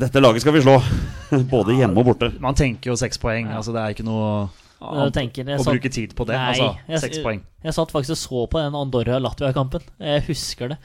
dette 0.00 0.20
laget 0.20 0.44
skal 0.44 0.56
vi 0.56 0.64
slå. 0.64 0.78
Både 1.52 1.76
hjemme 1.78 2.00
og 2.00 2.10
borte. 2.10 2.32
Man 2.42 2.56
tenker 2.58 2.92
jo 2.92 2.98
seks 3.00 3.20
poeng. 3.20 3.48
Altså, 3.52 3.72
det 3.72 3.80
er 3.80 3.94
ikke 3.96 4.06
noe 4.08 4.50
Jeg 4.82 5.14
tenker, 5.16 5.48
å 5.54 5.62
satt- 5.62 5.72
bruke 5.76 5.92
tid 5.92 6.12
på 6.18 6.26
det. 6.28 6.36
Nei, 6.36 6.50
altså, 6.52 6.68
jeg- 6.88 7.02
seks 7.06 7.22
poeng. 7.24 7.40
Jeg 7.64 7.76
satt 7.78 7.94
faktisk 7.94 8.16
og 8.16 8.20
så 8.20 8.44
på 8.52 8.60
den 8.60 8.76
Andorra-Latvia-kampen. 8.76 9.88
Jeg 10.00 10.26
husker 10.28 10.74
det. 10.74 10.78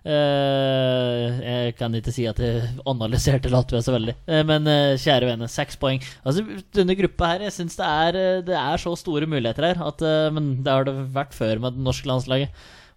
Uh, 0.00 1.26
jeg 1.44 1.74
kan 1.76 1.92
ikke 1.92 2.12
si 2.14 2.24
at 2.24 2.38
jeg 2.40 2.62
analyserte 2.88 3.50
Latvia 3.52 3.82
så 3.84 3.92
veldig. 3.92 4.14
Uh, 4.24 4.40
men 4.48 4.64
uh, 4.64 4.96
kjære 5.00 5.28
vene, 5.28 5.48
seks 5.52 5.76
poeng. 5.76 6.00
Altså, 6.24 6.44
Denne 6.72 6.96
gruppa 6.96 7.34
her, 7.34 7.44
jeg 7.48 7.56
syns 7.58 7.76
det, 7.76 8.24
det 8.48 8.56
er 8.56 8.80
så 8.80 8.94
store 8.96 9.28
muligheter 9.28 9.66
her. 9.68 9.82
At, 9.90 10.04
men 10.32 10.54
det 10.64 10.72
har 10.72 10.88
det 10.88 10.96
vært 11.12 11.36
før 11.36 11.60
med 11.60 11.76
det 11.76 11.84
norske 11.84 12.08
landslaget. 12.08 12.48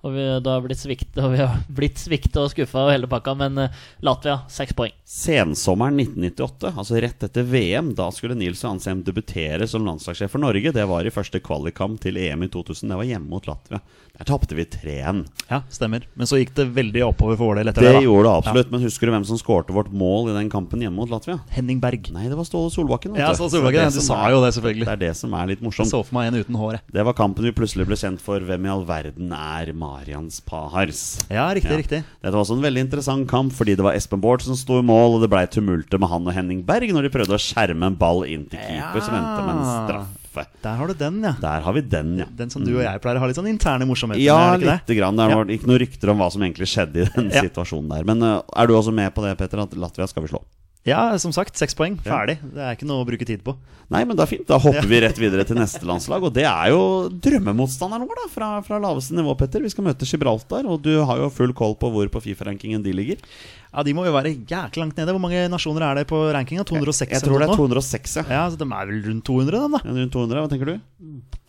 Og 0.04 0.12
vi, 0.12 0.24
det 0.44 0.52
har 0.52 0.64
blitt 0.66 0.82
svikt, 0.82 1.16
og 1.16 1.32
vi 1.32 1.40
har 1.40 1.62
blitt 1.72 2.00
svikta 2.02 2.42
og 2.44 2.50
skuffa 2.52 2.82
og 2.84 2.92
hele 2.92 3.08
pakka. 3.08 3.36
Men 3.40 3.62
eh, 3.64 3.84
Latvia, 4.04 4.42
seks 4.52 4.76
poeng. 4.76 4.92
Sensommeren 5.08 6.02
1998, 6.04 6.74
altså 6.74 7.00
rett 7.00 7.24
etter 7.24 7.48
VM, 7.48 7.94
da 7.96 8.10
skulle 8.12 8.36
Nils 8.36 8.66
Johansheim 8.66 9.06
debutere 9.08 9.68
som 9.70 9.88
landslagssjef 9.88 10.36
for 10.36 10.44
Norge. 10.44 10.74
Det 10.76 10.86
var 10.92 11.08
i 11.08 11.14
første 11.14 11.40
kvalikkamp 11.44 12.02
til 12.04 12.20
EM 12.20 12.44
i 12.44 12.52
2000. 12.52 12.92
Det 12.92 13.00
var 13.00 13.08
hjemme 13.08 13.32
mot 13.32 13.48
Latvia. 13.48 13.80
Der 14.14 14.28
tapte 14.30 14.54
vi 14.54 14.62
3-1. 14.70 15.24
Ja, 15.50 15.64
stemmer. 15.74 16.04
Men 16.14 16.28
så 16.30 16.38
gikk 16.38 16.52
det 16.54 16.68
veldig 16.76 17.02
oppover 17.02 17.34
for 17.34 17.50
vår 17.50 17.64
del 17.64 17.72
etter 17.72 17.82
Det 17.82 17.88
det. 17.90 17.94
da 17.98 18.02
gjorde 18.06 18.28
det 18.28 18.34
absolutt, 18.44 18.68
men 18.70 18.84
husker 18.86 19.10
du 19.10 19.12
hvem 19.16 19.24
som 19.26 19.40
skårte 19.42 19.74
vårt 19.74 19.90
mål 19.90 20.28
i 20.30 20.36
den 20.36 20.52
kampen 20.54 20.84
hjemme 20.86 21.00
mot 21.02 21.10
Latvia? 21.10 21.40
Henning 21.50 21.80
Berg. 21.82 22.12
Nei, 22.14 22.28
det 22.30 22.38
var 22.38 22.46
Ståle 22.46 22.70
Solbakken. 22.70 23.18
Ja. 23.18 23.32
Ståle 23.34 23.50
Solbakken, 23.56 23.90
du 23.90 23.98
sa 24.06 24.20
jo 24.30 24.44
det, 24.46 24.52
selvfølgelig. 24.54 24.86
Det 24.86 24.94
er 24.94 25.02
det 25.02 25.10
som 25.18 25.34
er 25.34 25.50
litt 25.50 25.66
morsomt. 25.66 25.90
Jeg 25.90 25.96
så 25.96 26.04
for 26.06 26.14
meg 26.20 26.30
en 26.30 26.38
uten 26.44 26.60
hår, 26.62 26.76
jeg. 26.78 26.86
Det 26.94 27.08
var 27.10 27.18
kampen 27.18 27.50
vi 27.50 27.56
plutselig 27.58 27.90
ble 27.90 27.98
kjent 27.98 28.22
for 28.22 28.38
hvem 28.46 28.70
i 28.70 28.74
all 28.76 28.86
verden 28.86 29.34
er 29.34 29.74
Marians 29.74 30.38
Pahars. 30.46 31.02
Ja, 31.34 31.50
riktig, 31.58 31.74
Ja. 31.74 31.82
riktig. 31.82 32.04
Dette 32.22 32.36
var 32.38 32.44
også 32.46 32.54
en 32.62 32.62
veldig 32.70 32.86
interessant 32.86 33.28
kamp 33.28 33.52
fordi 33.52 33.74
det 33.76 33.82
var 33.82 33.98
Espen 33.98 34.22
Bård 34.22 34.46
som 34.46 34.54
sto 34.54 34.78
i 34.78 34.86
mål, 34.86 35.16
og 35.18 35.22
det 35.26 35.32
blei 35.34 35.48
tumulter 35.50 35.98
med 35.98 36.10
han 36.14 36.28
og 36.30 36.38
Henning 36.38 36.62
Berg 36.62 36.94
når 36.94 37.10
de 37.10 37.16
prøvde 37.18 37.34
å 37.34 37.42
skjerme 37.42 37.82
en 37.90 37.96
ball 37.98 38.22
inn 38.30 38.46
til 38.46 38.60
keeper 38.62 39.02
som 39.02 39.18
endte 39.18 39.42
med 39.42 39.58
en 39.58 40.06
straffe. 40.34 40.62
Der 40.64 40.76
har 40.80 40.88
du 40.88 40.94
den, 40.94 41.22
ja. 41.24 41.34
Der 41.42 41.62
har 41.62 41.74
vi 41.74 41.82
den, 41.82 42.18
ja. 42.20 42.26
Den 42.38 42.50
som 42.50 42.66
du 42.66 42.74
og 42.76 42.84
jeg 42.84 43.02
pleier 43.04 43.20
å 43.20 43.24
ha 43.24 43.30
litt 43.30 43.38
sånn 43.38 43.50
interne 43.52 43.88
morsomheter 43.90 44.24
Ja, 44.24 44.58
med, 44.58 44.66
Ja, 44.66 44.78
lite 44.80 44.98
grann. 44.98 45.18
Det 45.18 45.30
var 45.30 45.54
ikke 45.54 45.70
noen 45.70 45.82
rykter 45.84 46.14
om 46.14 46.24
hva 46.24 46.30
som 46.34 46.44
egentlig 46.46 46.70
skjedde 46.72 47.06
i 47.06 47.08
den 47.16 47.32
situasjonen 47.32 47.90
der. 47.94 48.08
Men 48.08 48.24
uh, 48.26 48.42
er 48.56 48.70
du 48.70 48.76
også 48.78 48.94
med 48.96 49.14
på 49.14 49.26
det, 49.26 49.36
Petter, 49.40 49.62
at 49.64 49.76
Latvia 49.78 50.08
skal 50.10 50.26
vi 50.26 50.34
slå? 50.34 50.44
Ja, 50.84 51.18
som 51.22 51.32
sagt, 51.32 51.56
seks 51.56 51.72
poeng. 51.80 51.94
Ja. 52.04 52.12
Ferdig. 52.12 52.38
Det 52.44 52.60
er 52.60 52.76
ikke 52.76 52.88
noe 52.90 53.06
å 53.06 53.08
bruke 53.08 53.24
tid 53.28 53.40
på. 53.46 53.54
Nei, 53.94 54.02
men 54.08 54.18
det 54.20 54.24
er 54.26 54.30
fint. 54.34 54.44
Da 54.50 54.58
hopper 54.60 54.84
vi 54.90 55.00
rett 55.00 55.20
videre 55.22 55.46
til 55.48 55.56
neste 55.56 55.80
landslag. 55.88 56.26
Og 56.28 56.34
det 56.36 56.44
er 56.50 56.74
jo 56.74 56.82
drømmemotstanderen 57.24 58.04
vår, 58.10 58.20
da, 58.20 58.28
fra, 58.34 58.50
fra 58.66 58.80
laveste 58.84 59.16
nivå, 59.16 59.32
Petter. 59.40 59.64
Vi 59.64 59.72
skal 59.72 59.86
møte 59.88 60.08
Gibraltar, 60.10 60.68
og 60.68 60.82
du 60.84 60.92
har 61.08 61.22
jo 61.24 61.30
full 61.32 61.54
koll 61.56 61.78
på 61.80 61.88
hvor 61.94 62.12
på 62.12 62.20
Fifa-rankingen 62.26 62.84
de 62.84 62.92
ligger. 63.00 63.24
Ja, 63.72 63.84
De 63.88 63.96
må 63.96 64.04
jo 64.08 64.12
være 64.16 64.34
jæklig 64.36 64.84
langt 64.84 65.00
nede. 65.00 65.16
Hvor 65.16 65.24
mange 65.24 65.46
nasjoner 65.54 65.88
er 65.88 66.02
det 66.02 66.08
på 66.12 66.20
rankinga? 66.36 66.68
206? 66.68 67.16
Jeg 67.16 67.24
tror 67.30 67.40
det 67.40 67.48
er 67.48 67.56
206, 67.64 68.18
ja. 68.20 68.26
Ja, 68.36 68.44
så 68.52 68.60
De 68.60 68.68
er 68.68 68.92
vel 68.92 69.00
rundt 69.08 69.24
200, 69.30 69.64
dem, 69.64 69.78
da. 69.78 69.84
Ja, 69.88 69.96
Rundt 70.04 70.18
200, 70.20 70.44
hva 70.44 70.52
tenker 70.52 70.68
du? 70.68 70.76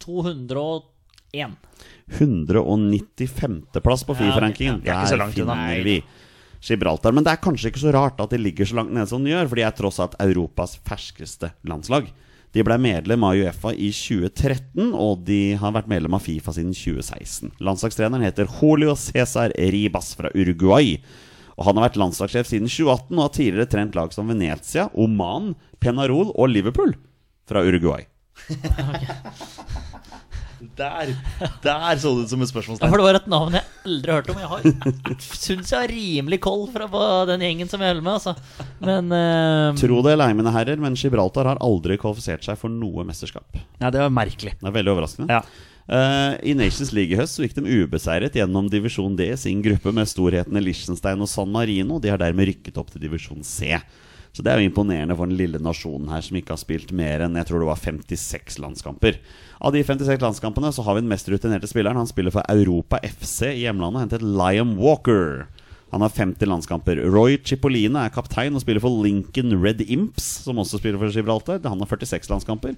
201. 0.06 1.56
195.-plass 2.14 4.06
på 4.06 4.14
Fifa-rankingen. 4.14 4.82
Ja, 4.84 4.84
det 4.84 4.94
er 4.94 5.00
ikke 5.00 5.14
så 5.16 5.18
langt 5.24 5.42
unna. 5.42 5.58
Gibraltar. 6.64 7.14
Men 7.14 7.26
det 7.26 7.34
er 7.34 7.42
kanskje 7.44 7.70
ikke 7.70 7.82
så 7.84 7.92
rart 7.94 8.20
at 8.22 8.32
de 8.32 8.40
ligger 8.40 8.68
så 8.68 8.78
langt 8.80 8.94
nede 8.94 9.08
som 9.10 9.24
de 9.24 9.34
gjør, 9.34 9.50
for 9.50 9.60
de 9.60 9.66
er 9.66 9.76
tross 9.76 10.00
alt 10.02 10.16
Europas 10.24 10.78
ferskeste 10.86 11.52
landslag. 11.68 12.08
De 12.54 12.62
ble 12.62 12.76
medlem 12.78 13.24
av 13.26 13.34
Uefa 13.34 13.72
i 13.74 13.90
2013, 13.90 14.92
og 14.94 15.24
de 15.26 15.56
har 15.58 15.74
vært 15.74 15.90
medlem 15.90 16.14
av 16.14 16.22
Fifa 16.22 16.54
siden 16.54 16.70
2016. 16.76 17.50
Landslagstreneren 17.66 18.22
heter 18.22 18.46
Julio 18.60 18.94
Cæsar 18.94 19.50
Ribas 19.74 20.12
fra 20.14 20.30
Uruguay. 20.34 21.00
Og 21.58 21.66
Han 21.66 21.78
har 21.78 21.88
vært 21.88 21.98
landslagssjef 21.98 22.50
siden 22.50 22.70
2018 22.70 23.10
og 23.18 23.24
har 23.24 23.34
tidligere 23.34 23.70
trent 23.70 23.98
lag 23.98 24.14
som 24.14 24.30
Venezia, 24.30 24.88
Oman, 24.94 25.54
Penarol 25.82 26.30
og 26.34 26.50
Liverpool 26.50 26.94
fra 27.50 27.62
Uruguay. 27.66 28.06
Der 30.78 31.12
Der 31.64 31.98
så 32.00 32.14
det 32.16 32.24
ut 32.24 32.32
som 32.32 32.44
et 32.44 32.54
Ja, 32.54 32.88
for 32.88 32.98
det 33.00 33.06
var 33.06 33.18
et 33.18 33.28
navn 33.30 33.56
jeg 33.58 33.64
aldri 33.84 34.14
hørte 34.16 34.34
om. 34.34 34.40
Jeg 34.40 34.50
har 34.52 35.18
syns 35.20 35.72
jeg 35.72 35.80
har 35.80 35.92
rimelig 35.92 36.40
koll 36.44 36.64
fra 36.72 36.88
på 36.90 37.02
den 37.30 37.44
gjengen 37.44 37.70
som 37.70 37.82
jeg 37.84 37.94
holder 37.94 38.06
med, 38.06 38.14
altså. 38.18 38.34
Men 38.84 39.12
uh, 39.12 39.76
Tro 39.78 40.00
det 40.06 40.14
eller 40.14 40.32
ei, 40.32 40.38
mine 40.38 40.54
herrer, 40.54 40.80
men 40.80 40.96
Gibraltar 40.98 41.50
har 41.52 41.62
aldri 41.64 41.98
kvalifisert 42.00 42.46
seg 42.46 42.58
for 42.60 42.72
noe 42.72 43.04
mesterskap. 43.06 43.60
Ja, 43.82 43.90
det 43.90 44.02
var 44.02 44.12
merkelig. 44.14 44.56
Det 44.60 44.70
er 44.70 44.76
veldig 44.78 44.94
overraskende. 44.96 45.40
Ja. 45.40 45.44
Uh, 45.84 46.40
I 46.40 46.54
Nations 46.56 46.94
League 46.96 47.12
i 47.12 47.18
høst 47.18 47.36
så 47.36 47.44
gikk 47.44 47.58
de 47.58 47.82
ubeseiret 47.84 48.36
gjennom 48.38 48.70
divisjon 48.72 49.18
D 49.18 49.28
sin 49.36 49.60
gruppe 49.64 49.92
med 49.92 50.08
storhetene 50.08 50.62
Liechtenstein 50.64 51.20
og 51.20 51.28
San 51.28 51.52
Marino. 51.52 52.00
De 52.00 52.12
har 52.12 52.20
dermed 52.22 52.48
rykket 52.48 52.80
opp 52.80 52.94
til 52.94 53.04
divisjon 53.04 53.44
C. 53.44 53.76
Så 54.34 54.42
det 54.42 54.50
er 54.50 54.58
jo 54.58 54.66
imponerende 54.66 55.14
for 55.14 55.30
den 55.30 55.38
lille 55.38 55.60
nasjonen 55.62 56.10
her 56.10 56.22
som 56.26 56.36
ikke 56.38 56.56
har 56.56 56.58
spilt 56.58 56.90
mer 56.96 57.22
enn 57.22 57.36
jeg 57.38 57.46
tror 57.46 57.62
det 57.62 57.68
var 57.68 57.78
56 57.78 58.58
landskamper. 58.64 59.20
Av 59.62 59.74
de 59.74 59.84
56 59.86 60.24
landskampene 60.24 60.72
så 60.74 60.82
har 60.82 60.96
vi 60.96 61.04
den 61.04 61.12
mest 61.12 61.30
rutinerte 61.30 61.70
spilleren. 61.70 62.00
Han 62.02 62.10
spiller 62.10 62.34
for 62.34 62.42
Europa 62.50 62.98
FC 63.06 63.52
i 63.52 63.62
hjemlandet, 63.62 64.08
hentet 64.08 64.26
Liam 64.26 64.74
Walker. 64.80 65.46
Han 65.94 66.02
har 66.02 66.10
50 66.10 66.50
landskamper. 66.50 66.98
Roy 67.14 67.38
Cipollina 67.46 68.02
er 68.02 68.14
kaptein 68.16 68.58
og 68.58 68.64
spiller 68.64 68.82
for 68.82 69.04
Lincoln 69.04 69.54
Red 69.62 69.84
Imps, 69.86 70.26
som 70.42 70.58
også 70.58 70.80
spiller 70.80 70.98
for 70.98 71.14
Gibraltar. 71.14 71.62
Han 71.62 71.84
har 71.84 71.92
46 71.94 72.32
landskamper. 72.32 72.74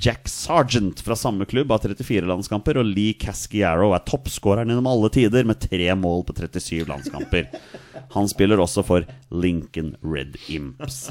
Jack 0.00 0.28
Sargent 0.30 1.00
fra 1.04 1.16
samme 1.18 1.44
klubb 1.48 1.70
har 1.74 1.82
34 1.84 2.26
landskamper, 2.28 2.78
og 2.80 2.88
Lee 2.88 3.14
Casciaro 3.20 3.90
er 3.96 4.04
toppskåreren 4.08 4.70
gjennom 4.72 4.88
alle 4.90 5.10
tider 5.12 5.44
med 5.48 5.60
tre 5.62 5.90
mål 5.98 6.24
på 6.28 6.36
37 6.38 6.86
landskamper. 6.88 7.48
Han 8.14 8.28
spiller 8.30 8.60
også 8.62 8.84
for 8.86 9.04
Lincoln 9.30 9.94
Red 10.04 10.38
Imps. 10.52 11.10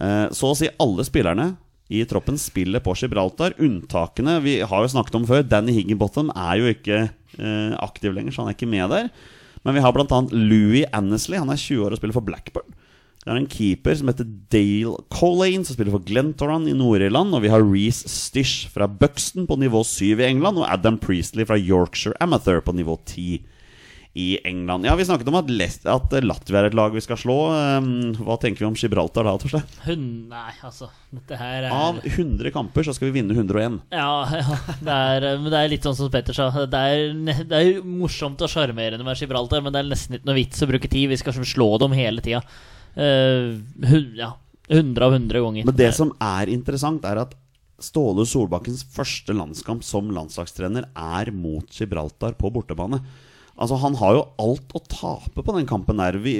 Eh, 0.00 0.26
Så 0.32 0.52
å 0.52 0.56
si 0.58 0.68
alle 0.80 1.04
spillerne 1.08 1.54
i 1.92 2.00
troppen 2.08 2.38
spiller 2.40 2.82
på 2.82 2.96
Gibraltar. 2.98 3.54
Unntakene 3.62 4.40
vi 4.42 4.58
har 4.60 4.82
jo 4.84 4.92
snakket 4.92 5.20
om 5.20 5.26
før. 5.28 5.44
Danny 5.46 5.72
Higginbottom 5.76 6.32
er 6.34 6.60
jo 6.60 6.72
ikke 6.72 6.98
eh, 7.06 7.76
aktiv 7.78 8.12
lenger, 8.16 8.32
så 8.34 8.42
han 8.42 8.50
er 8.52 8.58
ikke 8.58 8.70
med 8.70 8.90
der. 8.90 9.10
Men 9.66 9.74
vi 9.76 9.82
har 9.82 9.92
bl.a. 9.94 10.18
Louis 10.32 10.84
Annesley. 10.94 11.38
Han 11.42 11.50
er 11.50 11.58
20 11.58 11.84
år 11.86 11.94
og 11.94 12.00
spiller 12.00 12.14
for 12.16 12.26
Blackburn. 12.26 12.74
Vi 13.26 13.32
har 13.32 13.40
en 13.40 13.48
keeper 13.50 13.96
som 13.98 14.06
heter 14.06 14.26
Dale 14.54 15.00
Colane, 15.10 15.64
som 15.66 15.74
spiller 15.74 15.90
for 15.90 16.04
Glentoran 16.06 16.68
i 16.70 16.74
Nord-Irland. 16.78 17.34
Og 17.34 17.42
vi 17.42 17.50
har 17.50 17.64
Reece 17.66 18.06
Stish 18.06 18.68
fra 18.70 18.86
Buxton 18.86 19.48
på 19.50 19.56
nivå 19.58 19.80
7 19.82 20.12
i 20.12 20.28
England. 20.28 20.60
Og 20.62 20.68
Adam 20.70 20.94
Priestley 21.02 21.42
fra 21.48 21.58
Yorkshire 21.58 22.14
Amateur 22.22 22.62
på 22.62 22.76
nivå 22.78 22.94
10 23.02 23.40
i 24.14 24.38
England. 24.46 24.86
Ja, 24.86 24.94
Vi 24.94 25.04
snakket 25.04 25.26
om 25.28 25.40
at, 25.40 25.50
at 25.90 26.14
Latvia 26.22 26.60
er 26.62 26.68
et 26.70 26.76
lag 26.78 26.94
vi 26.94 27.02
skal 27.02 27.18
slå. 27.18 27.34
Um, 27.50 28.14
hva 28.14 28.36
tenker 28.38 28.62
vi 28.62 28.68
om 28.68 28.78
Gibraltar 28.78 29.26
da, 29.26 29.34
Torstein? 29.42 29.66
Nei, 30.30 30.54
altså. 30.62 30.86
Dette 31.10 31.40
her 31.40 31.66
er 31.66 31.74
Av 31.74 31.98
100 32.06 32.54
kamper 32.54 32.86
så 32.86 32.94
skal 32.94 33.10
vi 33.10 33.18
vinne 33.18 33.34
101. 33.34 33.82
Ja, 33.90 34.22
ja 34.38 34.60
det, 34.86 34.94
er, 34.94 35.28
men 35.42 35.50
det 35.50 35.64
er 35.64 35.74
litt 35.74 35.90
sånn 35.90 35.98
som 35.98 36.14
Petter 36.14 36.38
sa. 36.38 36.48
Det 36.62 36.84
er, 36.94 37.42
det 37.42 37.58
er 37.58 37.82
morsomt 37.82 38.46
og 38.46 38.54
sjarmerende 38.54 39.02
med 39.02 39.18
Gibraltar, 39.18 39.66
men 39.66 39.74
det 39.74 39.82
er 39.82 39.90
nesten 39.90 40.20
ikke 40.20 40.30
noe 40.30 40.38
vits 40.38 40.62
å 40.62 40.70
bruke 40.70 40.94
tid. 40.94 41.10
Vi 41.10 41.20
skal 41.20 41.36
slå 41.42 41.68
dem 41.82 41.98
hele 41.98 42.22
tida. 42.22 42.44
Ja, 42.96 44.30
100 44.68 45.04
av 45.06 45.14
100 45.14 45.40
ganger. 45.44 45.64
Men 45.68 45.76
det 45.78 45.92
som 45.94 46.12
er 46.22 46.50
interessant, 46.52 47.04
er 47.06 47.20
at 47.26 47.34
Ståle 47.82 48.24
Solbakkens 48.24 48.86
første 48.88 49.34
landskamp 49.36 49.82
som 49.84 50.08
landslagstrener 50.16 50.86
er 50.96 51.28
mot 51.36 51.68
Gibraltar 51.76 52.32
på 52.40 52.48
bortebane. 52.54 53.02
Altså 53.56 53.76
Han 53.80 53.94
har 54.00 54.14
jo 54.16 54.22
alt 54.40 54.72
å 54.76 54.80
tape 54.88 55.42
på 55.44 55.54
den 55.56 55.68
kampen 55.68 56.00
der. 56.00 56.16
Vi, 56.20 56.34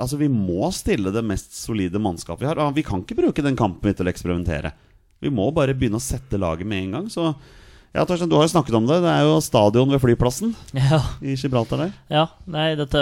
altså 0.00 0.18
vi 0.20 0.28
må 0.32 0.68
stille 0.76 1.12
det 1.12 1.24
mest 1.24 1.56
solide 1.56 2.00
mannskapet 2.00 2.44
vi 2.44 2.48
har. 2.52 2.60
Vi 2.76 2.84
kan 2.84 3.02
ikke 3.04 3.16
bruke 3.18 3.44
den 3.44 3.56
kampen 3.56 3.96
til 3.96 4.04
å 4.08 4.12
eksperimentere. 4.12 4.72
Vi 5.20 5.32
må 5.32 5.48
bare 5.56 5.74
begynne 5.76 5.96
å 6.00 6.04
sette 6.04 6.36
laget 6.40 6.68
med 6.68 6.82
en 6.84 6.94
gang. 6.98 7.06
Så 7.12 7.24
ja, 7.96 8.04
Torstein, 8.04 8.28
du 8.28 8.36
har 8.36 8.44
jo 8.44 8.52
snakket 8.52 8.76
om 8.76 8.84
det. 8.88 9.00
Det 9.04 9.12
er 9.16 9.24
jo 9.24 9.36
stadion 9.44 9.88
ved 9.92 10.02
flyplassen 10.02 10.52
Ja, 10.76 11.00
i 11.24 11.36
Gibraltar 11.40 11.80
der. 11.86 11.94
ja. 12.12 12.26
Nei, 12.52 12.74
dette 12.76 13.00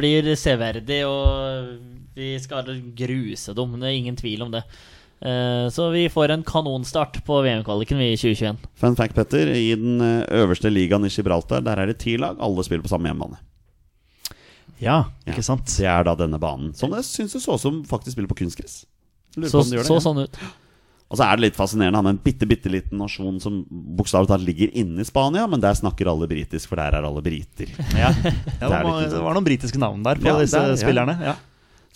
blir 0.00 0.32
severdig, 0.40 1.02
og 1.08 1.76
vi 2.16 2.30
skal 2.40 2.68
gruse 2.96 3.54
dem. 3.54 3.74
Det 3.80 3.88
er 3.90 3.96
ingen 4.00 4.16
tvil 4.16 4.42
om 4.46 4.50
det. 4.54 4.62
Eh, 5.20 5.68
Så 5.72 5.90
vi 5.92 6.06
får 6.12 6.30
en 6.34 6.42
kanonstart 6.44 7.22
på 7.24 7.38
VM-kvaliken 7.44 7.98
vi 8.00 8.10
i 8.12 8.16
2021. 8.16 8.58
Fun 8.80 8.96
fact, 8.96 9.14
Petter. 9.16 9.48
I 9.52 9.74
den 9.76 10.00
eh, 10.00 10.24
øverste 10.42 10.72
ligaen 10.72 11.04
i 11.06 11.12
Gibraltar 11.12 11.62
Der 11.64 11.76
er 11.84 11.86
det 11.92 11.98
ti 12.02 12.16
lag. 12.20 12.36
Alle 12.40 12.64
spiller 12.64 12.82
på 12.84 12.92
samme 12.92 13.08
hjemmebane. 13.12 13.38
Ja, 14.78 15.04
Ja. 15.24 15.32
ikke 15.32 15.42
sant? 15.44 15.64
Det 15.78 15.86
er 15.88 16.04
da 16.04 16.14
denne 16.18 16.38
banen. 16.40 16.74
Som 16.76 16.90
det 16.92 17.04
syns 17.08 17.32
det 17.32 17.40
så 17.42 17.54
ut 17.56 17.60
som 17.62 17.82
faktisk 17.88 18.12
spiller 18.16 18.28
på 18.28 18.36
kunstgress. 18.42 18.84
Så, 19.36 19.62
de 19.70 19.82
så 19.84 19.96
sånn 20.00 20.20
ut. 20.24 20.36
Og 21.08 21.16
så 21.20 21.22
er 21.24 21.36
det 21.38 21.44
litt 21.46 21.56
fascinerende. 21.56 21.96
Han 22.00 22.06
er 22.10 22.14
en 22.16 22.20
bitte, 22.24 22.46
bitte 22.50 22.68
liten 22.72 22.98
nasjon 22.98 23.36
som 23.40 23.60
bokstavelig 23.70 24.28
talt 24.28 24.44
ligger 24.44 24.72
inne 24.74 25.00
i 25.04 25.06
Spania, 25.06 25.46
men 25.46 25.60
der 25.62 25.76
snakker 25.78 26.08
alle 26.10 26.26
britisk, 26.28 26.68
for 26.68 26.76
der 26.80 26.96
er 26.98 27.04
alle 27.06 27.22
briter. 27.22 27.68
Ja. 27.94 28.10
Ja, 28.60 28.68
det, 28.68 28.80
var, 28.84 29.02
det 29.06 29.20
var 29.22 29.36
noen 29.36 29.44
britiske 29.46 29.78
navn 29.78 30.02
der 30.04 30.16
på 30.20 30.26
Ja, 30.28 30.38
disse 30.40 30.58
der, 30.58 30.72
er- 30.72 30.76
ja. 30.76 30.80
spillerne. 30.82 31.16
Ja. 31.22 31.34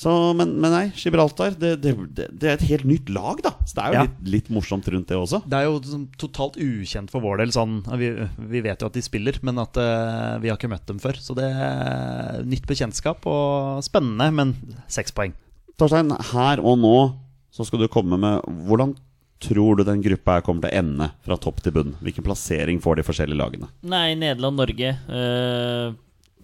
Så, 0.00 0.10
men, 0.32 0.54
men 0.62 0.72
nei, 0.72 0.84
Gibraltar 0.96 1.58
det, 1.60 1.74
det, 1.84 1.90
det, 2.16 2.46
er 2.48 2.54
et 2.54 2.62
helt 2.70 2.86
nytt 2.88 3.10
lag, 3.12 3.42
da. 3.44 3.50
Så 3.68 3.76
det 3.76 3.82
er 3.82 3.90
jo 3.92 3.98
Ja. 3.98 4.04
litt, 4.06 4.22
litt 4.32 4.48
morsomt 4.56 4.86
rundt 4.88 5.10
det 5.12 5.18
også. 5.18 5.42
Det 5.44 5.58
er 5.58 5.66
jo 5.68 5.74
sånn 5.84 6.06
totalt 6.16 6.56
ukjent 6.56 7.12
for 7.12 7.20
vår 7.20 7.42
del. 7.42 7.52
Sånn, 7.52 7.82
vi, 8.00 8.08
vi 8.54 8.62
vet 8.64 8.80
jo 8.80 8.88
at 8.88 8.96
de 8.96 9.02
spiller, 9.04 9.36
men 9.44 9.60
at 9.60 9.76
uh, 9.76 10.38
vi 10.40 10.48
har 10.48 10.56
ikke 10.56 10.70
møtt 10.72 10.88
dem 10.88 11.02
før. 11.02 11.20
Så 11.20 11.36
det 11.36 11.50
er 11.52 12.40
nytt 12.48 12.64
bekjentskap 12.70 13.28
og 13.28 13.84
spennende, 13.84 14.30
men 14.32 14.56
seks 14.88 15.12
poeng. 15.12 15.36
Torstein, 15.76 16.16
her 16.32 16.64
og 16.64 16.80
nå 16.80 16.96
så 17.52 17.64
skal 17.66 17.80
du 17.82 17.88
komme 17.90 18.16
med 18.20 18.44
Hvordan 18.68 18.92
tror 19.40 19.78
du 19.80 19.84
den 19.88 20.02
gruppa 20.04 20.36
her 20.38 20.44
kommer 20.44 20.64
til 20.64 20.72
å 20.72 20.80
ende 20.80 21.10
fra 21.24 21.36
topp 21.40 21.60
til 21.64 21.72
bunn? 21.76 21.94
Hvilken 22.04 22.24
plassering 22.24 22.80
får 22.84 23.00
de 23.00 23.04
forskjellige 23.08 23.40
lagene? 23.40 23.68
Nei, 23.88 24.14
Nederland-Norge. 24.20 24.96
eh, 25.12 25.92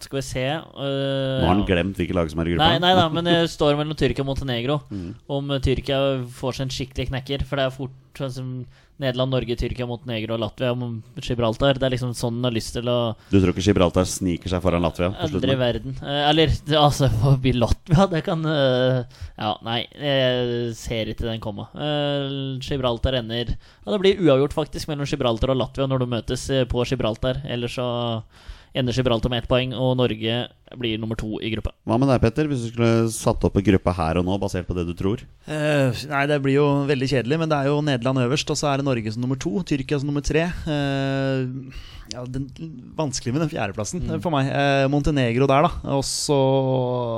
skal 0.04 0.18
vi 0.18 0.24
se 0.26 0.44
uh, 0.46 0.80
Nå 0.80 1.46
har 1.46 1.54
han 1.54 1.66
glemt 1.68 2.00
hvilke 2.00 2.16
lag 2.16 2.30
som 2.30 2.42
er 2.42 2.50
i 2.50 2.54
gruppa. 2.54 2.70
Nei, 2.72 2.80
nei 2.82 2.94
da, 2.98 3.06
men 3.12 3.28
det 3.28 3.36
står 3.56 3.78
mellom 3.78 3.96
Tyrkia 3.98 4.24
og 4.24 4.30
Montenegro. 4.30 4.80
Mm. 4.90 5.12
Om 5.38 5.54
eh, 5.54 5.62
Tyrkia 5.64 6.00
får 6.36 6.58
seg 6.58 6.66
en 6.66 6.74
skikkelig 6.76 7.08
knekker. 7.12 7.46
For 7.48 7.60
det 7.60 7.68
er 7.68 7.74
fort 7.74 8.20
sånn 8.20 8.34
som 8.34 8.50
Nederland, 8.96 9.34
Norge, 9.34 9.56
Tyrkia, 9.60 9.84
Montenegro 9.88 10.36
og 10.36 10.40
Latvia 10.40 10.70
om 10.72 11.02
Gibraltar. 11.20 11.76
Det 11.76 11.84
er 11.84 11.92
liksom 11.92 12.14
sånn 12.16 12.38
den 12.38 12.48
har 12.48 12.54
lyst 12.54 12.72
til 12.76 12.88
å 12.88 13.12
Du 13.28 13.36
tror 13.36 13.52
ikke 13.52 13.64
Gibraltar 13.66 14.08
sniker 14.08 14.52
seg 14.52 14.62
foran 14.64 14.84
Latvia? 14.84 15.10
Aldri 15.20 15.52
i 15.52 15.58
verden. 15.60 15.98
Uh, 16.00 16.22
eller 16.30 16.54
altså, 16.86 17.10
forbi 17.20 17.52
Latvia, 17.56 18.08
det 18.12 18.22
kan 18.24 18.44
uh, 18.48 19.04
Ja, 19.36 19.52
nei, 19.66 19.82
jeg 20.00 20.72
ser 20.80 21.12
ikke 21.12 21.28
den 21.28 21.44
komme. 21.44 21.68
Eh, 21.76 22.56
Gibraltar 22.64 23.18
ender 23.20 23.52
Ja, 23.52 23.92
det 23.92 24.00
blir 24.00 24.24
uavgjort, 24.24 24.56
faktisk, 24.56 24.88
mellom 24.88 25.08
Gibraltar 25.08 25.52
og 25.52 25.60
Latvia 25.60 25.88
når 25.90 26.04
de 26.04 26.12
møtes 26.16 26.48
eh, 26.48 26.64
på 26.68 26.88
Gibraltar. 26.88 27.44
Ellers 27.44 27.76
så 27.76 27.88
ender 28.76 28.96
Gibraltar 28.96 29.32
med 29.32 29.42
ett 29.42 29.48
poeng, 29.50 29.72
og 29.74 29.96
Norge 29.98 30.36
blir 30.76 31.00
nummer 31.00 31.18
to 31.18 31.38
i 31.40 31.50
gruppa. 31.54 31.72
Hva 31.86 31.98
med 32.00 32.10
deg, 32.10 32.20
Petter? 32.22 32.48
Hvis 32.50 32.66
du 32.66 32.70
skulle 32.72 33.08
satt 33.14 33.44
opp 33.46 33.56
en 33.58 33.66
gruppe 33.66 33.94
her 33.96 34.20
og 34.20 34.26
nå, 34.26 34.36
basert 34.42 34.68
på 34.68 34.76
det 34.76 34.86
du 34.88 34.94
tror? 34.98 35.22
Eh, 35.46 36.06
nei, 36.10 36.22
det 36.30 36.40
blir 36.44 36.58
jo 36.58 36.66
veldig 36.88 37.10
kjedelig, 37.12 37.40
men 37.42 37.52
det 37.52 37.58
er 37.58 37.70
jo 37.70 37.82
Nederland 37.86 38.24
øverst, 38.26 38.50
og 38.52 38.58
så 38.58 38.72
er 38.72 38.80
det 38.80 38.88
Norge 38.88 39.14
som 39.14 39.24
nummer 39.24 39.40
to, 39.40 39.54
Tyrkia 39.66 40.00
som 40.02 40.10
nummer 40.10 40.24
tre. 40.26 40.48
Eh, 40.50 41.84
ja, 42.12 42.22
den, 42.30 42.46
vanskelig 42.98 43.34
med 43.34 43.44
den 43.44 43.50
fjerdeplassen 43.50 44.04
mm. 44.04 44.20
for 44.24 44.34
meg. 44.34 44.50
Eh, 44.52 44.86
Montenegro 44.92 45.48
der, 45.50 45.66
da. 45.66 45.96
Og 45.96 46.04
så 46.06 46.38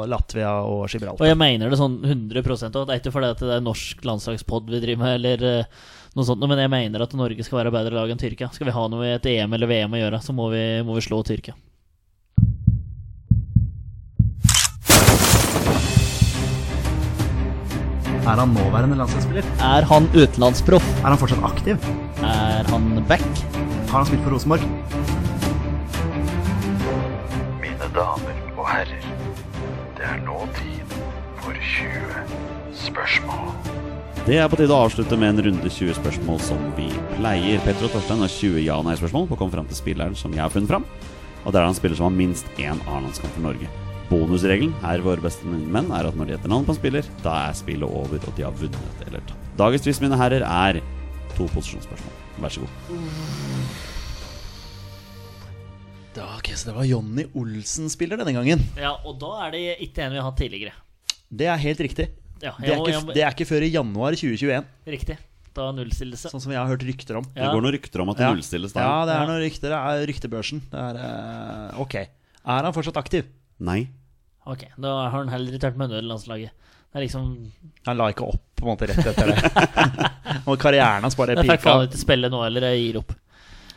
Latvia 0.08 0.54
og 0.64 0.86
Gibraltar. 0.88 1.24
Og 1.24 1.30
jeg 1.30 1.40
mener 1.40 1.72
det 1.72 1.80
sånn 1.80 2.00
100 2.04 2.44
også. 2.44 2.72
Det 2.72 2.86
er 2.86 3.02
ikke 3.02 3.14
fordi 3.14 3.32
at 3.34 3.44
det 3.44 3.54
er 3.58 3.64
norsk 3.64 4.04
landslagspod 4.08 4.70
vi 4.72 4.82
driver 4.84 5.04
med, 5.04 5.16
eller 5.20 5.48
eh, 5.52 5.86
noe 6.18 6.26
sånt, 6.26 6.42
men 6.50 6.59
jeg 6.59 6.70
mener 6.72 7.04
at 7.04 7.14
Norge 7.14 7.44
skal 7.46 7.61
være 7.62 7.72
bedre 7.74 7.94
lag 7.94 8.11
enn 8.11 8.18
Tyrkia. 8.18 8.50
Skal 8.54 8.68
vi 8.68 8.74
ha 8.74 8.85
noe 8.90 9.07
i 9.07 9.14
et 9.14 9.26
EM 9.31 9.54
eller 9.54 9.70
VM 9.70 9.94
å 9.94 10.02
gjøre, 10.02 10.22
så 10.24 10.35
må 10.35 10.50
vi, 10.50 10.62
må 10.87 10.98
vi 10.98 11.04
slå 11.07 11.22
Tyrkia. 11.26 11.54
Er 18.28 18.37
han 18.42 18.50
nåværende 18.52 18.98
landslagsspiller? 18.98 19.46
Er 19.64 19.87
han 19.88 20.09
utenlandsproff? 20.12 20.85
Er 21.00 21.09
han 21.09 21.20
fortsatt 21.22 21.46
aktiv? 21.48 21.87
Er 22.20 22.68
han 22.68 22.90
back? 23.09 23.24
Har 23.88 24.02
han 24.02 24.11
spilt 24.11 24.26
for 24.26 24.37
Rosenborg? 24.37 24.66
Mine 27.62 27.88
damer 27.96 28.42
og 28.59 28.68
herrer, 28.68 29.09
det 29.96 30.11
er 30.12 30.20
nå 30.26 30.42
tid 30.59 30.98
for 31.40 31.57
20 31.72 32.76
spørsmål. 32.85 33.88
Det 34.26 34.37
er 34.37 34.48
på 34.52 34.59
tide 34.61 34.74
å 34.74 34.83
avslutte 34.85 35.16
med 35.16 35.31
en 35.33 35.44
runde 35.46 35.70
20 35.72 35.94
spørsmål 35.96 36.40
som 36.44 36.61
vi 36.76 36.88
pleier. 37.16 37.61
Petter 37.64 37.87
og 37.87 37.94
Torstein 37.94 38.20
har 38.20 38.28
20 38.33 38.61
ja- 38.66 38.76
og 38.76 38.85
nei-spørsmål 38.85 39.28
på 39.31 39.37
å 39.37 39.40
komme 39.40 39.54
fram 39.54 39.68
til 39.70 39.78
spilleren 39.78 40.16
som 40.18 40.35
jeg 40.37 40.42
har 40.44 40.52
funnet 40.52 40.68
fram. 40.68 40.85
Og 41.46 41.52
det 41.54 41.61
er 41.61 41.64
han 41.68 41.76
spiller 41.78 41.96
som 41.96 42.11
har 42.11 42.16
minst 42.18 42.50
én 42.61 42.76
A-landskamp 42.92 43.33
for 43.33 43.46
Norge. 43.46 43.70
Bonusregelen 44.11 44.74
her 44.83 45.00
våre 45.04 45.24
beste 45.24 45.48
menn 45.48 45.88
er 45.96 46.09
at 46.09 46.16
når 46.16 46.28
de 46.28 46.37
heter 46.37 46.52
navn 46.52 46.66
på 46.68 46.74
en 46.74 46.81
spiller, 46.81 47.09
da 47.24 47.35
er 47.48 47.57
spillet 47.57 47.88
over, 47.88 48.20
og 48.20 48.37
de 48.37 48.44
har 48.44 48.52
vunnet 48.61 49.02
eller 49.07 49.24
tapt. 49.28 49.48
Dagens 49.57 49.85
tvist, 49.87 50.04
mine 50.04 50.20
herrer, 50.20 50.44
er 50.44 50.81
to 51.37 51.48
posisjonsspørsmål. 51.54 52.20
Vær 52.44 52.52
så 52.52 52.64
god. 52.64 52.70
Da, 56.18 56.28
ok, 56.37 56.52
så 56.57 56.68
det 56.70 56.76
var 56.76 56.88
Jonny 56.88 57.24
Olsen 57.38 57.88
spiller 57.92 58.20
denne 58.20 58.37
gangen. 58.37 58.64
Ja, 58.76 58.92
og 59.09 59.20
da 59.22 59.35
er 59.46 59.57
det 59.57 59.64
ikke 59.88 60.04
en 60.04 60.12
vi 60.16 60.20
har 60.20 60.28
hatt 60.28 60.40
tidligere. 60.40 60.76
Det 61.28 61.48
er 61.48 61.61
helt 61.64 61.81
riktig. 61.85 62.09
Ja, 62.42 62.53
Det 62.59 62.68
er, 62.70 62.77
må- 62.79 62.87
ikke, 62.88 63.01
må- 63.07 63.14
det 63.14 63.22
er 63.24 63.33
ikke 63.35 63.46
før 63.48 63.62
i 63.66 63.70
januar 63.72 64.12
2021, 64.14 64.64
Riktig. 64.87 65.16
Da 65.59 65.72
nullstillelse. 65.74 66.31
sånn 66.31 66.40
som 66.40 66.53
jeg 66.53 66.61
har 66.61 66.68
hørt 66.70 66.85
rykter 66.87 67.16
om. 67.18 67.24
Ja. 67.35 67.48
Det 67.48 67.55
går 67.57 67.62
noen 67.64 67.74
rykter 67.74 68.01
om 68.05 68.11
at 68.11 68.16
det 68.16 68.22
Ja. 68.27 68.33
nullstilles 68.33 68.72
da. 68.72 68.81
Ja, 68.81 69.05
det 69.09 69.14
er 69.16 69.27
noen 69.27 69.42
rykter. 69.42 69.68
Det 69.72 69.81
er 69.81 70.07
ryktebørsen. 70.07 70.61
Det 70.70 70.79
er, 70.79 70.94
uh, 71.74 71.81
ok. 71.81 71.94
Er 71.98 72.62
han 72.62 72.72
fortsatt 72.72 72.96
aktiv? 73.01 73.24
Nei. 73.59 73.88
Ok, 74.46 74.64
da 74.79 74.92
har 75.11 75.24
han 75.24 75.29
heller 75.29 75.53
ikke 75.59 75.72
vært 75.72 75.77
med 75.77 75.90
nødlandslaget. 75.90 76.07
landslaget. 76.07 76.51
Det 76.88 76.96
er 76.96 77.05
liksom 77.05 77.51
Han 77.87 77.96
la 77.98 78.07
ikke 78.12 78.24
opp 78.29 78.40
på 78.57 78.62
en 78.64 78.70
måte 78.77 78.87
rett 78.88 79.05
etter 79.05 79.27
det. 79.27 80.11
Og 80.48 80.57
karrieren 80.59 81.03
hans 81.03 81.14
bare 81.18 81.35
Jeg 81.37 81.44
fikk 81.44 81.61
faen 81.61 81.88
ikke 81.88 81.98
spille 82.01 82.31
nå, 82.31 82.40
eller 82.46 82.61
jeg 82.70 82.81
gir 82.92 82.98
opp. 83.03 83.12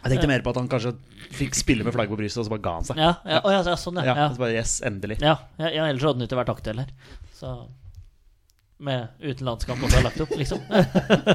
Jeg 0.04 0.12
tenkte 0.14 0.28
mer 0.32 0.42
på 0.42 0.50
at 0.54 0.56
han 0.62 0.70
kanskje 0.72 0.94
fikk 1.36 1.54
spille 1.56 1.84
med 1.84 1.94
flagget 1.94 2.10
på 2.14 2.18
brystet, 2.22 2.40
og 2.42 2.46
så 2.48 2.50
bare 2.54 2.62
ga 2.66 2.74
han 2.78 2.84
seg. 2.88 2.98
Ja, 2.98 3.12
ja, 3.26 3.42
ja, 3.44 3.60
ja 3.68 3.76
sånn, 3.76 4.00
Ja, 4.04 4.16
ja. 4.16 4.30
så 4.34 4.38
bare, 4.38 4.54
yes, 4.56 4.82
endelig. 4.82 5.20
Ja, 5.22 5.36
ja, 5.60 5.68
ja 5.70 5.86
ellers 5.90 6.02
hadde 6.08 6.18
han 6.22 6.28
ikke 6.28 6.40
vært 6.40 6.54
aktuell 6.56 6.80
her. 6.86 6.90
Så 7.38 7.52
Med 8.82 9.12
uten 9.22 9.46
landskamp 9.46 9.84
også 9.86 10.00
har 10.00 10.06
lagt 10.08 10.22
opp, 10.24 10.32
liksom. 10.40 10.62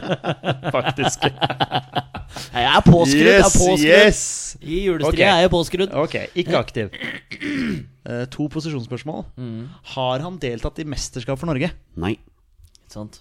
Faktisk. 0.76 1.26
Jeg 1.30 2.64
er 2.66 2.80
påskrudd! 2.82 3.22
jeg 3.22 3.37
er 3.37 3.44
Yes, 3.44 3.54
påskrudd 3.54 3.85
yes! 3.87 4.22
I 4.66 4.80
julestria 4.88 5.12
Ok. 5.14 5.20
er 5.37 5.42
jeg 5.44 5.52
påskrudd. 5.52 5.92
Ok, 6.02 6.16
ikke 6.42 6.59
aktiv. 6.64 6.90
Eh, 8.06 8.22
to 8.30 8.44
posisjonsspørsmål. 8.54 9.24
Mm. 9.35 9.64
Har 9.96 10.22
han 10.22 10.37
deltatt 10.38 10.76
i 10.78 10.85
mesterskap 10.87 11.40
for 11.40 11.50
Norge? 11.50 11.72
Nei. 11.98 12.12
Ikke 12.85 12.92
sant? 12.94 13.16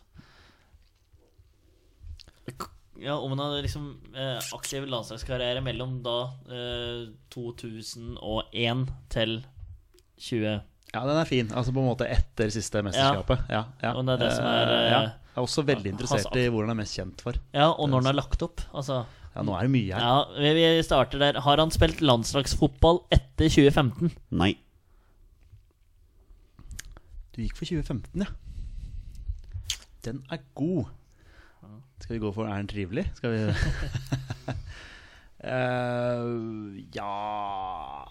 Ja, 3.02 3.16
om 3.18 3.34
han 3.34 3.42
hadde 3.42 3.64
liksom 3.66 3.88
eh, 4.14 4.38
aktiv 4.54 4.86
landslagskarriere 4.86 5.64
mellom 5.66 5.98
da 6.06 6.14
eh, 6.54 7.02
2001 7.34 8.86
til 9.16 9.34
20... 10.22 10.54
Ja, 10.96 11.02
den 11.04 11.18
er 11.20 11.28
fin. 11.28 11.50
Altså 11.52 11.74
på 11.76 11.82
en 11.84 11.90
måte 11.90 12.08
etter 12.08 12.50
siste 12.56 12.80
mesterskapet. 12.86 13.42
Ja, 13.52 13.66
ja. 13.84 13.92
Og 14.00 14.06
det 14.08 14.16
er 14.16 14.22
det 14.24 14.32
som 14.38 14.46
er, 14.48 14.70
uh, 14.72 14.76
ja. 14.88 15.00
eh, 15.04 15.14
Jeg 15.36 15.42
er 15.42 15.44
også 15.50 15.66
veldig 15.68 15.92
interessert 15.92 16.30
hans- 16.32 16.40
i 16.40 16.48
hvor 16.54 16.64
han 16.64 16.72
er 16.72 16.80
mest 16.80 16.96
kjent 16.96 17.24
for. 17.26 17.40
Ja, 17.54 17.68
og 17.74 17.90
når 17.92 18.06
han 18.06 18.12
er 18.14 18.20
lagt 18.22 18.46
opp. 18.48 18.64
Altså 18.72 19.02
Ja, 19.36 19.44
nå 19.44 19.52
er 19.60 19.68
det 19.68 19.74
mye 19.76 19.92
her. 19.92 20.00
Ja, 20.00 20.22
vi, 20.40 20.54
vi 20.80 20.84
starter 20.88 21.20
der. 21.20 21.42
Har 21.44 21.60
han 21.60 21.74
spilt 21.76 22.00
landslagsfotball 22.00 23.02
etter 23.12 23.50
2015? 23.52 24.14
Nei. 24.40 24.54
Du 27.36 27.42
gikk 27.44 27.58
for 27.60 27.68
2015, 27.68 28.24
ja. 28.24 28.30
Den 30.08 30.22
er 30.32 30.40
god. 30.56 30.86
Skal 32.00 32.16
vi 32.16 32.22
gå 32.24 32.30
for 32.36 32.48
Er 32.48 32.56
den 32.62 32.68
trivelig? 32.72 33.04
Skal 33.18 33.34
vi 33.34 33.42
Eh, 35.46 36.82
Ja 36.96 37.12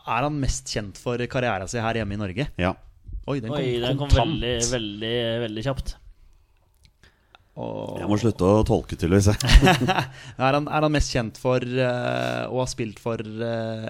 Er 0.06 0.26
han 0.28 0.36
mest 0.38 0.70
kjent 0.70 0.98
for 1.00 1.18
karrieren 1.30 1.66
sin 1.70 1.82
her 1.82 1.98
hjemme 1.98 2.14
i 2.14 2.20
Norge? 2.20 2.46
Ja. 2.60 2.74
Oi, 3.26 3.38
den 3.40 3.50
kom 3.50 3.58
Oi, 3.58 3.70
den 3.82 3.98
kom 3.98 4.10
veldig, 4.12 4.52
veldig, 4.70 5.14
veldig 5.46 5.62
kjapt. 5.64 5.94
Og- 7.56 7.98
Jeg 8.02 8.08
må 8.10 8.18
slutte 8.20 8.44
å 8.44 8.64
tolke, 8.68 8.98
tydeligvis. 9.00 9.30
er, 9.34 10.52
han, 10.58 10.66
er 10.68 10.84
han 10.84 10.92
mest 10.92 11.12
kjent 11.14 11.38
for 11.40 11.62
uh, 11.64 12.44
å 12.50 12.60
ha 12.60 12.66
spilt 12.68 12.98
for 13.00 13.22
uh, 13.24 13.88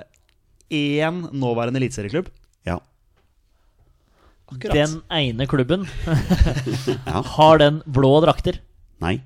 én 0.71 1.23
nåværende 1.35 1.81
eliteserieklubb? 1.83 2.29
Ja. 2.69 2.79
Akkurat. 4.53 4.77
Den 4.77 4.99
ene 5.11 5.49
klubben 5.51 5.87
Ja. 7.09 7.23
har 7.35 7.59
den 7.65 7.83
blå 7.91 8.13
drakter. 8.23 8.61
Nei. 9.03 9.17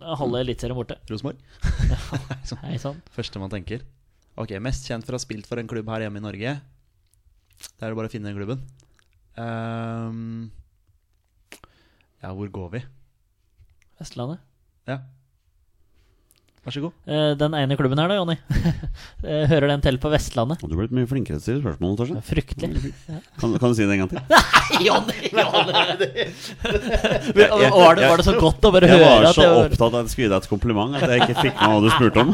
Halve 0.00 0.42
eliteserien 0.44 0.78
borte. 0.78 0.98
Rosenborg? 1.10 1.40
Hei 2.64 2.78
sann. 2.80 3.00
Første 3.16 3.40
man 3.42 3.52
tenker. 3.52 3.84
Ok, 4.38 4.54
Mest 4.62 4.86
kjent 4.86 5.06
for 5.06 5.16
å 5.16 5.18
ha 5.18 5.24
spilt 5.24 5.48
for 5.50 5.58
en 5.60 5.70
klubb 5.70 5.88
her 5.90 6.04
hjemme 6.04 6.20
i 6.20 6.24
Norge. 6.24 6.54
Det 7.58 7.82
er 7.82 7.90
det 7.90 7.98
bare 7.98 8.10
å 8.10 8.12
finne 8.12 8.30
den 8.30 8.38
klubben. 8.38 8.62
Um, 9.38 10.50
ja, 12.22 12.30
hvor 12.34 12.50
går 12.54 12.70
vi? 12.76 12.82
Vestlandet. 13.98 14.42
Ja. 14.86 15.00
Vær 16.68 16.74
så 16.74 16.80
god. 16.84 16.92
Eh, 17.08 17.30
Den 17.40 17.54
ene 17.56 17.76
klubben 17.80 17.96
her, 18.02 18.10
da, 18.12 18.18
Jonny. 18.20 18.36
Eh, 19.24 19.46
Hører 19.50 19.66
den 19.72 19.80
til 19.82 19.96
på 19.98 20.10
Vestlandet? 20.12 20.60
Du 20.62 20.74
ble 20.76 20.84
litt 20.84 20.92
mye 20.94 21.08
flinkere 21.10 21.40
til 21.40 21.40
å 21.40 21.44
stille 21.46 21.62
spørsmål, 21.64 21.94
Torstein. 21.98 22.20
Fryktelig. 22.28 22.92
Kan, 23.40 23.56
kan 23.58 23.72
du 23.72 23.74
si 23.74 23.82
det 23.88 23.96
en 23.96 24.02
gang 24.04 24.10
til? 24.12 24.20
Jonny! 24.86 25.32
Var, 27.38 27.96
det, 27.98 28.06
var 28.08 28.20
det 28.20 28.26
så 28.28 28.34
godt 28.38 28.62
å 28.68 28.70
bare 28.74 28.88
Jeg 28.90 29.00
høre 29.00 29.08
var 29.24 29.34
så 29.34 29.42
det 29.42 29.48
var 29.50 29.66
opptatt 29.72 29.88
av 29.88 29.96
at 29.98 30.06
jeg 30.06 30.12
skulle 30.14 30.26
gi 30.28 30.32
deg 30.32 30.38
et 30.44 30.50
kompliment 30.52 30.96
at 30.98 31.10
jeg 31.12 31.24
ikke 31.24 31.36
fikk 31.48 31.58
med 31.58 31.72
hva 31.72 31.80
du 31.82 31.90
spurte 31.94 32.22
om. 32.24 32.30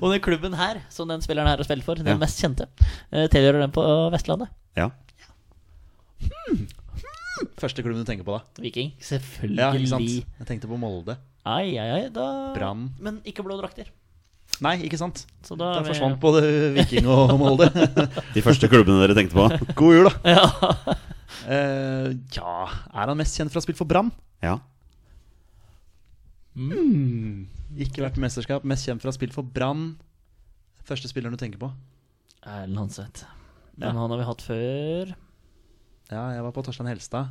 Og 0.00 0.06
den 0.12 0.20
klubben 0.24 0.56
her, 0.58 0.80
som 0.92 1.08
den 1.08 1.22
spilleren 1.24 1.48
her 1.52 1.60
har 1.62 1.66
spilt 1.68 1.84
for, 1.86 2.00
den 2.00 2.10
Ja. 2.10 2.18
mest 2.20 2.40
kjente, 2.42 2.66
eh, 3.12 3.28
tilhører 3.32 3.62
den 3.64 3.72
på 3.74 3.84
Vestlandet. 4.12 4.50
Ja. 4.76 4.90
Første 7.60 7.82
klubben 7.84 8.02
du 8.02 8.08
tenker 8.08 8.26
på, 8.26 8.36
da? 8.36 8.44
Viking. 8.60 8.90
Ja, 8.98 9.04
Selvfølgelig. 9.14 9.70
ikke 9.80 9.92
sant? 9.94 10.10
Jeg 10.42 10.46
tenkte 10.50 10.68
på 10.68 10.76
Molde. 10.80 11.16
Ai, 11.48 11.76
ai, 11.80 11.88
ai. 11.96 12.02
Da 12.12 12.24
Brann. 12.54 12.90
Men 13.00 13.20
ikke 13.24 13.42
blå 13.46 13.56
drakter. 13.60 13.88
Nei, 14.60 14.74
ikke 14.84 14.98
sant? 15.00 15.22
Så 15.46 15.56
da 15.56 15.70
Da 15.78 15.84
forsvant 15.86 16.18
vi- 16.18 16.20
både 16.20 16.40
Viking 16.76 17.06
og 17.08 17.32
Molde. 17.40 17.70
De 18.36 18.42
første 18.44 18.68
klubbene 18.68 19.00
dere 19.00 19.14
tenkte 19.16 19.38
på. 19.38 19.46
God 19.78 19.94
jul, 19.96 20.10
da. 20.10 20.34
Ja. 20.36 20.96
Uh, 21.46 22.10
ja, 22.36 22.56
er 22.92 23.06
han 23.08 23.16
mest 23.16 23.38
kjent 23.38 23.48
for 23.52 23.56
å 23.56 23.62
ha 23.62 23.66
spilt 23.68 23.80
for 23.80 23.88
Brann? 23.88 24.10
Ja. 24.44 24.58
Ikke 27.80 28.02
vært 28.04 28.18
i 28.18 28.24
mesterskap, 28.24 28.64
mest 28.68 28.84
kjent 28.88 29.00
for 29.00 29.08
å 29.08 29.12
ha 29.14 29.16
spilt 29.16 29.34
for 29.36 29.46
Brann. 29.46 29.94
Første 30.84 31.08
spilleren 31.08 31.36
du 31.36 31.40
tenker 31.40 31.60
på? 31.62 31.70
Erlend 32.44 32.80
Hanseth. 32.82 33.24
Men 33.78 33.94
Ja. 33.94 34.00
han 34.02 34.10
har 34.10 34.18
vi 34.18 34.24
hatt 34.28 34.42
før. 34.44 35.14
Ja, 36.10 36.24
jeg 36.34 36.42
var 36.42 36.52
på 36.52 36.64
Torstein 36.66 36.88
Helstad. 36.90 37.30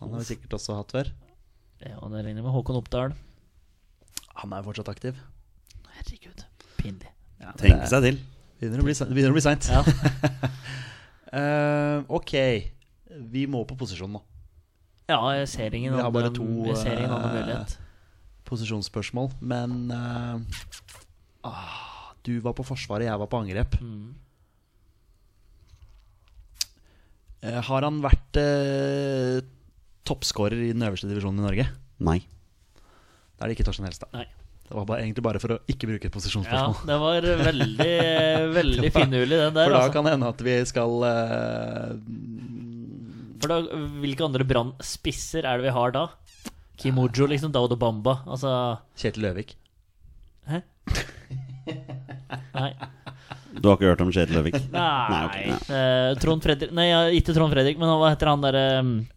Han 0.00 0.10
har 0.12 0.18
vi 0.22 0.28
sikkert 0.30 0.54
også 0.56 0.76
hatt 0.78 0.92
før. 0.94 1.10
Ja, 1.84 2.00
det 2.00 2.22
regner 2.24 2.44
med 2.44 2.54
Håkon 2.54 2.78
Oppdal. 2.78 3.12
Han 4.40 4.52
er 4.52 4.62
jo 4.62 4.68
fortsatt 4.70 4.88
aktiv. 4.92 5.18
Herregud. 5.96 6.44
Pinlig. 6.78 7.10
Ja, 7.40 7.52
Tenke 7.60 7.88
seg 7.90 8.06
til. 8.06 8.20
Begynner 8.60 8.80
å 8.80 8.86
bli, 8.86 8.94
begynner 9.12 9.34
å 9.34 9.36
bli 9.36 9.44
seint. 9.44 9.68
Ja. 9.68 9.82
uh, 11.32 11.98
ok, 12.18 12.34
vi 13.32 13.44
må 13.50 13.64
på 13.68 13.76
posisjon 13.78 14.14
nå. 14.16 14.22
ja, 15.10 15.20
jeg 15.38 15.48
ser 15.52 15.74
ingen 15.76 15.94
Vi 15.94 16.02
har 16.02 16.12
bare 16.14 16.32
to, 16.34 16.46
jeg 16.70 16.78
ser 16.80 16.96
ingen 16.96 17.12
annen 17.12 17.28
eh, 17.28 17.40
mulighet. 17.42 17.76
Posisjonsspørsmål. 18.48 19.34
Men 19.40 19.90
uh, 19.92 20.40
ah, 21.44 22.14
du 22.24 22.38
var 22.44 22.56
på 22.56 22.64
forsvaret, 22.66 23.10
jeg 23.10 23.20
var 23.20 23.28
på 23.30 23.42
angrep. 23.44 23.76
Mm. 23.82 24.14
Eh, 27.46 27.60
har 27.68 27.86
han 27.86 28.00
vært 28.04 28.40
uh, 28.40 29.44
toppskårer 30.08 30.58
i 30.68 30.72
den 30.72 30.84
øverste 30.86 31.08
divisjonen 31.10 31.42
i 31.42 31.46
Norge? 31.46 31.68
Nei. 32.06 32.18
Da 33.36 33.44
er 33.44 33.50
det 33.50 33.56
ikke 33.58 33.66
Torstein 33.68 33.88
Helstad. 33.88 34.10
Nei. 34.16 34.26
Det 34.66 34.74
var 34.74 34.86
bare, 34.88 35.02
egentlig 35.04 35.22
bare 35.22 35.38
for 35.38 35.54
å 35.54 35.56
ikke 35.70 35.86
bruke 35.86 36.08
et 36.08 36.14
posisjonsspørsmål. 36.14 36.74
Ja, 36.80 36.86
det 36.88 36.96
var 36.98 37.26
veldig, 37.46 37.90
veldig 38.58 38.90
finurlig, 38.96 39.36
den 39.38 39.54
der. 39.54 39.68
For 39.68 39.76
da 39.76 39.82
Altså. 39.84 39.92
kan 39.94 40.08
det 40.08 40.14
hende 40.16 40.30
at 40.32 40.42
vi 40.42 40.56
skal 40.66 40.96
uh... 41.06 41.92
For 43.44 43.52
da, 43.52 43.58
Hvilke 44.02 44.26
andre 44.26 44.46
Brann-spisser 44.48 45.46
er 45.46 45.60
det 45.60 45.68
vi 45.68 45.74
har 45.76 45.94
da? 45.94 46.06
Kimojo, 46.82 47.28
liksom. 47.30 47.52
Daudo 47.54 47.76
Bamba. 47.78 48.18
Altså 48.26 48.50
Kjetil 48.98 49.22
Løvik. 49.28 49.54
Hæ? 50.50 50.62
Nei. 52.58 52.70
Du 53.56 53.68
har 53.68 53.78
ikke 53.78 53.88
hørt 53.88 54.02
om 54.04 54.10
Kjetil 54.12 54.36
Løvik? 54.38 54.58
Nei. 54.74 54.82
nei, 55.12 55.20
okay, 55.28 55.46
nei. 55.50 55.58
Uh, 55.70 56.10
Trond 56.22 56.44
Fredrik 56.44 56.74
Nei, 56.76 56.86
ja, 56.90 57.00
ikke 57.18 57.34
Trond 57.36 57.54
Fredrik, 57.54 57.80
men 57.80 57.92
hva 58.00 58.10
heter 58.12 58.30
han 58.30 58.44
derre 58.44 58.64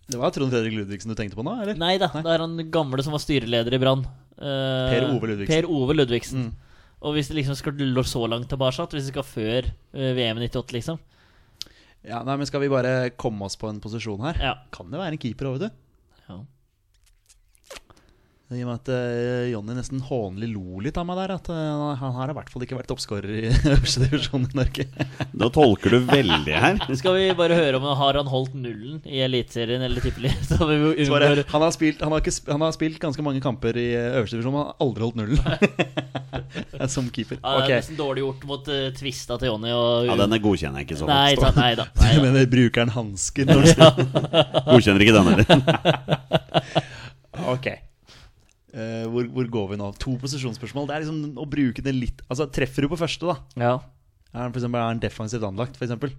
Det 0.09 0.19
var 0.21 0.33
Trond 0.35 0.53
Fredrik 0.53 0.77
Ludvigsen 0.77 1.11
du 1.11 1.17
tenkte 1.19 1.39
på 1.39 1.45
nå, 1.45 1.57
eller? 1.63 1.79
Nei 1.79 1.97
da, 2.01 2.11
det 2.15 2.33
er 2.33 2.45
han 2.45 2.55
gamle 2.73 3.05
som 3.05 3.15
var 3.15 3.23
styreleder 3.23 3.75
i 3.75 3.81
Brann. 3.81 4.05
Uh, 4.39 4.87
Per 4.91 5.09
Ove 5.09 5.31
Ludvigsen. 5.33 5.53
Per 5.53 5.69
Ove 5.75 5.97
Ludvigsen. 5.97 6.49
Mm. 6.49 6.85
Og 6.99 7.15
hvis 7.15 7.31
det 7.31 7.39
liksom 7.39 7.55
skal 7.55 7.75
gå 7.79 8.03
så 8.07 8.25
langt 8.27 8.49
tilbake, 8.51 8.87
hvis 8.91 9.07
det 9.07 9.13
skal 9.13 9.27
før 9.27 9.69
uh, 9.71 10.11
VM 10.17 10.41
98, 10.43 10.75
liksom 10.77 10.99
Ja, 12.07 12.23
nei, 12.23 12.35
men 12.39 12.47
Skal 12.47 12.63
vi 12.63 12.71
bare 12.71 13.11
komme 13.19 13.47
oss 13.47 13.59
på 13.59 13.71
en 13.71 13.81
posisjon 13.83 14.23
her? 14.27 14.39
Ja. 14.39 14.55
Kan 14.75 14.91
det 14.91 14.99
være 15.01 15.15
en 15.15 15.21
keeper 15.21 15.51
òg, 15.51 15.59
vet 15.59 15.69
du? 15.69 15.83
ja. 16.29 16.39
I 18.49 18.63
og 18.63 18.69
med 18.71 18.79
at 18.79 18.89
uh, 18.89 19.43
Jonny 19.51 19.75
nesten 19.77 19.99
hånlig 20.01 20.47
lo 20.49 20.79
litt 20.81 20.95
av 20.97 21.05
meg 21.05 21.19
der. 21.19 21.33
At 21.35 21.49
uh, 21.53 21.91
han 21.99 22.15
har 22.15 22.31
i 22.31 22.33
hvert 22.33 22.47
fall 22.49 22.63
ikke 22.65 22.79
vært 22.79 22.87
toppskårer 22.89 23.29
i 23.29 23.41
øverste 23.75 24.07
divisjon 24.07 24.47
i 24.47 24.55
Norge. 24.57 24.85
Da 25.39 25.47
tolker 25.53 25.93
du 25.93 26.07
veldig 26.07 26.55
her. 26.57 26.79
Skal 26.97 27.13
vi 27.15 27.27
bare 27.37 27.55
høre 27.55 27.77
om 27.77 27.85
har 27.99 28.17
han 28.17 28.29
holdt 28.31 28.55
nullen 28.57 28.97
i 29.05 29.21
Eliteserien 29.21 29.83
eller 29.85 30.01
Tippeli? 30.01 30.31
Så 30.47 30.57
vi 30.65 30.79
Så 31.05 31.13
bare, 31.13 31.29
unngår 31.29 31.43
han, 31.53 31.61
har 31.61 31.75
spilt, 31.75 32.01
han, 32.01 32.15
har 32.15 32.23
ikke, 32.23 32.33
han 32.49 32.65
har 32.65 32.73
spilt 32.73 32.97
ganske 33.03 33.25
mange 33.25 33.41
kamper 33.43 33.77
i 33.77 33.85
eh, 33.93 34.17
øverste 34.17 34.39
divisjon, 34.39 34.55
men 34.55 34.63
han 34.63 34.71
har 34.71 34.87
aldri 34.87 35.05
holdt 35.05 35.19
nullen. 35.19 36.87
Som 36.89 37.11
keeper. 37.13 37.37
ja, 37.37 37.43
Det 37.43 37.51
er 37.51 37.65
okay. 37.67 37.75
nesten 37.83 37.99
dårlig 37.99 38.23
gjort 38.23 38.47
mot 38.49 38.71
uh, 38.73 38.87
tvista 38.97 39.37
til 39.37 39.51
Jonny. 39.51 39.75
Og, 39.75 40.09
Ja, 40.09 40.15
Denne 40.23 40.39
godkjenner 40.41 40.81
jeg 40.81 40.89
ikke 40.89 40.97
så 41.03 41.09
Nei, 41.11 41.35
høyt. 41.35 41.43
ta, 41.43 41.51
nei 41.59 41.69
da. 41.77 41.85
Nei, 42.01 42.15
da. 42.15 42.23
mener 42.25 42.49
brukeren 42.49 42.93
hansker? 42.95 43.53
Godkjenner 43.53 45.05
ikke 45.05 45.15
den 45.19 45.29
heller. 45.35 45.45
Ok. 47.53 47.69
Eh, 48.79 49.05
hvor, 49.11 49.27
hvor 49.35 49.47
går 49.51 49.69
vi 49.73 49.79
nå? 49.81 49.89
To 50.03 50.15
posisjonsspørsmål. 50.21 50.87
Det 50.89 50.95
er 50.95 51.03
liksom 51.05 51.39
å 51.41 51.47
bruke 51.49 51.83
det 51.83 51.93
litt 51.95 52.21
Altså, 52.29 52.47
Treffer 52.53 52.85
du 52.85 52.91
på 52.93 52.99
første, 53.01 53.27
da? 53.27 53.37
Ja. 53.59 53.75
Er 54.31 54.45
han 54.45 54.53
for 54.53 54.61
eksempel, 54.61 54.79
er 54.79 54.91
han 54.93 55.01
defensivt 55.03 55.45
anlagt, 55.47 55.75
for 55.79 55.87
eksempel? 55.87 56.13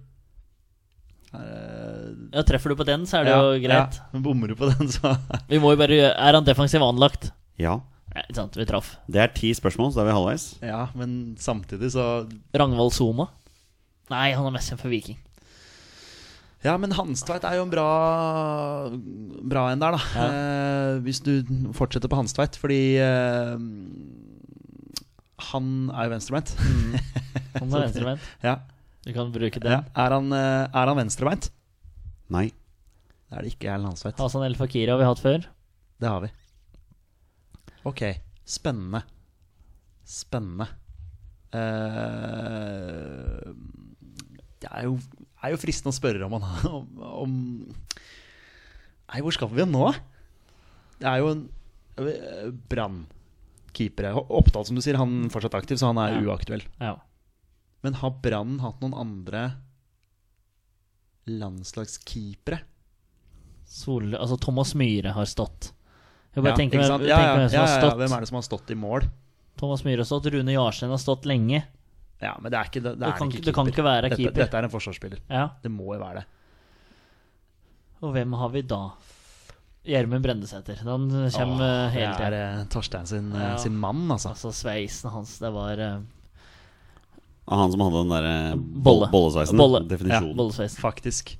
Eh, 1.31 2.09
ja, 2.35 2.43
Treffer 2.47 2.73
du 2.73 2.79
på 2.79 2.87
den, 2.87 3.05
så 3.07 3.21
er 3.21 3.29
det 3.29 3.35
jo 3.37 3.53
greit. 3.63 3.97
Ja, 4.01 4.09
men 4.11 4.25
bommer 4.25 4.51
du 4.51 4.57
på 4.59 4.67
den, 4.73 4.91
så 4.91 5.15
Vi 5.51 5.61
må 5.63 5.71
jo 5.73 5.79
bare 5.79 5.95
gjøre 5.95 6.15
Er 6.19 6.37
han 6.37 6.47
defensivt 6.47 6.83
anlagt? 6.85 7.29
Ja. 7.61 7.79
Ja, 8.11 8.25
ikke 8.25 8.35
sant, 8.41 8.57
vi 8.59 8.65
traff. 8.67 8.89
Det 9.07 9.21
er 9.23 9.31
ti 9.31 9.53
spørsmål, 9.55 9.93
så 9.93 10.01
da 10.01 10.03
er 10.03 10.09
vi 10.09 10.15
halvveis. 10.17 10.45
Ja, 10.67 10.81
men 10.99 11.37
samtidig 11.39 11.93
så 11.93 12.07
Ragnvald 12.59 12.91
Soma? 12.91 13.29
Nei, 14.11 14.33
han 14.35 14.49
er 14.49 14.51
mest 14.57 14.73
kjent 14.73 14.81
for 14.83 14.91
Viking. 14.91 15.15
Ja, 16.61 16.75
men 16.77 16.93
Hanstveit 16.93 17.45
er 17.47 17.55
jo 17.57 17.63
en 17.65 17.71
bra 17.73 17.85
Bra 19.49 19.63
en 19.71 19.81
der, 19.81 19.95
da. 19.97 20.25
Eh, 20.25 20.99
hvis 21.05 21.21
du 21.25 21.31
fortsetter 21.73 22.11
på 22.11 22.19
Hanstveit, 22.19 22.57
fordi 22.61 22.77
eh, 23.01 23.55
Han 25.49 25.71
er 25.89 26.05
jo 26.05 26.11
venstrebeint. 26.13 26.51
Han 27.57 27.73
er 27.73 27.87
venstrebeint. 27.87 28.27
Ja. 28.45 28.59
Du 29.01 29.09
kan 29.15 29.31
bruke 29.33 29.57
den. 29.63 29.73
ja. 29.73 29.79
Er 29.97 30.13
han, 30.13 30.27
eh, 30.37 30.67
er 30.69 30.91
han 30.91 30.99
venstrebeint? 30.99 31.47
Nei. 32.31 32.51
Det 33.31 33.39
er 33.39 33.47
det 33.47 33.55
ikke 33.55 33.71
Erlend 33.73 33.95
Hanstveit. 33.95 34.21
Hasan 34.21 34.45
El 34.45 34.57
Fakiri 34.59 34.91
har 34.93 35.01
vi 35.01 35.07
hatt 35.07 35.23
før. 35.23 35.47
Det 36.01 36.11
har 36.11 36.21
vi. 36.21 36.29
Ok, 37.89 38.03
spennende. 38.45 39.01
Spennende. 40.05 40.67
Uh, 41.51 43.49
det 44.61 44.69
er 44.69 44.85
jo, 44.85 44.93
er 45.43 45.53
jo 45.55 45.59
fristende 45.61 45.93
å 45.93 45.97
spørre 45.97 46.27
om 46.27 46.35
han 46.37 46.45
om, 46.69 46.85
om 47.25 47.33
Nei, 49.11 49.19
hvor 49.25 49.33
skal 49.35 49.49
vi 49.51 49.65
nå? 49.67 49.89
Det 51.01 51.07
er 51.09 51.17
jo 51.19 51.31
en 51.33 51.41
eh, 51.99 52.51
Brann. 52.71 53.01
Keepere. 53.75 54.13
Oppdal, 54.15 54.63
som 54.67 54.75
du 54.77 54.81
sier, 54.83 54.95
han 54.99 55.25
er 55.25 55.31
fortsatt 55.33 55.55
aktiv, 55.57 55.79
så 55.79 55.89
han 55.91 55.99
er 55.99 56.13
Ja. 56.17 56.21
uaktuell. 56.27 56.63
Ja. 56.79 56.93
Men 57.83 57.97
har 57.99 58.13
Brann 58.23 58.59
hatt 58.63 58.79
noen 58.83 58.93
andre 58.95 59.41
landslagskeepere? 61.31 62.61
Sol, 63.71 64.11
altså 64.17 64.37
Thomas 64.41 64.73
Myhre 64.75 65.13
har 65.15 65.27
stått. 65.29 65.71
Jeg 66.35 66.43
bare 66.43 66.53
Ja, 66.53 66.57
tenker, 66.59 66.79
meg? 66.79 66.87
Ja, 66.87 66.97
tenker 66.97 67.07
ja, 67.07 67.19
hvem 67.35 67.53
ja, 67.53 67.65
ja. 67.67 67.91
Hvem 67.99 68.15
er 68.15 68.23
det 68.23 68.29
som 68.31 68.39
har 68.39 68.45
stått 68.47 68.71
i 68.71 68.75
mål? 68.79 69.07
Thomas 69.59 69.83
Myhre 69.85 70.03
har 70.03 70.09
stått, 70.09 70.27
Rune 70.33 70.55
Jarstein 70.55 70.91
har 70.91 70.99
stått 71.01 71.27
lenge. 71.27 71.63
Ja, 72.21 72.35
men 72.39 72.51
det 72.53 72.59
er 72.59 72.69
ikke 72.69 72.81
det, 72.83 72.91
det, 72.93 72.99
Det 73.01 73.07
er 73.09 73.17
kan 73.17 73.31
ikke 73.31 73.45
det 73.47 73.53
kan 73.55 73.67
ikke 73.71 73.83
være 73.85 74.01
dette, 74.05 74.17
keeper. 74.19 74.35
Dette 74.43 74.57
er 74.59 74.67
en 74.67 74.73
forsvarsspiller. 74.73 75.19
Ja. 75.29 75.47
Det 75.63 75.71
må 75.73 75.95
jo 75.95 75.99
være 76.03 76.21
det. 76.21 76.25
Og 78.01 78.13
hvem 78.15 78.33
har 78.37 78.49
vi 78.53 78.61
da? 78.65 78.81
Gjermund 79.85 80.21
Brendesæter. 80.21 80.77
Han 80.85 81.07
kommer 81.33 81.65
Åh, 81.87 81.91
hele 81.95 82.11
tida. 82.13 82.29
Det 82.29 82.39
er 82.41 82.59
eh, 82.61 82.65
Torstein 82.69 83.07
sin, 83.09 83.31
eh, 83.33 83.41
Ja. 83.41 83.57
sin 83.57 83.77
mann, 83.81 84.03
altså. 84.13 84.29
Altså, 84.35 84.51
sveisen 84.53 85.09
hans, 85.09 85.39
det 85.41 85.49
var 85.53 85.81
uh, 85.81 86.01
han 87.51 87.71
som 87.73 87.81
hadde 87.81 88.03
den 88.03 88.13
derre 88.13 88.35
Bolle. 88.85 89.09
bollesveisen. 89.11 89.57
Bolle. 89.57 89.81
Definisjonen. 89.89 90.35
bollesveisen. 90.37 90.81
Faktisk. 90.81 91.33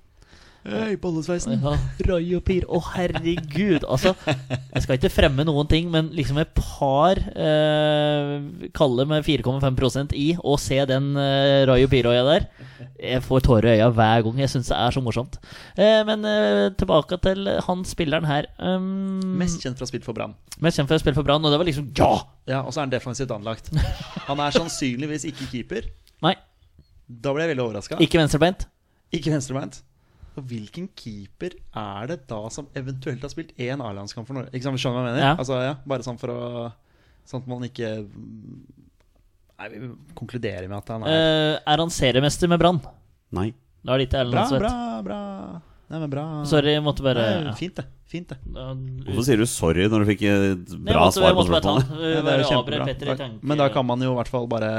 Hei, 0.61 0.93
bollesveisen. 1.01 1.55
Ja, 1.57 1.71
Roy 2.05 2.35
og 2.37 2.43
Pir. 2.45 2.67
Å, 2.69 2.77
herregud! 2.93 3.81
Altså, 3.89 4.11
jeg 4.29 4.83
skal 4.83 4.99
ikke 4.99 5.09
fremme 5.09 5.41
noen 5.47 5.65
ting, 5.71 5.87
men 5.89 6.11
liksom 6.13 6.37
et 6.37 6.51
par 6.53 7.17
eh, 7.17 8.35
Kalle 8.77 9.07
med 9.09 9.25
4,5% 9.25 10.13
i, 10.13 10.27
og 10.37 10.59
se 10.61 10.77
den 10.91 11.07
eh, 11.17 11.63
Roy 11.65 11.87
og 11.87 11.89
Pir-øya 11.95 12.21
der 12.27 12.45
Jeg 13.01 13.23
får 13.25 13.41
tårer 13.47 13.71
i 13.71 13.73
øya 13.79 13.89
hver 13.97 14.21
gang. 14.27 14.37
Jeg 14.43 14.53
syns 14.53 14.69
det 14.69 14.77
er 14.77 14.93
så 14.93 15.01
morsomt. 15.01 15.39
Eh, 15.81 16.03
men 16.05 16.29
eh, 16.29 16.67
tilbake 16.77 17.17
til 17.25 17.49
han 17.65 17.81
spilleren 17.89 18.29
her. 18.29 18.51
Um, 18.61 19.17
Mest 19.41 19.65
kjent 19.65 19.81
fra 19.81 19.89
spill 19.89 20.05
for 20.05 20.13
Brann. 20.13 20.37
mest 20.61 20.77
kjent 20.77 20.91
for 20.93 20.99
å 20.99 21.01
spille 21.01 21.17
for 21.17 21.25
Brann, 21.25 21.41
og 21.41 21.49
det 21.55 21.57
var 21.63 21.71
liksom 21.73 21.89
ja! 21.97 22.11
Ja, 22.45 22.61
og 22.61 22.69
så 22.69 22.83
er 22.83 22.85
han 22.85 22.93
defensivt 22.93 23.33
anlagt. 23.33 23.73
Han 24.29 24.37
er 24.45 24.53
sannsynligvis 24.53 25.25
ikke 25.33 25.49
keeper. 25.55 25.89
Nei, 26.21 26.35
Da 27.09 27.33
ble 27.33 27.47
jeg 27.47 27.55
veldig 27.55 27.65
overraska. 27.65 27.97
ikke 28.05 28.21
venstrebeint. 28.21 28.69
Ikke 29.11 29.33
venstrebeint. 29.33 29.81
Og 30.41 30.47
hvilken 30.49 30.87
keeper 30.97 31.53
er 31.77 32.07
det 32.09 32.19
da 32.31 32.41
som 32.53 32.65
eventuelt 32.77 33.21
har 33.21 33.29
spilt 33.29 33.51
én 33.61 33.81
A-landskamp 33.85 34.25
for 34.25 34.39
Norge? 34.39 34.49
Ikke 34.57 34.65
sant, 34.65 34.81
Skjønner 34.81 34.97
du 34.97 35.03
hva 35.03 35.09
jeg 35.11 35.13
mener? 35.13 35.25
Ja. 35.27 35.33
Altså, 35.37 35.59
ja, 35.61 35.73
bare 35.85 36.05
sånn 36.07 36.17
for 36.21 36.33
å 36.33 36.71
Sånn 37.29 37.43
at 37.43 37.49
man 37.51 37.61
ikke 37.67 37.89
Nei, 39.61 39.67
vi 39.75 39.89
konkluderer 40.17 40.65
med 40.65 40.79
at 40.79 40.87
han 40.89 41.03
er 41.05 41.11
uh, 41.13 41.55
er 41.69 41.83
han 41.83 41.91
seriemester 41.93 42.49
med 42.49 42.57
Brann? 42.63 42.79
Nei. 43.37 43.51
Da 43.85 43.93
er 43.93 44.01
det 44.01 44.07
ikke 44.09 44.23
Erlend 44.23 44.55
Bra, 44.57 44.63
bra, 44.63 45.01
bra. 45.05 45.19
Nei, 45.91 45.99
men 45.99 46.09
bra. 46.13 46.23
Sorry, 46.49 46.71
jeg 46.73 46.81
måtte 46.85 47.03
bare 47.05 47.25
Nei, 47.45 47.53
fint, 47.59 47.75
det. 47.77 47.85
Fint, 48.09 48.29
det. 48.31 48.37
Da- 48.55 48.71
Hvorfor 48.73 49.25
sier 49.27 49.37
du 49.41 49.45
sorry 49.49 49.85
når 49.91 50.05
du 50.05 50.09
fikk 50.09 50.23
et 50.29 50.73
Nei, 50.73 50.93
bra 50.95 51.03
måtte- 51.05 51.19
svar 51.19 51.35
på 51.37 51.45
spørsmålet? 51.49 51.91
Ja, 52.15 52.21
det 52.25 52.33
er 52.33 52.41
jo 52.41 52.49
kjempebra. 52.49 52.87
Da- 53.19 53.29
Men 53.51 53.61
da 53.61 53.67
kan 53.75 53.85
man 53.85 54.01
jo 54.01 54.13
i 54.15 54.17
hvert 54.17 54.31
fall 54.31 54.47
bare 54.51 54.71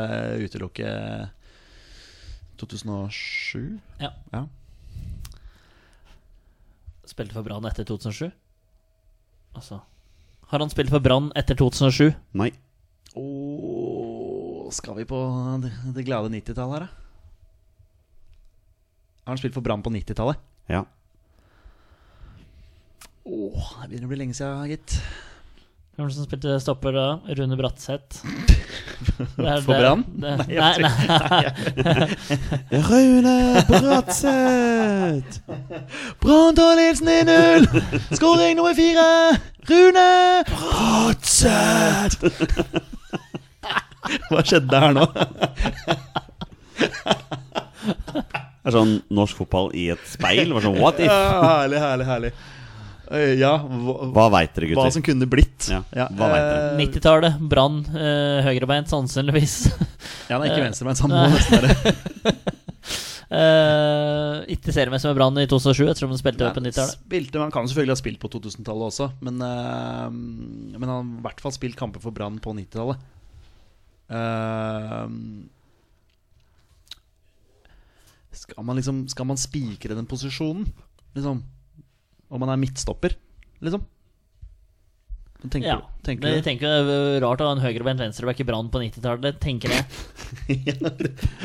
utelukke 0.43 0.89
2007. 2.59 3.79
Ja. 4.01 4.11
Ja. 4.33 4.43
Spilte 7.13 7.37
for 7.37 7.45
Brann 7.45 7.67
etter 7.69 7.85
2007? 7.85 8.31
Altså 9.53 9.83
Har 10.49 10.63
han 10.65 10.73
spilt 10.73 10.93
for 10.93 11.05
Brann 11.05 11.29
etter 11.37 11.59
2007? 11.59 12.15
Nei. 12.41 12.49
Og 13.21 14.73
skal 14.73 14.97
vi 14.97 15.05
på 15.09 15.19
det, 15.61 15.73
det 15.93 16.07
glade 16.09 16.33
90-tallet 16.33 16.79
her, 16.79 16.87
da? 16.87 16.99
Har 19.23 19.35
han 19.35 19.41
spilt 19.43 19.55
for 19.55 19.65
Brann 19.65 19.85
på 19.85 19.93
90-tallet? 19.93 20.41
Ja. 20.73 20.87
Åh, 23.29 23.69
det 23.83 23.93
begynner 23.93 24.09
å 24.09 24.13
bli 24.15 24.21
lenge 24.25 24.35
siden, 24.35 24.65
gitt. 24.73 24.97
Hvem 25.99 26.09
som 26.11 26.27
spilte 26.27 26.57
stopper 26.65 26.97
da? 26.97 27.07
Rune 27.37 27.61
Bratseth? 27.61 28.25
Det 29.37 29.49
er 29.49 29.61
For 29.67 29.75
Brann? 29.79 30.03
Nei, 30.23 30.37
Nei, 30.39 30.47
jeg 30.53 30.83
nei. 30.83 32.07
Rune 32.89 33.35
Bratseth! 33.69 35.41
Brann 36.23 36.57
tar 36.59 36.77
ledelsen 36.79 37.09
1-0! 37.13 37.67
Skåring 38.19 38.57
nummer 38.59 38.75
fire! 38.79 39.09
Rune 39.71 40.09
Bratseth! 40.53 42.21
Hva 44.31 44.41
skjedde 44.43 44.81
her 44.83 44.93
nå? 44.97 45.05
Det 48.63 48.71
er 48.71 48.75
sånn 48.77 48.93
norsk 49.11 49.39
fotball 49.43 49.71
i 49.75 49.89
et 49.95 50.03
speil. 50.07 50.53
Sånn, 50.63 50.77
what 50.79 50.99
if? 51.03 51.09
Ja, 51.11 51.41
herlig, 51.63 51.81
herlig, 51.83 52.07
herlig. 52.07 52.31
Eh, 53.13 53.35
Ja, 53.41 53.57
hva, 53.61 54.09
Hva 54.15 54.27
veit 54.33 54.55
dere, 54.57 54.73
hva 54.79 54.89
som 54.93 55.05
kunne 55.05 55.29
blitt. 55.31 55.69
Ja, 55.69 55.83
hva 56.09 56.31
vet 56.33 56.47
dere? 56.47 56.71
eh, 56.73 56.81
90-tallet. 56.81 57.39
Brann. 57.53 57.83
Uh, 57.93 58.41
høyrebeint, 58.49 58.91
sannsynligvis. 58.93 59.57
Ja, 60.31 60.39
han 60.39 60.47
er 60.47 60.53
ikke 60.53 60.65
venstrebeint, 60.65 60.97
så 60.97 61.09
han 61.09 61.13
må 61.13 61.25
nesten 61.35 61.61
være 61.61 61.73
Uh, 63.33 64.43
ikke 64.55 64.73
seriemessig 64.77 65.09
med 65.09 65.17
Brann 65.17 65.41
i 65.41 65.47
2007. 65.49 65.87
Jeg 65.89 65.97
tror 65.99 66.11
de 66.13 66.19
spilte 66.21 66.51
på 66.53 66.63
90-tallet. 66.65 67.39
Han 67.41 67.53
kan 67.55 67.69
selvfølgelig 67.69 67.95
ha 67.97 68.01
spilt 68.01 68.21
på 68.21 68.29
2000-tallet 68.33 68.87
også, 68.91 69.09
men, 69.25 69.41
uh, 69.41 70.09
men 70.13 70.85
han 70.85 70.93
har 70.93 71.07
i 71.07 71.25
hvert 71.27 71.41
fall 71.41 71.55
spilt 71.57 71.79
kamper 71.81 72.05
for 72.05 72.13
Brann 72.17 72.37
på 72.45 72.53
90-tallet. 72.57 73.01
Uh, 74.13 75.09
skal 78.37 78.65
man 78.65 78.77
liksom 78.77 79.07
Skal 79.09 79.29
man 79.29 79.41
spikre 79.41 79.97
den 79.97 80.09
posisjonen, 80.09 80.67
liksom? 81.17 81.43
Om 82.33 82.41
han 82.47 82.55
er 82.55 82.61
midtstopper, 82.65 83.13
liksom? 83.63 83.83
Tenker, 85.43 85.67
Ja. 85.67 85.75
du- 85.83 85.87
tenker 86.07 86.29
Jeg 86.31 86.39
du 86.39 86.45
tenker 86.47 86.67
det 86.87 86.93
er 86.95 87.21
rart 87.25 87.41
å 87.43 87.47
ha 87.49 87.53
en 87.57 87.59
høyrebeint 87.65 87.99
venstreback 87.99 88.39
i 88.41 88.45
Brann 88.47 88.69
på 88.71 88.79
90-tallet. 88.79 89.41
Tenker 89.43 89.69
jeg. 89.75 89.85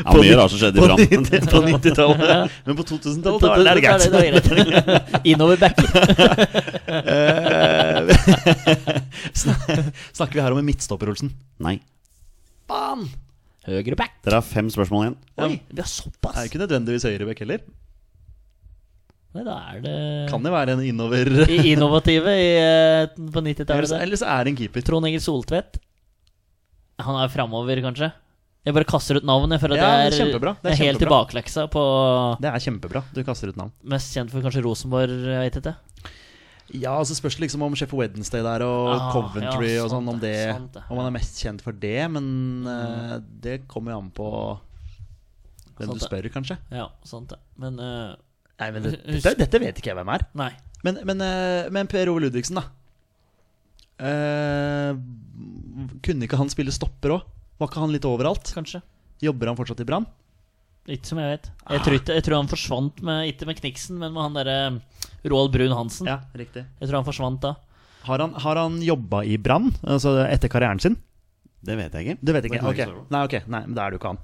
Ja, 0.06 0.14
mye 0.14 0.36
rart 0.38 0.52
som 0.54 0.60
skjedde 0.62 0.78
i 0.78 0.80
På 0.80 0.86
Brann. 0.86 1.02
På 1.50 1.62
90-tallet. 1.74 2.52
Men 2.68 2.78
på 2.78 2.86
2000-tallet 2.92 3.42
da 3.42 3.48
er 3.58 3.74
det 3.74 3.84
greit. 3.88 4.06
Det 4.14 4.22
greit. 4.46 5.26
Innoverbacker. 5.34 5.88
Eh, 7.10 8.14
Snakker 10.14 10.34
vi 10.38 10.42
her 10.46 10.52
om 10.54 10.62
en 10.62 10.66
midtstopper, 10.70 11.10
Olsen? 11.10 11.34
Nei. 11.66 11.80
Bam! 12.70 13.08
Høyreback. 13.68 14.14
Dere 14.24 14.40
har 14.40 14.46
fem 14.46 14.70
spørsmål 14.72 15.04
igjen. 15.08 15.18
Oi, 15.44 15.58
vi 15.74 15.82
har 15.82 15.90
såpass. 15.90 16.38
Er 16.38 16.48
ikke 16.52 16.62
nødvendigvis 16.62 17.04
høyreback 17.10 17.42
heller. 17.44 17.66
Nei, 19.36 19.44
da 19.44 19.56
er 19.74 19.82
det 19.84 19.96
Kan 20.32 20.46
det 20.46 20.52
være 20.54 20.74
en 20.78 20.84
innover 20.88 21.28
Innovative 21.52 22.32
i, 22.32 22.48
eh, 22.62 23.10
på 23.34 23.44
90-tallet. 23.44 23.90
så 23.92 24.00
eller 24.02 24.18
så 24.20 24.30
er 24.34 24.46
det 24.48 24.54
en 24.54 24.60
keeper. 24.62 24.86
Trond 24.88 25.06
Egil 25.10 25.22
Soltvedt. 25.22 25.78
Han 27.06 27.20
er 27.22 27.30
framover, 27.30 27.82
kanskje. 27.86 28.10
Jeg 28.68 28.76
bare 28.76 28.88
kaster 28.90 29.20
ut 29.20 29.24
navn, 29.28 29.52
jeg, 29.54 29.62
for 29.62 29.72
at 29.72 29.80
Ja, 29.80 29.90
det 29.92 30.00
er 30.00 30.08
er, 30.10 30.16
kjempebra. 30.26 30.52
Det 30.60 30.72
er 30.72 30.76
jeg 30.76 30.88
helt 30.90 31.00
tilbakeleksa 31.06 31.68
på 31.72 31.84
Det 32.44 32.50
er 32.50 32.64
kjempebra. 32.66 33.04
Du 33.16 33.22
kaster 33.24 33.52
ut 33.54 33.60
navn. 33.60 33.72
Mest 33.94 34.16
kjent 34.18 34.34
for 34.34 34.44
kanskje 34.44 34.64
Rosenborg, 34.66 35.14
jeg 35.30 35.44
vet 35.46 35.60
ikke. 35.62 35.76
Ja, 36.76 36.98
altså 36.98 37.16
spørs 37.16 37.38
det 37.38 37.46
liksom 37.46 37.62
om 37.64 37.76
Chef 37.80 37.94
Wednesday 37.96 38.42
der 38.44 38.66
og 38.66 38.90
Ah, 38.92 39.06
Coventry 39.14 39.70
ja, 39.78 39.86
og 39.86 39.92
sånn. 39.94 40.10
Om 40.12 40.18
det, 40.20 40.34
det 40.36 40.56
sant 40.58 40.74
det, 40.76 40.82
Om 40.92 41.00
han 41.00 41.08
er 41.08 41.16
mest 41.16 41.40
kjent 41.40 41.64
for 41.64 41.72
det. 41.80 41.96
Men 42.12 42.28
eh, 42.68 43.14
det 43.46 43.62
kommer 43.72 43.94
jo 43.96 44.02
an 44.02 44.10
på 44.12 44.28
hvem 45.78 45.94
Sant 45.94 46.02
du 46.02 46.04
spør, 46.10 46.28
kanskje. 46.34 46.58
Ja, 46.74 46.90
sant 47.08 47.32
det. 47.32 47.40
Men 47.62 47.80
eh, 47.80 48.18
Nei, 48.58 48.70
men 48.74 48.86
det, 48.88 48.94
dette, 49.06 49.36
dette 49.38 49.62
vet 49.62 49.80
ikke 49.80 49.92
jeg 49.92 50.00
hvem 50.00 50.12
er. 50.16 50.26
Nei. 50.40 50.52
Men, 50.86 51.00
men, 51.06 51.22
eh, 51.22 51.70
men 51.74 51.90
Per 51.90 52.10
Ove 52.10 52.24
Ludvigsen, 52.24 52.58
da. 52.58 52.66
Eh, 53.98 54.94
kunne 56.06 56.26
ikke 56.28 56.40
han 56.40 56.52
spille 56.54 56.74
stopper 56.74 57.18
òg? 57.18 57.28
Var 57.58 57.70
ikke 57.72 57.84
han 57.84 57.94
litt 57.94 58.06
overalt? 58.06 58.54
Kanskje. 58.54 58.82
Jobber 59.24 59.50
han 59.52 59.58
fortsatt 59.58 59.82
i 59.82 59.88
Brann? 59.90 60.06
Ikke 60.88 61.10
som 61.10 61.20
jeg 61.20 61.34
vet. 61.34 61.50
Jeg 61.68 61.84
tror, 61.84 61.96
ikke, 62.00 62.16
jeg 62.16 62.26
tror 62.26 62.38
han 62.38 62.50
forsvant 62.52 63.02
med, 63.04 63.32
ikke 63.34 63.48
med 63.50 63.58
Kniksen, 63.60 63.98
men 64.00 64.14
med 64.16 64.24
han 64.24 64.38
derre 64.38 64.58
Roald 65.28 65.52
Brun 65.52 65.74
Hansen. 65.76 66.08
Ja, 66.08 66.22
riktig. 66.38 66.64
Jeg 66.80 66.88
tror 66.88 67.02
han 67.02 67.08
forsvant 67.08 67.42
da. 67.44 67.56
Har 68.08 68.24
han, 68.24 68.38
har 68.40 68.62
han 68.62 68.78
jobba 68.86 69.26
i 69.28 69.36
Brann 69.42 69.74
altså 69.84 70.14
etter 70.24 70.48
karrieren 70.54 70.80
sin? 70.80 70.96
Det 71.68 71.76
vet 71.76 71.98
jeg 71.98 72.06
ikke. 72.06 72.22
Det 72.24 72.36
vet 72.38 72.48
jeg 72.48 72.54
ikke. 72.56 72.70
Ok. 72.72 73.10
Nei, 73.12 73.24
ok, 73.28 73.36
nei, 73.52 73.64
men 73.66 73.76
da 73.76 73.84
er 73.84 73.92
det 73.92 73.98
jo 73.98 74.02
ikke 74.04 74.14
han. 74.14 74.22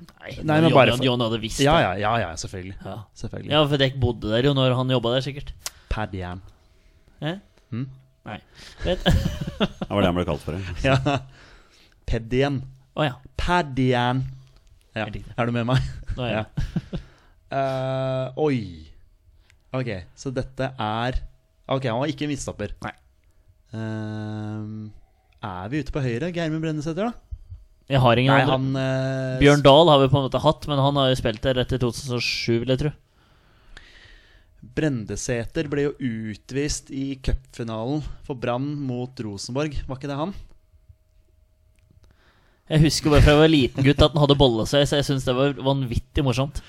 Nei, 0.00 0.32
Nei, 0.42 0.60
men 0.60 0.64
John, 0.68 0.74
bare 0.74 0.94
for- 0.96 1.04
John 1.06 1.20
hadde 1.24 1.38
visst 1.40 1.60
Ja, 1.62 1.74
det. 1.78 1.82
ja, 1.84 1.92
ja, 2.02 2.12
ja 2.28 2.30
selvfølgelig. 2.40 2.76
Ja. 2.84 2.96
selvfølgelig. 3.16 3.50
ja, 3.54 3.60
for 3.70 3.76
dere 3.80 4.00
bodde 4.02 4.30
der 4.34 4.48
jo 4.48 4.52
når 4.56 4.74
han 4.76 4.90
jobba 4.90 5.12
der, 5.14 5.24
sikkert. 5.24 5.52
Padjern. 5.92 6.40
Eh? 7.22 7.36
Hmm? 7.70 7.86
Nei. 8.26 8.38
Vet 8.84 9.04
Det 9.60 9.88
var 9.90 10.00
det 10.02 10.08
han 10.10 10.16
ble 10.18 10.24
kalt 10.28 10.42
for. 10.44 10.58
ja. 10.84 10.96
Ja. 11.06 11.18
Pedien. 12.06 12.62
Å 12.96 13.06
ja. 13.06 13.14
Padjern. 13.40 14.24
Ja. 14.94 15.06
Er 15.38 15.46
du 15.46 15.52
med 15.56 15.66
meg? 15.66 15.80
Nå 16.16 16.26
er 16.26 16.34
jeg. 16.36 17.00
uh, 17.54 18.32
oi. 18.46 18.58
Ok, 19.74 19.88
så 20.14 20.30
dette 20.34 20.68
er 20.78 21.16
Ok, 21.66 21.86
han 21.88 21.98
var 21.98 22.10
ikke 22.12 22.26
en 22.26 22.30
midtstopper. 22.34 22.74
Nei. 22.84 22.92
Uh, 23.74 24.90
er 25.44 25.70
vi 25.72 25.80
ute 25.82 25.92
på 25.94 26.02
høyre? 26.04 26.28
Geirmund 26.34 26.62
Brennesæter, 26.62 27.08
da? 27.08 27.33
Jeg 27.90 28.00
har 28.00 28.16
ingen 28.16 28.32
Nei, 28.32 28.44
andre. 28.46 28.54
han 28.56 28.76
eh, 28.80 29.40
Bjørn 29.42 29.64
Dahl 29.64 29.90
har 29.92 30.00
vi 30.00 30.08
på 30.08 30.16
en 30.16 30.24
måte 30.24 30.40
hatt, 30.40 30.68
men 30.70 30.80
han 30.80 30.96
har 30.96 31.10
jo 31.10 31.18
spilt 31.20 31.42
der 31.44 31.60
etter 31.60 31.82
2007, 31.82 32.62
vil 32.62 32.72
jeg 32.72 32.80
tro. 32.80 32.92
Brendesæter 34.74 35.68
ble 35.68 35.90
jo 35.90 35.92
utvist 36.32 36.88
i 36.94 37.18
cupfinalen 37.20 38.00
for 38.24 38.40
Brann 38.40 38.70
mot 38.88 39.20
Rosenborg. 39.20 39.76
Var 39.84 40.00
ikke 40.00 40.08
det 40.08 40.16
han? 40.16 40.32
Jeg 42.72 42.80
husker 42.86 43.12
bare 43.12 43.20
fra 43.20 43.34
jeg 43.34 43.42
var 43.42 43.52
liten 43.52 43.84
gutt 43.84 44.00
at 44.00 44.14
han 44.14 44.22
hadde 44.22 44.38
bollesøy, 44.40 44.80
så 44.88 44.96
jeg 44.96 45.06
syns 45.10 45.26
det 45.28 45.36
var 45.36 45.52
vanvittig 45.60 46.24
morsomt. 46.24 46.62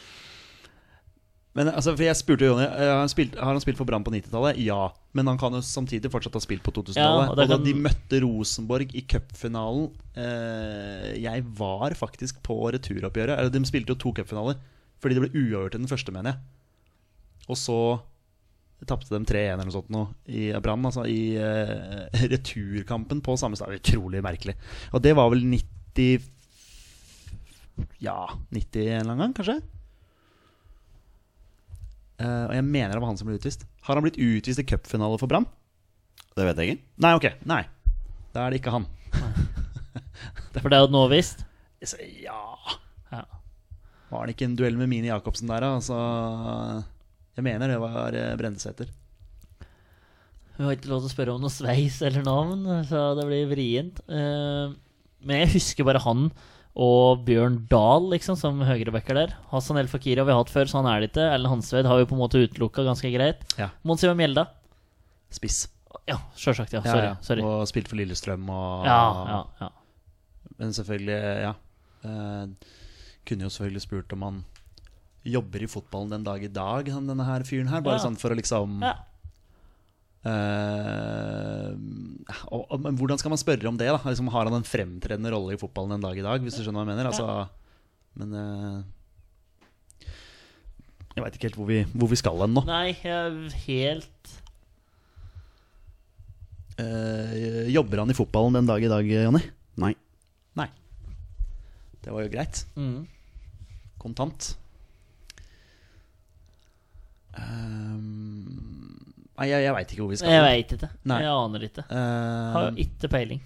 Men 1.56 1.70
altså, 1.72 1.94
for 1.96 2.04
jeg 2.04 2.18
spurte 2.20 2.48
Jonny 2.50 2.66
eh, 2.66 2.90
har 2.92 2.98
han 3.00 3.08
spilt, 3.12 3.36
Har 3.40 3.54
han 3.56 3.62
spilt 3.64 3.78
for 3.80 3.88
Brann 3.88 4.04
på 4.04 4.12
90-tallet. 4.12 4.58
Ja. 4.60 4.90
Men 5.16 5.30
han 5.32 5.38
kan 5.40 5.54
jo 5.56 5.62
samtidig 5.64 6.10
fortsatt 6.12 6.36
ha 6.36 6.42
spilt 6.44 6.64
på 6.66 6.74
2000-tallet. 6.76 7.00
Ja, 7.00 7.30
og 7.30 7.32
og 7.32 7.38
da 7.40 7.46
kan- 7.54 7.64
de 7.64 7.74
møtte 7.80 8.20
Rosenborg 8.26 8.92
i 8.92 9.06
cupfinalen 9.08 9.86
eh, 10.20 11.14
Jeg 11.24 11.46
var 11.56 11.96
faktisk 11.96 12.42
på 12.44 12.58
returoppgjøret. 12.76 13.38
Eller, 13.40 13.50
De 13.56 13.64
spilte 13.70 13.96
jo 13.96 14.02
to 14.04 14.12
cupfinaler. 14.20 14.60
Fordi 15.00 15.16
det 15.16 15.24
ble 15.24 15.46
uavgjort 15.46 15.76
i 15.78 15.82
den 15.84 15.88
første, 15.92 16.12
mener 16.12 16.34
jeg. 16.34 16.40
Og 17.48 17.58
så 17.62 17.80
tapte 18.86 19.08
de 19.16 19.24
3-1 19.26 19.54
eller 19.56 19.66
noe 19.66 19.74
sånt 19.74 19.88
nå 19.90 20.02
i 20.28 20.50
Brann. 20.62 20.84
Altså 20.86 21.06
i 21.10 21.38
eh, 21.40 22.28
returkampen 22.36 23.24
på 23.24 23.38
samme 23.40 23.56
stad. 23.58 23.72
Utrolig 23.80 24.20
merkelig. 24.26 24.58
Og 24.92 25.00
det 25.08 25.16
var 25.18 25.32
vel 25.32 25.48
90 25.48 26.20
Ja, 28.04 28.20
90 28.52 28.92
en 28.92 29.00
eller 29.00 29.16
annen 29.16 29.24
gang, 29.30 29.34
kanskje? 29.40 29.58
Eh, 32.22 32.44
og 32.48 32.54
jeg 32.56 32.66
mener 32.68 32.96
det 32.96 33.02
var 33.04 33.12
han 33.12 33.20
som 33.20 33.30
ble 33.30 33.38
utvist. 33.40 33.66
Har 33.88 33.98
han 33.98 34.06
blitt 34.06 34.20
utvist 34.22 34.62
i 34.62 34.68
cupfinale 34.68 35.20
for 35.22 35.32
Brann? 35.32 35.48
Det 36.36 36.46
vet 36.48 36.60
jeg 36.60 36.76
ikke. 36.76 36.84
Nei, 37.04 37.14
ok. 37.18 37.28
Nei. 37.48 37.62
Da 38.36 38.46
er 38.46 38.52
det 38.52 38.60
ikke 38.62 38.74
han. 38.76 38.88
For 40.56 40.72
det 40.72 40.80
hadde 40.80 40.96
nå 40.96 41.06
visst. 41.12 41.46
Ja 42.24 42.42
Ja. 43.12 43.22
Var 44.12 44.28
det 44.28 44.36
ikke 44.36 44.48
en 44.48 44.56
duell 44.60 44.78
med 44.80 44.90
Mini 44.92 45.10
Jacobsen 45.10 45.50
der, 45.52 45.64
da? 45.64 45.74
Altså, 45.78 45.96
jeg 47.36 47.46
mener 47.48 47.72
det 47.72 47.80
var 47.82 48.16
uh, 48.16 48.36
Brendesæter. 48.40 48.92
Vi 50.56 50.64
har 50.64 50.76
ikke 50.76 50.92
lov 50.92 51.04
til 51.04 51.10
å 51.10 51.14
spørre 51.14 51.36
om 51.36 51.44
noe 51.44 51.52
sveis 51.52 51.98
eller 52.06 52.24
navn, 52.24 52.64
så 52.88 53.10
det 53.18 53.26
blir 53.28 53.50
vrient. 53.50 53.98
Eh, 54.08 54.72
men 55.28 55.42
jeg 55.42 55.52
husker 55.58 55.88
bare 55.88 56.00
han 56.06 56.30
og 56.76 57.22
Bjørn 57.28 57.62
Dahl 57.72 58.10
liksom 58.12 58.36
som 58.40 58.60
høyrebacker 58.68 59.16
der. 59.16 59.36
Hassan 59.52 59.80
El 59.80 59.88
Fakiri 59.88 60.20
har 60.20 60.28
vi 60.28 60.36
hatt 60.36 60.52
før, 60.52 60.68
så 60.68 60.82
han 60.82 60.90
er 60.92 61.04
det 61.06 61.12
ikke. 61.14 61.24
Erlend 61.32 61.54
Hansved 61.54 61.88
har 61.88 62.02
vi 62.02 62.08
på 62.10 62.18
en 62.18 62.22
måte 62.22 62.42
utelukka 62.44 62.84
ganske 62.84 63.12
greit. 63.14 63.46
Ja. 63.60 63.70
Monsiva 63.88 64.12
Mjelda. 64.18 64.50
Spiss. 65.32 65.62
Ja, 66.10 66.18
sjølsagt. 66.36 66.76
Ja. 66.76 66.82
Ja, 66.84 66.92
Sorry. 66.92 67.06
ja. 67.08 67.16
sorry. 67.24 67.46
Og 67.48 67.64
spilt 67.72 67.88
for 67.88 68.00
Lillestrøm 68.00 68.50
og 68.52 68.84
Ja, 68.90 69.00
ja, 69.32 69.40
ja. 69.64 69.70
Men 70.60 70.76
selvfølgelig, 70.76 71.22
ja. 71.48 71.54
Eh, 72.06 72.76
kunne 73.26 73.48
jo 73.48 73.54
selvfølgelig 73.56 73.86
spurt 73.88 74.14
om 74.16 74.28
han 74.28 74.44
jobber 75.26 75.64
i 75.64 75.70
fotballen 75.72 76.12
den 76.14 76.28
dag 76.28 76.44
i 76.44 76.52
dag, 76.54 76.92
han, 76.94 77.08
denne 77.10 77.26
her 77.26 77.44
fyren 77.48 77.72
her. 77.72 77.82
Bare 77.86 78.04
sånn 78.04 78.20
for 78.20 78.36
å 78.36 78.38
liksom 78.38 78.84
ja. 78.86 78.94
Og, 82.50 82.62
og, 82.66 82.80
Men 82.82 82.96
hvordan 82.98 83.20
skal 83.22 83.30
man 83.34 83.42
spørre 83.42 83.70
om 83.70 83.78
det? 83.78 83.90
da? 83.92 84.00
Liksom, 84.06 84.32
har 84.34 84.50
han 84.50 84.58
en 84.58 84.66
fremtredende 84.66 85.32
rolle 85.34 85.54
i 85.54 85.60
fotballen 85.62 85.98
en 85.98 86.06
dag 86.08 86.18
i 86.18 86.26
dag? 86.26 86.42
Hvis 86.42 86.58
du 86.58 86.64
skjønner 86.66 86.82
hva 86.82 86.86
jeg 86.88 86.94
mener? 86.96 87.10
Altså, 87.12 87.26
men 88.18 88.34
eh, 88.40 88.80
Jeg 91.16 91.24
veit 91.26 91.38
ikke 91.38 91.48
helt 91.50 91.60
hvor 91.62 91.70
vi, 91.70 91.80
hvor 91.94 92.10
vi 92.12 92.20
skal 92.20 92.42
hen 92.46 92.56
nå. 92.58 92.66
Nei, 92.70 92.90
jeg 93.04 93.54
helt 93.68 94.34
Eh, 96.76 97.70
jobber 97.72 98.02
han 98.02 98.12
i 98.12 98.16
fotballen 98.18 98.58
den 98.58 98.66
dag 98.68 98.84
i 98.84 98.90
dag, 98.92 99.08
Jonny? 99.08 99.40
Nei. 99.80 99.94
Nei. 100.60 100.66
Det 102.04 102.12
var 102.12 102.26
jo 102.26 102.32
greit. 102.34 102.66
mm. 102.76 103.06
Kontant. 104.04 104.50
Ehm, 107.40 108.65
nei, 109.40 109.48
jeg, 109.52 109.66
jeg 109.66 109.76
veit 109.76 109.92
ikke 109.94 110.04
hvor 110.04 110.12
vi 110.14 110.20
skal. 110.22 110.34
Jeg 110.34 110.46
veit 110.46 110.74
ikke. 110.78 110.90
Nei. 111.12 111.20
Jeg 111.26 111.34
aner 111.34 111.68
ikke. 111.68 111.86
Ehm, 111.90 112.54
Har 112.56 112.68
jo 112.70 112.86
ikke 112.86 113.12
peiling. 113.12 113.42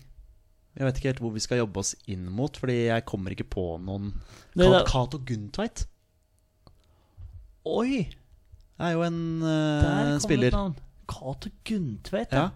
jeg 0.80 0.88
vet 0.88 1.00
ikke 1.00 1.12
helt 1.12 1.24
hvor 1.26 1.34
vi 1.36 1.44
skal 1.44 1.62
jobbe 1.64 1.82
oss 1.82 1.96
inn 2.08 2.28
mot, 2.32 2.56
Fordi 2.62 2.78
jeg 2.88 3.06
kommer 3.10 3.36
ikke 3.36 3.48
på 3.50 3.66
noen 3.84 4.14
Det 4.54 4.70
Kat- 4.70 4.88
Cato 4.92 5.20
Gundtveit 5.26 5.86
Oi! 7.70 8.08
er 8.80 8.94
jo 8.96 9.02
en 9.04 9.20
uh, 9.44 9.50
eh, 9.50 10.14
det 10.14 10.22
spiller. 10.24 10.56
Cato 11.10 11.50
Gundtveit, 11.68 12.32
Ja, 12.32 12.50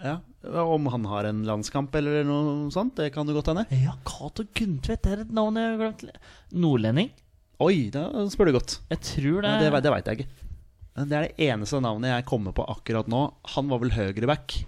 ja. 0.00 0.16
Om 0.46 0.86
han 0.92 1.04
har 1.10 1.26
en 1.28 1.42
landskamp 1.44 1.94
eller 1.98 2.24
noe 2.24 2.70
sånt, 2.72 2.94
det 2.96 3.10
kan 3.12 3.26
du 3.26 3.34
godt 3.36 3.50
hende. 3.50 3.66
Ja, 3.82 3.96
Cato 4.08 4.46
Gundtveit, 4.56 5.02
det 5.04 5.12
er 5.12 5.22
et 5.26 5.34
navn 5.36 5.58
jeg 5.60 5.76
har 5.76 5.94
glemt. 6.00 6.18
Nordlending? 6.54 7.10
Oi, 7.60 7.88
da 7.92 8.08
spør 8.32 8.50
du 8.50 8.56
godt. 8.56 8.78
Jeg 8.92 9.00
tror 9.10 9.44
det 9.44 9.52
ja, 9.52 9.60
det, 9.64 9.82
det 9.84 9.92
veit 9.94 10.10
jeg 10.10 10.20
ikke. 10.20 10.45
Men 10.96 11.08
Det 11.10 11.16
er 11.18 11.26
det 11.28 11.46
eneste 11.50 11.80
navnet 11.84 12.08
jeg 12.14 12.24
kommer 12.28 12.52
på 12.56 12.64
akkurat 12.72 13.08
nå. 13.12 13.22
Han 13.56 13.68
var 13.68 13.78
vel 13.84 13.90
høyreback. 13.96 14.58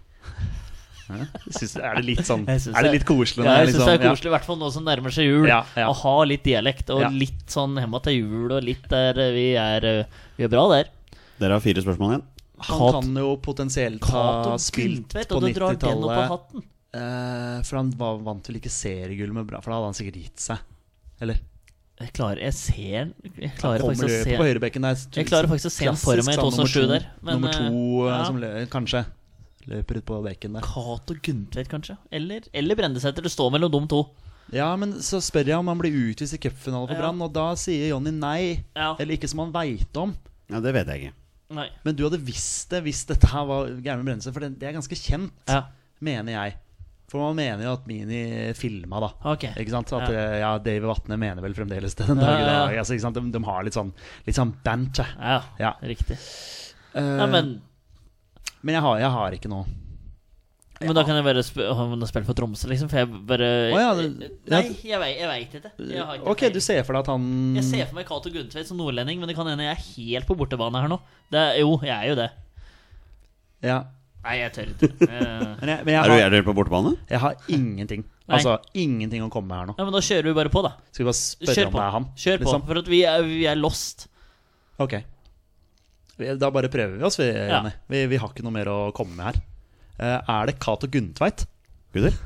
Ja, 1.08 1.24
synes, 1.48 1.72
er 1.80 1.94
det 1.96 2.02
litt 2.04 2.26
sånn 2.28 2.42
Er 2.44 2.84
det 2.84 2.90
litt 2.98 3.04
koselig? 3.08 3.46
Ja, 3.46 3.62
jeg 3.62 3.70
syns 3.72 3.78
det 3.78 3.92
er 3.94 3.96
liksom- 3.96 4.10
koselig, 4.12 4.28
i 4.28 4.32
hvert 4.34 4.44
fall 4.44 4.58
nå 4.60 4.66
som 4.74 4.84
nærmer 4.84 5.14
seg 5.16 5.24
jul. 5.24 5.46
Ja, 5.48 5.62
ja. 5.74 5.86
Å 5.88 5.94
ha 6.02 6.12
litt 6.28 6.42
dialekt 6.44 6.90
og 6.92 7.00
Ja. 7.00 7.08
litt 7.08 7.46
sånn 7.48 7.78
hemma 7.80 8.02
til 8.04 8.18
jul 8.18 8.52
og 8.52 8.62
litt 8.62 8.84
der 8.92 9.16
eh, 9.16 9.30
vi 9.32 9.46
er 9.56 9.86
eh, 9.88 10.04
Vi 10.36 10.44
er 10.44 10.48
bra 10.52 10.66
der. 10.68 10.90
Dere 11.40 11.56
har 11.56 11.64
fire 11.64 11.80
spørsmål 11.80 12.12
igjen. 12.12 12.26
Han 12.60 12.78
Kat- 12.82 12.92
kan 13.00 13.14
jo 13.22 13.30
potensielt 13.40 14.04
ha 14.12 14.58
spilt 14.60 15.14
på 15.16 15.36
og 15.38 15.40
du 15.46 15.52
drar 15.56 15.78
den 15.80 16.04
opp 16.04 16.10
av 16.12 16.28
90-tallet. 16.28 16.64
Eh, 16.92 17.62
for 17.64 17.76
han 17.80 17.90
var, 17.96 18.18
vant 18.28 18.46
vel 18.52 18.60
ikke 18.60 18.68
seriegull 18.76 19.32
med 19.32 19.46
bra, 19.48 19.62
for 19.64 19.70
da 19.72 19.78
hadde 19.80 19.88
han 19.94 19.96
sikkert 19.96 20.20
gitt 20.26 20.44
seg. 20.44 20.58
Eller? 21.24 21.40
Jeg 21.98 22.12
klarer 22.14 22.40
Jeg 22.44 22.54
ser 22.54 23.08
Jeg 23.42 23.52
klarer 23.58 23.82
faktisk 23.82 24.06
å 24.06 24.10
se 24.22 24.36
på 24.38 24.46
høyrebekken 24.46 24.86
der. 24.86 25.00
Jeg 25.18 25.26
klarer 25.28 25.50
faktisk 25.50 25.70
å 25.70 25.74
se 25.74 25.88
han 25.88 25.98
for 25.98 26.22
meg 26.22 26.36
i 26.36 26.38
sånn 26.38 26.52
2007 26.54 26.78
nummer 26.78 26.94
der. 26.94 27.08
Men, 27.20 27.38
nummer 27.38 27.56
to 27.56 27.64
eh, 27.66 27.74
eh, 27.74 28.12
ja. 28.12 28.20
som 28.28 28.38
løper, 28.42 28.68
kanskje 28.72 29.04
løper 29.68 29.98
ut 30.00 30.06
på 30.08 30.20
bekken 30.24 30.56
der. 30.56 30.64
Cato 30.64 31.16
Gundtvedt, 31.26 31.68
kanskje? 31.68 31.98
Eller, 32.14 32.46
eller 32.56 32.78
Brendesæter. 32.78 33.26
Det 33.26 33.32
står 33.34 33.50
mellom 33.52 33.74
de 33.74 33.82
to. 33.90 34.02
Ja, 34.54 34.70
men 34.80 34.94
så 35.04 35.20
spør 35.20 35.50
jeg 35.50 35.60
om 35.60 35.68
han 35.68 35.80
blir 35.80 35.92
utvist 36.08 36.38
i 36.38 36.40
cupfinalen 36.40 36.88
for 36.88 36.96
Ja. 36.96 37.02
Brann, 37.02 37.20
og 37.20 37.34
da 37.34 37.50
sier 37.60 37.90
Jonny 37.90 38.14
nei. 38.16 38.64
Ja. 38.72 38.94
Eller 38.96 39.18
ikke 39.18 39.28
som 39.28 39.42
han 39.44 39.52
veit 39.52 40.00
om. 40.00 40.14
Ja, 40.48 40.62
Det 40.64 40.72
vet 40.72 40.88
jeg 40.88 41.02
ikke. 41.02 41.16
Nei. 41.58 41.68
Men 41.84 41.96
du 41.96 42.04
hadde 42.04 42.20
visst 42.20 42.70
det 42.72 42.82
hvis 42.84 43.04
dette 43.08 43.28
her 43.28 43.44
var 43.48 43.68
Gærme 43.84 44.04
Brendesæter, 44.04 44.32
for 44.36 44.44
det, 44.44 44.58
det 44.60 44.68
er 44.68 44.76
ganske 44.76 44.96
kjent, 44.96 45.32
Ja. 45.48 45.66
mener 46.00 46.32
jeg. 46.32 46.56
For 47.08 47.22
man 47.22 47.38
mener 47.38 47.64
jo 47.64 47.72
at 47.72 47.86
Mini 47.88 48.52
filma, 48.52 48.98
da. 49.00 49.08
Ok. 49.32 49.46
Ikke 49.56 49.72
sant? 49.72 49.92
At 49.96 50.10
Ja. 50.12 50.18
eh, 50.26 50.38
ja, 50.42 50.50
David 50.60 50.84
Vatne 50.90 51.16
mener 51.16 51.40
vel 51.40 51.54
fremdeles 51.56 51.94
det 51.96 52.06
den 52.06 52.18
dag 52.20 52.40
i 52.42 52.44
dag. 52.44 52.74
Altså, 52.76 52.92
ikke 52.98 53.06
sant? 53.06 53.16
De, 53.16 53.22
de 53.32 53.40
har 53.46 53.64
litt 53.64 53.72
sånn, 53.78 53.94
litt 54.26 54.36
sånn 54.36 54.52
banter. 54.62 55.08
Ja, 55.16 55.38
Ja. 55.58 55.72
riktig. 55.82 56.18
Uh, 56.94 57.16
ja, 57.22 57.26
men, 57.26 57.62
men 58.62 58.74
jeg 58.76 58.82
har, 58.84 58.98
jeg 59.00 59.10
har 59.16 59.32
ikke 59.38 59.48
noe. 59.48 59.64
men 60.80 60.94
da 60.94 61.02
kan 61.02 61.16
jeg 61.18 61.24
bare 61.26 61.42
sp 61.42 61.58
å, 61.64 62.06
spille 62.06 62.24
for 62.28 62.34
Tromsø, 62.38 62.68
liksom. 62.70 62.88
For 62.92 63.00
jeg 63.00 63.08
bare 63.26 63.48
oh, 63.72 63.78
ja, 63.80 63.94
det- 63.98 64.30
Nei, 64.52 64.62
jeg 64.84 65.00
veit, 65.00 65.16
jeg 65.18 65.28
vet 65.32 65.56
ikke. 65.58 65.72
Ikke 65.80 66.26
Ok, 66.28 66.44
du 66.52 66.60
ser 66.60 66.84
for 66.84 66.92
deg 66.92 67.00
at 67.00 67.06
han 67.16 67.54
Jeg 67.56 67.64
ser 67.64 67.86
for 67.88 67.94
meg 67.96 68.06
Cato 68.06 68.30
Gundtveit 68.30 68.66
som 68.68 68.76
nordlending, 68.78 69.18
men 69.18 69.26
det 69.28 69.34
kan 69.34 69.46
hende 69.48 69.64
jeg 69.64 69.74
er 69.74 69.86
helt 69.96 70.26
på 70.28 70.36
bortebane 70.36 70.78
her 70.80 70.88
nå. 70.92 71.00
Det 71.32 71.40
er, 71.40 71.58
jo, 71.64 71.78
jeg 71.82 71.96
er 71.96 72.08
jo 72.12 72.14
det. 72.20 72.30
ja. 73.64 73.84
Nei, 74.28 74.34
jeg 74.42 74.52
tør 74.52 74.70
ikke. 74.74 74.88
Eh, 75.08 75.44
Men, 75.62 75.70
jeg, 75.72 75.84
men 75.86 75.92
jeg, 75.94 75.98
Er 75.98 76.04
du 76.04 76.12
har, 76.12 76.20
er 76.26 76.32
dere 76.36 76.44
på 76.44 76.52
bortebane? 76.58 76.90
jeg 77.08 77.20
har 77.22 77.36
ingenting. 77.48 78.02
Nei. 78.28 78.36
Altså 78.36 78.58
ingenting 78.76 79.22
å 79.24 79.30
komme 79.32 79.48
med 79.48 79.56
her 79.62 79.68
nå. 79.70 79.74
Ja, 79.78 79.86
men 79.88 79.94
da 79.96 80.02
kjører 80.04 80.28
vi 80.28 80.34
bare 80.36 80.52
på, 80.52 80.62
da. 80.66 80.74
Skal 80.92 81.02
vi 81.04 81.08
bare 81.08 81.18
spørre 81.22 81.56
Kjør 81.56 81.70
om 81.70 81.72
på. 81.72 81.78
det 81.80 81.86
er 81.86 81.94
han? 81.96 82.08
Kjør 82.24 82.36
på, 82.36 82.44
liksom? 82.44 82.66
for 82.68 82.80
at 82.82 82.90
vi 82.92 83.00
er, 83.08 83.24
vi 83.24 83.46
er 83.48 83.56
lost. 83.56 84.04
Ok. 84.84 84.98
Vi- 86.18 86.36
Da 86.44 86.50
bare 86.52 86.68
prøver 86.68 86.98
vi 87.00 87.06
oss, 87.08 87.16
vi, 87.22 87.28
Ja. 87.32 87.48
Jenny. 87.56 87.72
Vi, 87.88 88.04
vi 88.12 88.20
har 88.20 88.28
ikke 88.34 88.44
noe 88.44 88.52
mer 88.58 88.68
å 88.68 88.78
komme 88.92 89.16
med 89.16 89.30
her. 89.30 89.40
Eh, 89.98 90.18
er 90.36 90.46
det 90.52 90.58
Cato 90.60 90.86
Gundtveit? 90.92 91.46
Gutter? 91.96 92.18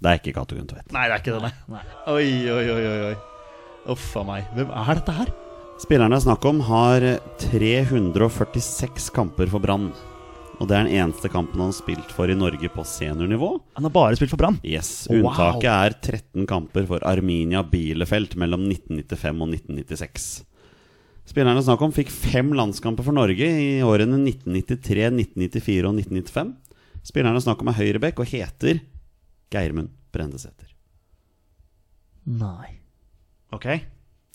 Det 0.00 0.10
er 0.12 0.18
ikke 0.20 0.32
Cato 0.36 0.56
Gunntveit. 0.56 0.88
Nei, 0.96 1.06
det 1.08 1.14
er 1.18 1.22
ikke 1.24 1.36
det, 1.36 1.42
nei. 1.42 1.52
Nei. 1.76 1.84
Oi, 2.12 2.28
oi, 2.56 2.64
oi, 2.72 2.86
oi, 2.86 3.00
oi. 3.12 3.16
Uff 3.92 4.08
a 4.16 4.24
meg. 4.26 4.48
Hvem 4.56 4.72
er 4.72 4.98
dette 4.98 5.14
her? 5.20 5.30
Spillerne 5.76 6.16
det 6.16 6.22
er 6.22 6.24
snakk 6.24 6.44
om, 6.48 6.60
har 6.64 7.04
346 7.42 9.10
kamper 9.14 9.50
for 9.52 9.60
Brann. 9.62 9.90
Og 10.56 10.64
det 10.70 10.72
er 10.78 10.86
den 10.86 10.94
eneste 11.02 11.28
kampen 11.28 11.60
han 11.60 11.68
har 11.68 11.76
spilt 11.76 12.12
for 12.16 12.30
i 12.32 12.36
Norge 12.38 12.70
på 12.72 12.84
seniornivå. 12.88 13.50
Han 13.76 13.84
har 13.84 13.92
bare 13.92 14.16
spilt 14.16 14.32
for 14.32 14.40
Brann. 14.40 14.56
Yes, 14.64 15.04
Wow. 15.10 15.26
Unntaket 15.28 15.68
er 15.68 15.96
13 16.00 16.46
kamper 16.48 16.86
for 16.88 17.04
Arminia 17.04 17.60
Bielefeld 17.68 18.38
mellom 18.40 18.64
1995 18.70 19.42
og 19.44 19.52
1996. 19.52 20.28
Spillerne 21.26 21.60
snakk 21.66 21.82
om 21.84 21.92
fikk 21.92 22.08
fem 22.14 22.54
landskamper 22.56 23.04
for 23.04 23.12
Norge 23.16 23.44
i 23.44 23.82
årene 23.84 24.16
1993, 24.22 25.10
1994 25.12 25.90
og 25.90 25.98
1995. 26.00 26.54
Spillerne 27.06 27.42
snakk 27.44 27.60
om 27.60 27.68
er 27.70 27.76
høyrebekk 27.82 28.22
og 28.24 28.30
heter 28.32 28.80
Geirmund 29.52 29.92
Brendesæter. 30.14 30.72
Nei. 32.26 32.78
Ok 33.52 33.66
det- 33.68 33.84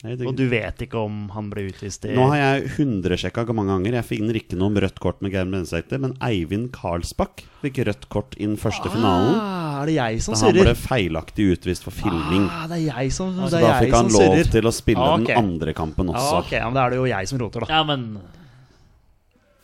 Og 0.02 0.34
du 0.36 0.48
vet 0.50 0.80
ikke 0.82 0.98
om 0.98 1.28
han 1.36 1.52
ble 1.52 1.68
utvist 1.70 2.08
i 2.10 2.16
Nå 2.18 2.24
har 2.32 2.40
jeg 2.40 2.72
100-sjekka 2.74 3.44
mange 3.54 3.70
ganger. 3.76 4.00
Jeg 4.00 4.08
finner 4.10 4.34
ikke 4.40 4.58
noe 4.58 4.72
om 4.72 4.80
rødt 4.82 4.98
kort 5.04 5.20
med 5.22 5.30
Geir 5.36 5.46
Brendesæter, 5.46 6.02
men 6.02 6.16
Eivind 6.26 6.72
Karlsbakk 6.74 7.44
fikk 7.62 7.84
rødt 7.86 8.08
kort 8.10 8.34
i 8.40 8.48
den 8.48 8.58
første 8.58 8.90
finalen. 8.90 9.36
ah, 9.38 9.84
Er 9.84 9.86
det 9.92 9.96
jeg 10.00 10.24
som 10.26 10.34
Da 10.34 10.40
han 10.48 10.58
ble 10.58 10.74
feilaktig 10.74 11.46
utvist 11.54 11.86
for 11.86 11.94
filming. 11.94 12.48
Ah, 12.50 12.66
det 12.72 12.80
er 12.82 12.88
jeg 13.04 13.14
som, 13.14 13.30
Så 13.46 13.52
det 13.54 13.62
da 13.62 13.76
er 13.78 13.86
fikk 13.86 13.94
han 14.00 14.10
lov 14.10 14.26
surrer. 14.26 14.52
til 14.58 14.64
å 14.66 14.74
spille 14.74 15.06
Ah, 15.06 15.14
okay. 15.20 15.36
den 15.36 15.44
andre 15.46 15.74
kampen 15.78 16.10
også. 16.10 16.18
også. 16.18 16.46
ok, 16.48 16.52
ja, 16.58 16.66
men 16.66 16.74
Da 16.74 16.86
er 16.86 16.90
det 16.90 16.98
jo 16.98 17.06
jeg 17.06 17.28
som 17.28 17.40
roter, 17.46 17.60
da. 17.60 17.68
Ja, 17.70 17.84
men 17.84 18.08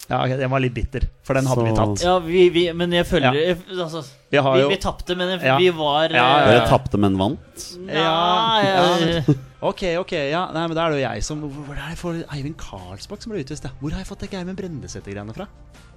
Ja, 0.09 0.21
ok, 0.23 0.38
Den 0.39 0.49
var 0.53 0.59
litt 0.63 0.73
bitter, 0.77 1.01
for 1.23 1.33
den 1.33 1.45
hadde 1.49 1.65
vi 1.65 1.73
tatt. 1.75 2.03
Ja, 2.05 2.19
vi, 2.19 2.49
vi 2.49 2.71
Men 2.73 2.91
jeg 2.91 3.05
føler 3.09 3.33
Ja. 3.33 3.33
jeg, 3.33 3.57
altså, 3.73 4.05
Vi 4.31 4.38
har 4.38 4.53
vi, 4.53 4.61
jo 4.61 4.69
vi 4.69 4.77
tapte, 4.77 5.17
men 5.17 5.29
jeg, 5.33 5.41
Ja. 5.43 5.57
vi 5.57 5.69
var 5.71 6.09
Ja, 6.09 6.15
ja, 6.15 6.39
ja. 6.39 6.45
Dere 6.59 6.67
tapte, 6.69 6.97
men 6.99 7.17
vant. 7.17 7.77
Ja, 7.89 8.61
ja. 8.61 9.33
Ok, 9.59 9.81
ok, 9.97 10.11
ja 10.29 10.43
Nei, 10.53 10.67
men 10.69 10.75
da 10.77 10.83
er 10.85 10.91
det 10.93 10.99
jo 11.01 11.07
jeg 11.09 11.23
som 11.25 11.39
Hvor 11.49 11.73
er 11.73 11.89
det 11.89 11.97
for 11.97 12.13
Eivind 12.35 12.57
Karlsbakk 12.61 13.23
som 13.23 13.31
ble 13.33 13.41
utvist? 13.41 13.63
da? 13.65 13.71
Hvor 13.81 13.89
har 13.95 14.03
jeg 14.03 14.09
fått 14.11 14.19
det 14.21 14.29
Geirmund 14.29 14.59
Brendesæter-greiene 14.59 15.33
fra? 15.33 15.47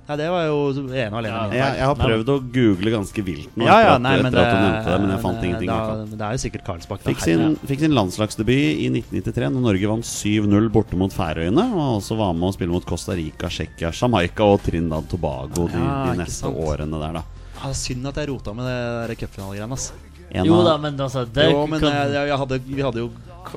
Nei, 0.09 0.17
Det 0.17 0.29
var 0.33 0.47
jo 0.49 0.57
ene 0.73 1.13
og 1.13 1.19
alene 1.21 1.35
Ja, 1.35 1.43
min 1.45 1.53
Jeg, 1.59 1.67
feil. 1.67 1.77
jeg 1.77 1.87
har 1.91 1.99
prøvd 2.01 2.31
å 2.33 2.37
google 2.57 2.91
ganske 2.97 3.23
vilt 3.27 3.59
nå 3.61 3.67
Ja, 3.69 3.77
ja, 3.85 3.99
nei, 4.01 4.15
men 4.17 4.31
etter 4.33 4.41
at 4.41 4.55
du 4.55 4.63
nevnte 4.65 4.89
det, 4.89 5.01
men 5.05 5.11
jeg 5.13 5.21
fant 5.27 5.41
det- 5.41 5.51
ingenting. 5.51 5.69
da. 5.69 6.17
Det 6.17 6.25
er 6.25 6.33
jo 6.33 6.41
sikkert 6.47 6.65
Karlsbakk. 6.71 7.05
Fikk 7.05 7.21
sin, 7.21 7.57
fikk 7.69 7.81
sin 7.85 7.93
landslagsdebut 7.93 8.81
i 8.81 8.89
1993 8.89 9.53
når 9.53 9.61
Norge 9.69 9.87
vant 9.93 10.05
7-0 10.09 10.71
borte 10.73 10.97
mot 10.97 11.13
Færøyene. 11.13 11.67
Og 11.77 12.01
også 12.01 12.17
var 12.17 12.33
med 12.33 12.49
å 12.49 12.55
spille 12.57 12.73
mot 12.73 12.85
Costa 12.85 13.13
Rica, 13.13 13.47
Tsjekkia, 13.53 13.93
Jamaica 13.93 14.41
og 14.43 14.63
Trinidad 14.65 15.07
Tobago 15.07 15.69
de, 15.69 15.77
Ja, 15.79 16.13
de 16.15 16.19
neste 16.25 16.49
sant. 16.49 16.57
årene 16.57 16.99
der, 16.99 17.13
da. 17.21 17.23
Ja, 17.63 17.73
synd 17.77 18.07
at 18.09 18.15
jeg 18.17 18.29
rota 18.33 18.55
med 18.55 18.65
det 19.07 19.19
cupfinalegreiene. 19.21 19.71
Altså. 19.77 19.93
Jo 20.33 20.63
da, 20.65 20.77
men 20.79 20.97
altså 20.97 21.27
det 21.31 21.51
Jo, 21.53 21.67
men 21.67 21.81
kan, 21.81 21.91
jeg, 21.93 22.29
jeg 22.31 22.39
hadde, 22.39 22.59
vi 22.65 22.83
hadde 22.83 22.95
jo 23.03 23.11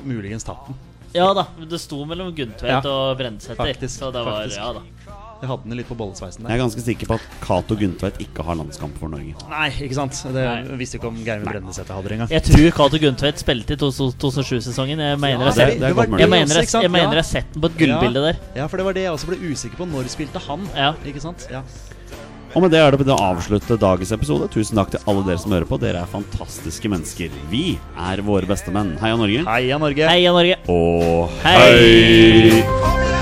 muligens 0.04 0.44
tatt 0.44 0.66
den. 0.68 0.76
Ja 1.14 1.28
da, 1.32 1.44
det 1.70 1.78
sto 1.78 2.00
mellom 2.04 2.32
Gundtvedt 2.34 2.66
Ja, 2.66 2.80
og 2.90 3.16
Brendesæter. 3.20 3.54
faktisk, 3.60 4.00
Så 4.00 4.10
det 4.12 4.24
var 4.26 4.40
faktisk. 4.42 4.58
Ja 4.58 4.72
da. 4.72 4.82
Jeg 5.44 5.48
hadde 5.50 5.68
den 5.68 5.76
litt 5.76 5.88
på 5.90 5.94
bollesveisen 5.98 6.42
der. 6.42 6.50
Jeg 6.54 6.58
er 6.58 6.62
ganske 6.64 6.80
sikker 6.80 7.06
på 7.10 7.14
at 7.18 7.24
Cato 7.42 7.76
Gundtvedt 7.76 8.18
ikke 8.24 8.42
har 8.46 8.56
landskamp 8.56 8.96
for 8.98 9.08
Norge. 9.12 9.34
Nei, 9.50 9.66
ikke 9.84 9.94
sant? 9.98 10.16
Det 10.32 10.40
Nei. 10.46 10.76
visste 10.80 10.96
ikke 10.96 11.10
om 11.10 11.18
Geirmund 11.26 11.50
Brendesæter 11.52 11.92
hadde 11.94 12.08
det 12.08 12.16
engang. 12.16 12.30
Jeg 12.32 12.42
tror 12.48 12.70
Cato 12.78 12.98
Gundtvedt 13.02 13.38
spilte 13.42 13.76
i 13.76 13.76
2007-sesongen. 13.76 14.98
Jeg 15.04 15.18
mener 15.20 15.44
er 15.44 15.52
Ja. 15.52 16.88
jeg 17.12 17.20
har 17.20 17.22
sett 17.22 17.52
den 17.52 17.60
på 17.62 17.66
et 17.66 17.76
gullbilde 17.78 18.22
der. 18.32 18.36
Ja, 18.56 18.66
for 18.66 18.76
det 18.78 18.86
var 18.86 18.92
det 18.94 19.02
jeg 19.02 19.12
også 19.12 19.26
ble 19.26 19.36
usikker 19.52 19.76
på. 19.76 19.86
Når 19.86 20.08
spilte 20.08 20.38
han? 20.48 20.66
Ja. 20.74 20.92
Ikke 21.04 21.20
sant? 21.20 21.46
Ja. 21.50 21.62
Og 22.54 22.62
med 22.62 22.70
det 22.70 22.78
er 22.78 22.94
det 22.94 23.00
på 23.00 23.06
det 23.06 23.14
å 23.16 23.30
avslutte 23.32 23.78
dagens 23.82 24.12
episode. 24.14 24.46
Tusen 24.54 24.78
takk 24.78 24.92
til 24.94 25.02
alle 25.10 25.24
dere 25.26 25.42
som 25.42 25.54
hører 25.56 25.66
på. 25.66 25.78
Dere 25.82 26.04
er 26.04 26.10
fantastiske 26.12 26.90
mennesker. 26.92 27.34
Vi 27.50 27.64
er 27.98 28.22
våre 28.26 28.46
beste 28.46 28.74
menn. 28.74 28.94
Heia 29.02 29.18
Norge. 29.18 29.42
Heia 29.48 29.80
Norge! 29.82 30.06
Heia 30.06 30.36
Norge! 30.36 30.60
Og 30.70 31.34
Hei! 31.42 33.13